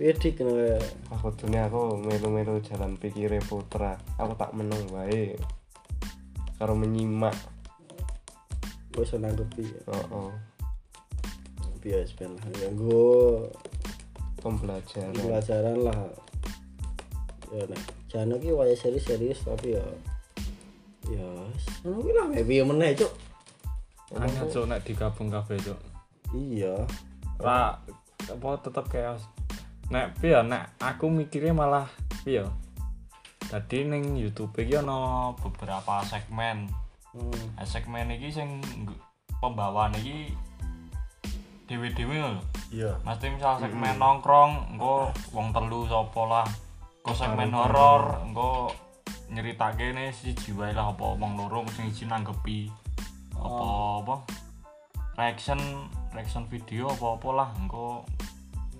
Wedik 0.00 0.40
ngono 0.40 0.80
kae. 0.80 0.80
aku 1.12 1.28
dunia 1.36 1.68
aku 1.68 2.00
melu-melu 2.00 2.56
jalan 2.64 2.96
pikire 2.96 3.36
putra. 3.44 4.00
Aku 4.16 4.32
tak 4.32 4.56
meneng 4.56 4.88
wae. 4.96 5.36
Karo 6.56 6.72
menyimak. 6.72 7.36
Wis 8.96 9.12
nanggepi. 9.12 9.68
oh, 9.92 10.04
oh. 10.08 10.32
biasa 11.84 12.16
ben 12.16 12.32
lah. 12.32 12.48
Ya 12.64 12.68
gue 12.72 13.12
pembelajaran. 14.40 15.12
Pelajaran 15.20 15.76
lah. 15.84 16.00
Ya 17.52 17.68
nek 17.68 17.82
jangan 18.08 18.40
ki 18.40 18.56
waya 18.56 18.72
serius 18.72 19.04
serius 19.04 19.44
tapi 19.44 19.76
ya 19.76 19.84
ya 21.12 21.28
ngono 21.84 22.00
ki 22.00 22.12
lah 22.16 22.24
maybe 22.24 22.56
ya 22.56 22.64
meneh 22.64 22.96
cuk? 22.96 23.12
Angel 24.16 24.48
cuk 24.48 24.64
nek 24.64 24.80
digabung 24.80 25.28
kabeh 25.28 25.60
cuk. 25.60 25.76
iya. 26.32 26.88
Ra 27.36 27.76
apa 28.32 28.48
tetep 28.64 28.88
chaos. 28.88 29.28
Nek 29.90 30.16
piye 30.22 30.38
nek 30.46 30.78
aku 30.78 31.10
mikirnya 31.10 31.52
malah 31.52 31.86
piye. 32.22 32.46
Tadi 33.50 33.84
ning 33.90 34.14
YouTube 34.14 34.54
iki 34.62 34.78
ana 34.78 35.30
beberapa 35.34 36.06
segmen. 36.06 36.70
hmm. 37.12 37.58
Nah, 37.58 37.66
segmen 37.66 38.14
iki 38.14 38.30
sing 38.30 38.62
pembawaan 39.42 39.98
iki 39.98 40.30
dhewe-dhewe 41.66 42.16
lho. 42.22 42.42
iya 42.70 42.94
Mesti 43.02 43.34
misal 43.34 43.58
segmen 43.58 43.98
nongkrong, 43.98 44.78
engko 44.78 45.10
wong 45.34 45.50
telu 45.50 45.90
sapa 45.90 46.22
lah. 46.26 46.46
Engko 47.02 47.12
segmen 47.18 47.50
horor, 47.50 48.22
engko 48.22 48.70
nyeritake 49.30 49.94
ne 49.94 50.10
siji 50.10 50.50
wae 50.58 50.74
lah 50.74 50.90
apa 50.90 51.14
wong 51.14 51.38
loro 51.38 51.62
sing 51.70 51.86
siji 51.94 52.10
nanggepi 52.10 52.66
apa 53.38 53.66
apa 54.02 54.14
reaction 55.14 55.60
reaction 56.10 56.50
video 56.50 56.90
apa-apa 56.90 57.28
lah 57.30 57.48
engko 57.62 58.02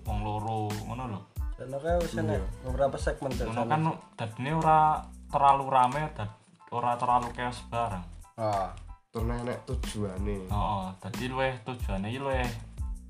wong 0.06 0.18
loro 0.24 0.68
ngono 0.86 1.04
lho. 1.10 1.20
dan 1.60 1.76
oke 1.76 1.90
wis 2.00 2.16
enek 2.16 2.40
beberapa 2.64 2.96
segmen 2.96 3.32
dari 3.36 3.52
Ngono 3.52 3.62
kan 3.68 3.82
dadine 4.16 4.50
ora 4.56 5.04
terlalu 5.28 5.64
rame 5.68 6.02
dan 6.16 6.28
ora 6.72 6.96
terlalu 6.96 7.28
chaos 7.36 7.60
bareng. 7.68 8.04
ah 8.40 8.72
Terus 9.10 9.26
nek 9.42 9.66
tujuane. 9.66 10.46
Heeh, 10.46 10.84
dadi 11.02 11.24
luwih 11.26 11.52
tujuane 11.66 12.06
iki 12.08 12.22
luwih 12.22 12.46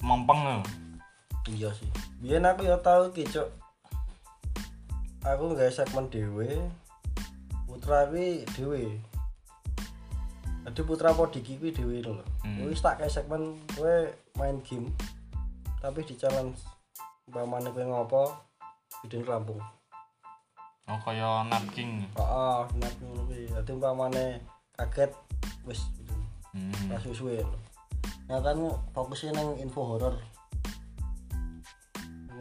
mempeng 0.01 0.41
lho. 0.43 0.59
iya 1.49 1.73
sih 1.73 1.89
biyen 2.21 2.47
aku 2.47 2.69
ya 2.69 2.77
tau 2.79 3.09
iki 3.11 3.25
cuk 3.27 3.49
aku 5.25 5.51
nggak 5.51 5.73
segmen 5.73 6.07
dhewe 6.13 6.47
putra 7.67 8.07
kuwi 8.09 8.45
dhewe 8.55 8.99
Jadi 10.61 10.81
putra 10.85 11.11
podiki 11.17 11.57
kuwi 11.57 11.73
dhewe 11.73 11.97
lho. 12.05 12.21
Hmm. 12.45 12.61
Kuwi 12.61 12.77
tak 12.77 13.01
kayak 13.01 13.11
segmen 13.11 13.57
kowe 13.75 14.13
main 14.37 14.61
game 14.63 14.93
tapi 15.81 16.05
di 16.05 16.13
challenge 16.13 16.61
umpamane 17.31 17.71
kowe 17.71 17.87
ngopo 17.87 18.23
video 19.07 19.23
rampung. 19.23 19.63
Oh 20.91 20.99
kaya 21.07 21.47
Nat 21.47 21.63
King. 21.71 22.03
Heeh, 22.19 22.61
nek 22.83 22.95
ngono 22.99 23.23
kuwi. 23.31 23.47
Dadi 23.55 23.71
umpamane 23.71 24.43
kaget 24.75 25.15
wis 25.63 25.87
gitu. 25.95 26.15
Hmm. 26.51 26.91
Pas 26.91 27.07
suwe. 27.07 27.39
Nah 28.27 28.43
kan 28.43 28.59
fokusnya 28.91 29.39
nang 29.39 29.55
info 29.63 29.87
horor. 29.87 30.19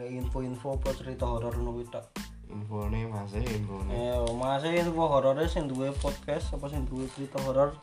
Info-info 0.02 0.74
apa 0.74 0.90
cerita 0.98 1.22
horor 1.22 1.54
ngono 1.54 1.78
kuwi 1.78 1.86
tok. 1.86 2.10
Infone 2.50 3.06
masih 3.06 3.46
infone. 3.46 3.94
Eh, 3.94 4.18
masih 4.34 4.74
info 4.74 5.06
horornya 5.06 5.46
sing 5.46 5.70
duwe 5.70 5.94
podcast 6.02 6.50
apa 6.50 6.66
sing 6.66 6.82
duwe 6.82 7.06
cerita 7.14 7.38
horor. 7.46 7.78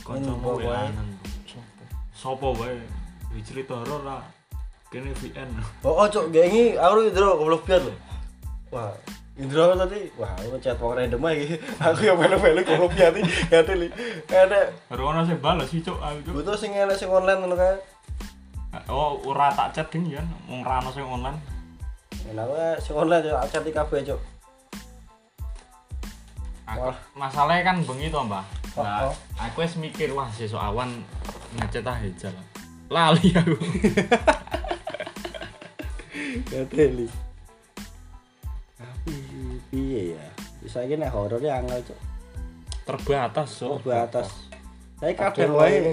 Kancamu 0.00 0.32
Info 0.32 0.64
wae. 0.64 0.88
Sopo 2.16 2.56
wae? 2.56 2.80
Cerita 3.44 3.76
horor 3.76 4.00
lah. 4.00 4.24
Kene 4.86 5.10
VN. 5.18 5.50
Oh, 5.82 5.98
oh 5.98 6.06
cok, 6.06 6.30
gengi 6.30 6.78
aku 6.78 7.10
Indro 7.10 7.34
goblok 7.34 7.66
biar 7.66 7.82
lho. 7.82 7.92
Wah, 8.70 8.94
Indro 9.34 9.74
tadi, 9.74 10.06
wah, 10.14 10.30
aku 10.38 10.56
chat 10.62 10.78
wong 10.78 10.94
random 10.94 11.26
aja. 11.26 11.58
Aku 11.90 12.06
yang 12.06 12.14
melu-melu 12.16 12.62
goblok 12.62 12.94
biar 12.94 13.10
nih, 13.10 13.26
gak 13.50 13.66
teli. 13.66 13.90
Ada 14.30 14.70
Baru 14.86 15.10
ono 15.10 15.26
sing 15.26 15.42
balas 15.42 15.66
sih 15.74 15.82
cuk 15.82 15.98
aku. 15.98 16.38
Butuh 16.38 16.54
sing 16.54 16.70
enak 16.70 16.94
sing 16.94 17.10
online 17.10 17.42
ngono 17.42 17.58
kae. 17.58 17.76
Oh, 18.86 19.18
ora 19.26 19.50
tak 19.50 19.74
chat 19.74 19.86
ding 19.90 20.06
ya, 20.06 20.22
wong 20.46 20.62
ra 20.62 20.78
ono 20.78 20.94
sing 20.94 21.02
online. 21.02 21.38
Enak 22.30 22.78
sing 22.78 22.94
online 22.94 23.26
cok, 23.26 23.42
chat 23.50 23.62
di 23.66 23.74
kabeh 23.74 24.00
cok. 24.06 24.20
Aku, 26.66 26.90
Wah. 26.90 26.98
masalahnya 27.14 27.62
kan 27.62 27.76
bengi 27.82 28.10
to, 28.10 28.18
Mbah. 28.22 28.42
Nah, 28.76 29.08
Oh, 29.08 29.14
oh. 29.14 29.14
aku 29.40 29.64
wis 29.64 29.72
mikir 29.80 30.12
wah 30.12 30.28
sesuk 30.28 30.60
awan 30.60 31.00
ngecet 31.56 31.86
ah 31.88 31.96
hijal. 31.96 32.34
Lali 32.92 33.32
aku. 33.32 33.56
Gak 36.56 36.72
teli. 36.72 37.06
Tapi 38.76 39.14
piye 39.68 40.16
ya? 40.16 40.26
Bisa 40.60 40.80
iki 40.82 40.96
nek 40.96 41.12
horor 41.12 41.38
ya 41.38 41.60
angel 41.60 41.80
cok. 41.84 41.98
Terbatas, 42.86 43.50
Oh, 43.62 43.76
so. 43.76 43.82
ke 43.82 43.92
atas. 43.92 44.28
Tapi 44.96 45.12
Kadang 45.12 45.52
wae 45.52 45.92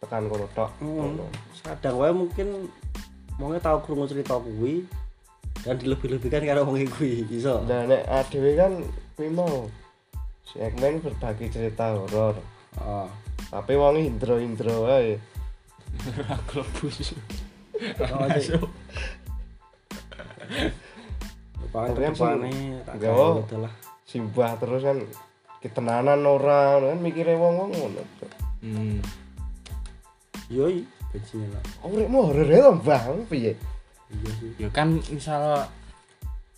tekan 0.00 0.24
kono 0.26 0.46
tok. 0.56 0.70
Hmm. 0.80 1.20
Kadang 1.60 1.96
wae 2.00 2.12
mungkin 2.12 2.48
wongnya 3.36 3.60
tahu 3.60 3.78
krungu 3.84 4.08
cerita 4.08 4.36
kuwi 4.36 4.84
dan 5.60 5.76
dilebih-lebihkan 5.76 6.44
karo 6.44 6.64
wong 6.64 6.88
kuwi 6.88 7.28
iso. 7.28 7.60
Nah 7.68 7.84
nek 7.84 8.08
adewe 8.08 8.56
kan 8.56 8.72
kuwi 9.16 9.28
mau 9.28 9.68
segmen 10.48 11.04
berbagi 11.04 11.52
cerita 11.52 11.92
horor. 11.92 12.40
Oh. 12.80 13.08
Tapi 13.50 13.76
wong 13.76 14.00
indro-indro 14.00 14.88
wae. 14.88 15.20
Globus. 16.48 17.12
Oh, 17.98 18.24
jadi- 18.30 18.54
Masuk. 18.56 18.68
Tepane 21.60 22.10
sing- 22.16 22.82
tak 22.82 22.96
gawe 22.98 23.14
oh. 23.14 23.32
gitu 23.44 23.56
lah. 23.62 23.72
Simbah 24.02 24.58
terus 24.58 24.82
kan 24.82 24.98
ketenanan 25.62 26.24
ora 26.26 26.80
kan 26.82 26.98
mikire 26.98 27.38
wong-wong 27.38 27.70
ngono. 27.70 28.02
Hmm. 28.60 28.98
Yoi, 30.50 30.82
bajingan 31.14 31.54
lah. 31.54 31.62
Uripmu 31.86 32.18
horor 32.26 32.50
ya 32.50 32.74
Bang? 32.74 33.22
Piye? 33.30 33.54
Iya 34.10 34.30
sih. 34.42 34.50
Ya 34.58 34.68
kan 34.74 34.98
misal 35.14 35.70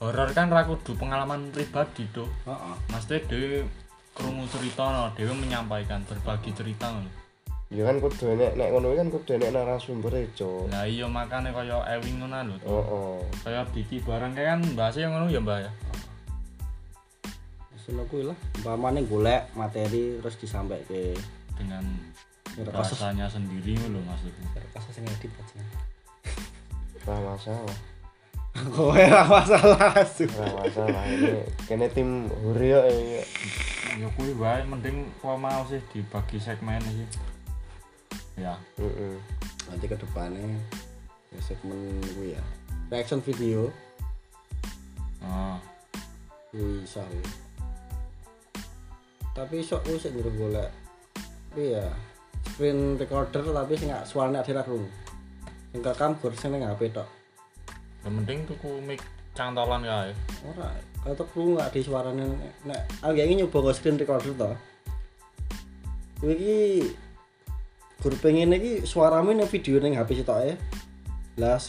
horor 0.00 0.32
kan 0.32 0.48
ra 0.48 0.64
kudu 0.64 0.96
pengalaman 0.96 1.52
pribadi 1.52 2.08
tuh. 2.10 2.26
Heeh. 2.48 2.74
Mesti 2.88 3.20
dhewe 3.28 3.68
krungu 4.16 4.48
cerita 4.48 4.88
no, 4.88 5.12
dhewe 5.12 5.36
menyampaikan 5.36 6.08
berbagi 6.08 6.56
cerita 6.56 6.88
no. 6.88 7.21
Ya 7.72 7.88
kan 7.88 8.04
kudu 8.04 8.36
nek 8.36 8.52
nek 8.52 8.68
ngono 8.68 8.92
kan 8.92 9.08
kudu 9.08 9.40
nek 9.40 9.48
narasumber 9.56 10.12
e, 10.12 10.28
Cuk. 10.36 10.68
Lah 10.68 10.84
iya 10.84 11.08
makane 11.08 11.56
kaya 11.56 11.80
Ewing 11.96 12.20
ngono 12.20 12.52
lho. 12.52 12.56
Oh, 12.68 12.84
oh. 12.84 13.18
Kaya 13.40 13.64
Diki 13.72 14.04
barang 14.04 14.36
kayak 14.36 14.60
kan 14.60 14.60
bahasa 14.76 15.00
yang 15.00 15.16
ngono 15.16 15.32
ya, 15.32 15.40
Mbak 15.40 15.58
ya. 15.64 15.72
Seno 17.80 18.04
kuwi 18.12 18.28
lah. 18.28 18.36
Umpamane 18.60 19.08
golek 19.08 19.48
materi 19.56 20.20
terus 20.20 20.36
disampaikan 20.36 20.84
ke 20.84 21.16
Dengan 21.56 21.84
bahasanya 22.60 23.24
sendiri 23.32 23.80
lho 23.80 24.04
maksudnya. 24.04 24.60
kasus 24.76 24.92
sing 24.92 25.08
edit 25.08 25.32
bajingan. 25.32 25.68
Ora 27.08 27.32
masalah. 27.32 27.78
Kowe 28.52 29.00
ora 29.00 29.24
masalah 29.24 30.04
su. 30.04 30.28
Ora 30.28 30.60
masalah 30.60 31.08
ini 31.08 31.40
kene 31.64 31.88
tim 31.88 32.28
huri 32.28 32.76
yo 32.76 32.84
eh. 32.84 33.24
Ya 33.96 34.08
kuwi 34.12 34.36
wae 34.36 34.60
mending 34.68 35.08
kok 35.24 35.40
mau 35.40 35.64
sih 35.64 35.80
dibagi 35.88 36.36
segmen 36.36 36.84
iki. 36.84 37.31
Ya. 38.42 38.58
Heeh. 38.74 39.14
Nanti 39.70 39.86
ke 39.86 39.94
depannya 39.94 40.58
ya 41.30 41.40
segmen 41.46 42.02
kuwi 42.18 42.34
ya. 42.34 42.42
Reaction 42.90 43.22
video 43.22 43.70
iso. 46.50 47.00
kuwi. 47.06 47.22
Tapi 49.32 49.62
sok 49.62 49.86
sik 49.86 50.10
njero 50.10 50.34
golek. 50.34 50.70
Tapi 51.54 51.78
ya 51.78 51.86
screen 52.52 52.98
recorder 52.98 53.46
tapi 53.46 53.78
sing 53.78 53.94
gak 53.94 54.04
suarane 54.10 54.42
ade 54.42 54.50
ra 54.50 54.66
krungu. 54.66 54.90
Sing 55.70 55.80
rekam 55.80 56.18
gur 56.18 56.34
sing 56.34 56.50
ning 56.50 56.66
HP 56.66 56.90
tok. 56.90 57.06
Ya 58.02 58.34
tuku 58.44 58.82
mic 58.82 59.00
cantolan 59.38 59.86
kae. 59.86 60.12
Ora, 60.50 60.74
kata 61.06 61.24
krungu 61.30 61.62
gak 61.62 61.72
di 61.72 61.80
suarane 61.86 62.26
nek 62.66 62.80
aku 63.00 63.14
ingin 63.14 63.46
nyoba 63.46 63.70
screen 63.70 63.96
recorder. 63.96 64.58
Kuwi 66.18 66.34
iki 66.34 66.58
gur 68.02 68.18
pengen 68.18 68.50
iki 68.58 68.82
suaramu 68.82 69.30
ning 69.30 69.46
video 69.46 69.78
ning 69.78 69.94
HP 69.94 70.18
sitoke. 70.18 70.58
Lah 71.38 71.62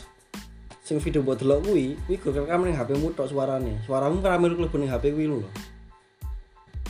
sing 0.81 0.97
video 0.97 1.21
mbok 1.21 1.37
delok 1.37 1.69
kuwi, 1.69 1.93
kuwi 2.09 2.17
gur 2.17 2.33
rekam 2.33 2.65
ning 2.65 2.73
HP-mu 2.73 3.13
tok 3.13 3.29
suarane. 3.29 3.77
Suaramu 3.85 4.17
ora 4.25 4.41
melu 4.41 4.57
klebu 4.57 4.81
ning 4.81 4.89
HP 4.89 5.13
kuwi 5.13 5.29
lho. 5.29 5.45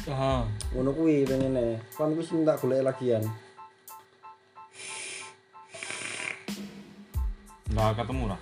Heeh. 0.07 0.41
Ngono 0.71 0.89
kuwi 0.95 1.27
pengene. 1.27 1.83
Kan 1.91 2.15
kuwi 2.15 2.23
sing 2.23 2.47
tak 2.47 2.63
golek 2.63 2.87
lagian. 2.87 3.27
Lah 7.75 7.91
ketemu 7.91 8.31
lah. 8.31 8.39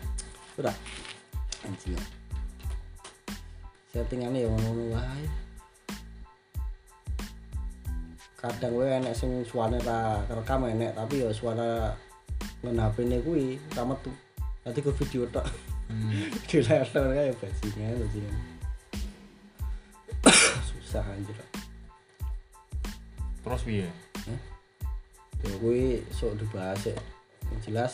Ora. 0.62 0.74
Anjing. 1.66 1.98
Settingane 3.90 4.46
ya 4.46 4.50
ngono 4.54 4.94
wae. 4.94 5.26
Kadang 8.42 8.74
wae 8.74 8.98
enek 8.98 9.14
sing 9.14 9.46
suarane 9.46 9.78
ra 9.86 10.18
kerekam 10.26 10.66
enek 10.66 10.98
tapi 10.98 11.22
ya 11.22 11.30
suara 11.30 11.94
ngen 12.66 12.82
HP-ne 12.82 13.22
kuwi 13.22 13.62
ra 13.78 13.86
metu. 13.86 14.10
Dadi 14.66 14.82
ke 14.82 14.90
video 14.98 15.30
tok. 15.30 15.46
Hmm. 15.86 16.34
Di 16.50 16.58
laptop 16.66 17.14
kae 17.14 17.30
bajingan 17.38 18.02
bajingan. 18.02 18.36
Susah 20.70 21.06
anjir. 21.06 21.38
Terus 23.46 23.62
piye? 23.62 23.90
Ya 25.46 25.54
kuwi 25.62 26.02
sok 26.10 26.38
dibahas. 26.42 26.98
Yang 27.52 27.62
jelas 27.70 27.94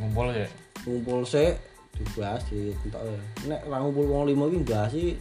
Ngumpul 0.00 0.32
ya. 0.32 0.48
ngumpul 0.88 1.20
sik 1.28 1.60
dibahas 1.96 2.40
di 2.48 2.72
entok 2.72 3.04
ya. 3.04 3.16
Nek 3.52 3.60
ra 3.68 3.76
ngumpul 3.84 4.08
wong 4.08 4.24
limo 4.28 4.48
iki 4.48 4.64
bahas 4.64 4.92
sih 4.92 5.16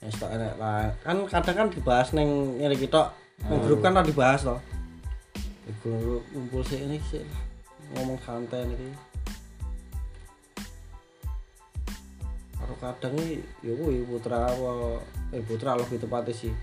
ya 0.00 0.08
stok 0.08 0.32
lah. 0.36 0.92
Kan 1.04 1.24
kadang 1.28 1.56
kan 1.56 1.68
dibahas 1.68 2.16
ning 2.16 2.60
ngene 2.60 2.76
kita 2.80 3.12
ning 3.44 3.60
grup 3.68 3.84
kan 3.84 3.92
ra 3.92 4.00
dibahas 4.00 4.48
to. 4.48 4.56
Di 5.68 5.72
grup 5.84 6.24
ngumpul 6.32 6.64
sik 6.64 6.80
ini 6.80 6.96
sik. 7.12 7.24
Ngomong 7.92 8.18
santai 8.24 8.64
niki. 8.64 8.90
Karo 12.56 12.74
kadang 12.80 13.14
iki 13.20 13.44
ya 13.60 13.72
kuwi 13.76 14.02
putra 14.08 14.48
apa 14.48 15.04
eh 15.36 15.42
putra 15.44 15.76
lebih 15.76 16.00
tepatnya 16.00 16.32
sih. 16.32 16.54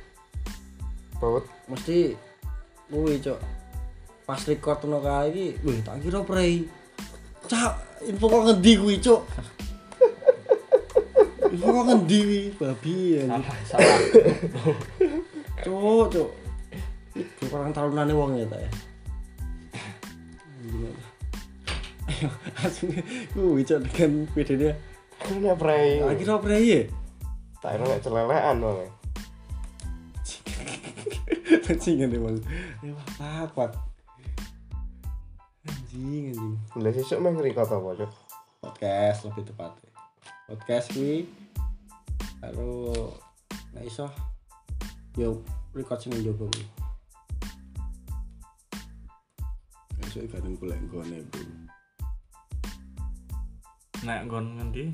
Baut. 1.22 1.46
Mesti 1.70 2.18
kuwi 2.90 3.22
cok 3.22 3.40
pas 4.24 4.40
record 4.48 4.80
ngono 4.88 5.00
kae 5.04 5.32
iki 5.32 5.48
wih 5.64 5.80
tak 5.86 6.02
kira 6.04 6.26
prei. 6.26 6.68
Cak 7.48 8.04
info 8.08 8.26
kok 8.28 8.44
ngendi 8.50 8.72
kuwi 8.80 8.96
cuk? 9.00 9.22
Info 11.52 11.68
kok 11.72 11.86
ngendi 11.88 12.20
kuwi? 12.24 12.42
Babi 12.60 12.96
ya 13.16 13.24
salah 13.28 13.58
salah. 13.68 14.00
Cuk 15.64 16.08
cuk 16.12 16.43
itu 17.14 17.44
orang 17.54 17.74
tarunane 17.74 18.14
wong 18.14 18.38
ya 18.38 18.46
ta 18.50 18.58
ya 18.58 18.72
ayo 22.10 22.28
langsung 22.60 22.90
kuwi 23.34 23.64
cuk 23.64 23.80
dengan 23.88 24.12
PD-nya 24.32 24.74
Ini 25.24 25.56
pray. 25.56 26.04
akhirnya 26.04 26.36
apa 26.36 26.48
ya 26.60 26.84
Tak 27.64 27.80
ada 27.80 27.96
celelean 28.04 28.60
malah. 28.60 28.92
Anjing 31.64 32.04
emang. 32.04 32.36
Ya 32.84 32.92
apa? 33.48 33.72
Anjing 35.64 36.36
anjing. 36.36 36.56
Lah 36.76 36.92
sesuk 36.92 37.24
meh 37.24 37.32
ngrikot 37.32 37.72
apa, 37.72 38.04
Cuk? 38.04 38.12
Podcast 38.60 39.32
lebih 39.32 39.48
tepatnya. 39.48 39.92
Podcast 40.52 40.92
kuwi 40.92 41.24
karo 42.44 42.92
nek 43.72 43.88
iso 43.88 44.12
yo 45.16 45.40
record 45.72 46.04
sing 46.04 46.12
njogo 46.20 46.52
kuwi. 46.52 46.68
Esuk 50.14 50.30
kadang 50.30 50.54
golek 50.62 50.78
nggone, 50.78 51.26
Bro. 51.26 51.42
nek 54.06 54.30
nggon 54.30 54.62
ngendi 54.62 54.94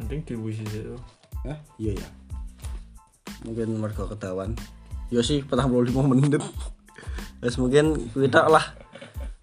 mending 0.00 0.24
diwisi 0.24 0.64
sih 0.64 0.96
Hah? 1.44 1.60
Iya 1.76 1.92
ya. 2.00 2.08
Mungkin 3.44 3.76
mergo 3.76 4.08
ketahuan. 4.08 4.56
Yo 5.12 5.20
sih 5.20 5.44
45 5.44 5.92
menit. 6.08 6.40
Wes 7.44 7.60
mungkin 7.60 8.00
tok 8.32 8.48
lah. 8.48 8.64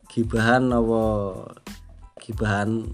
Gibahan 0.10 0.74
apa 0.74 1.02
gibahan 2.18 2.90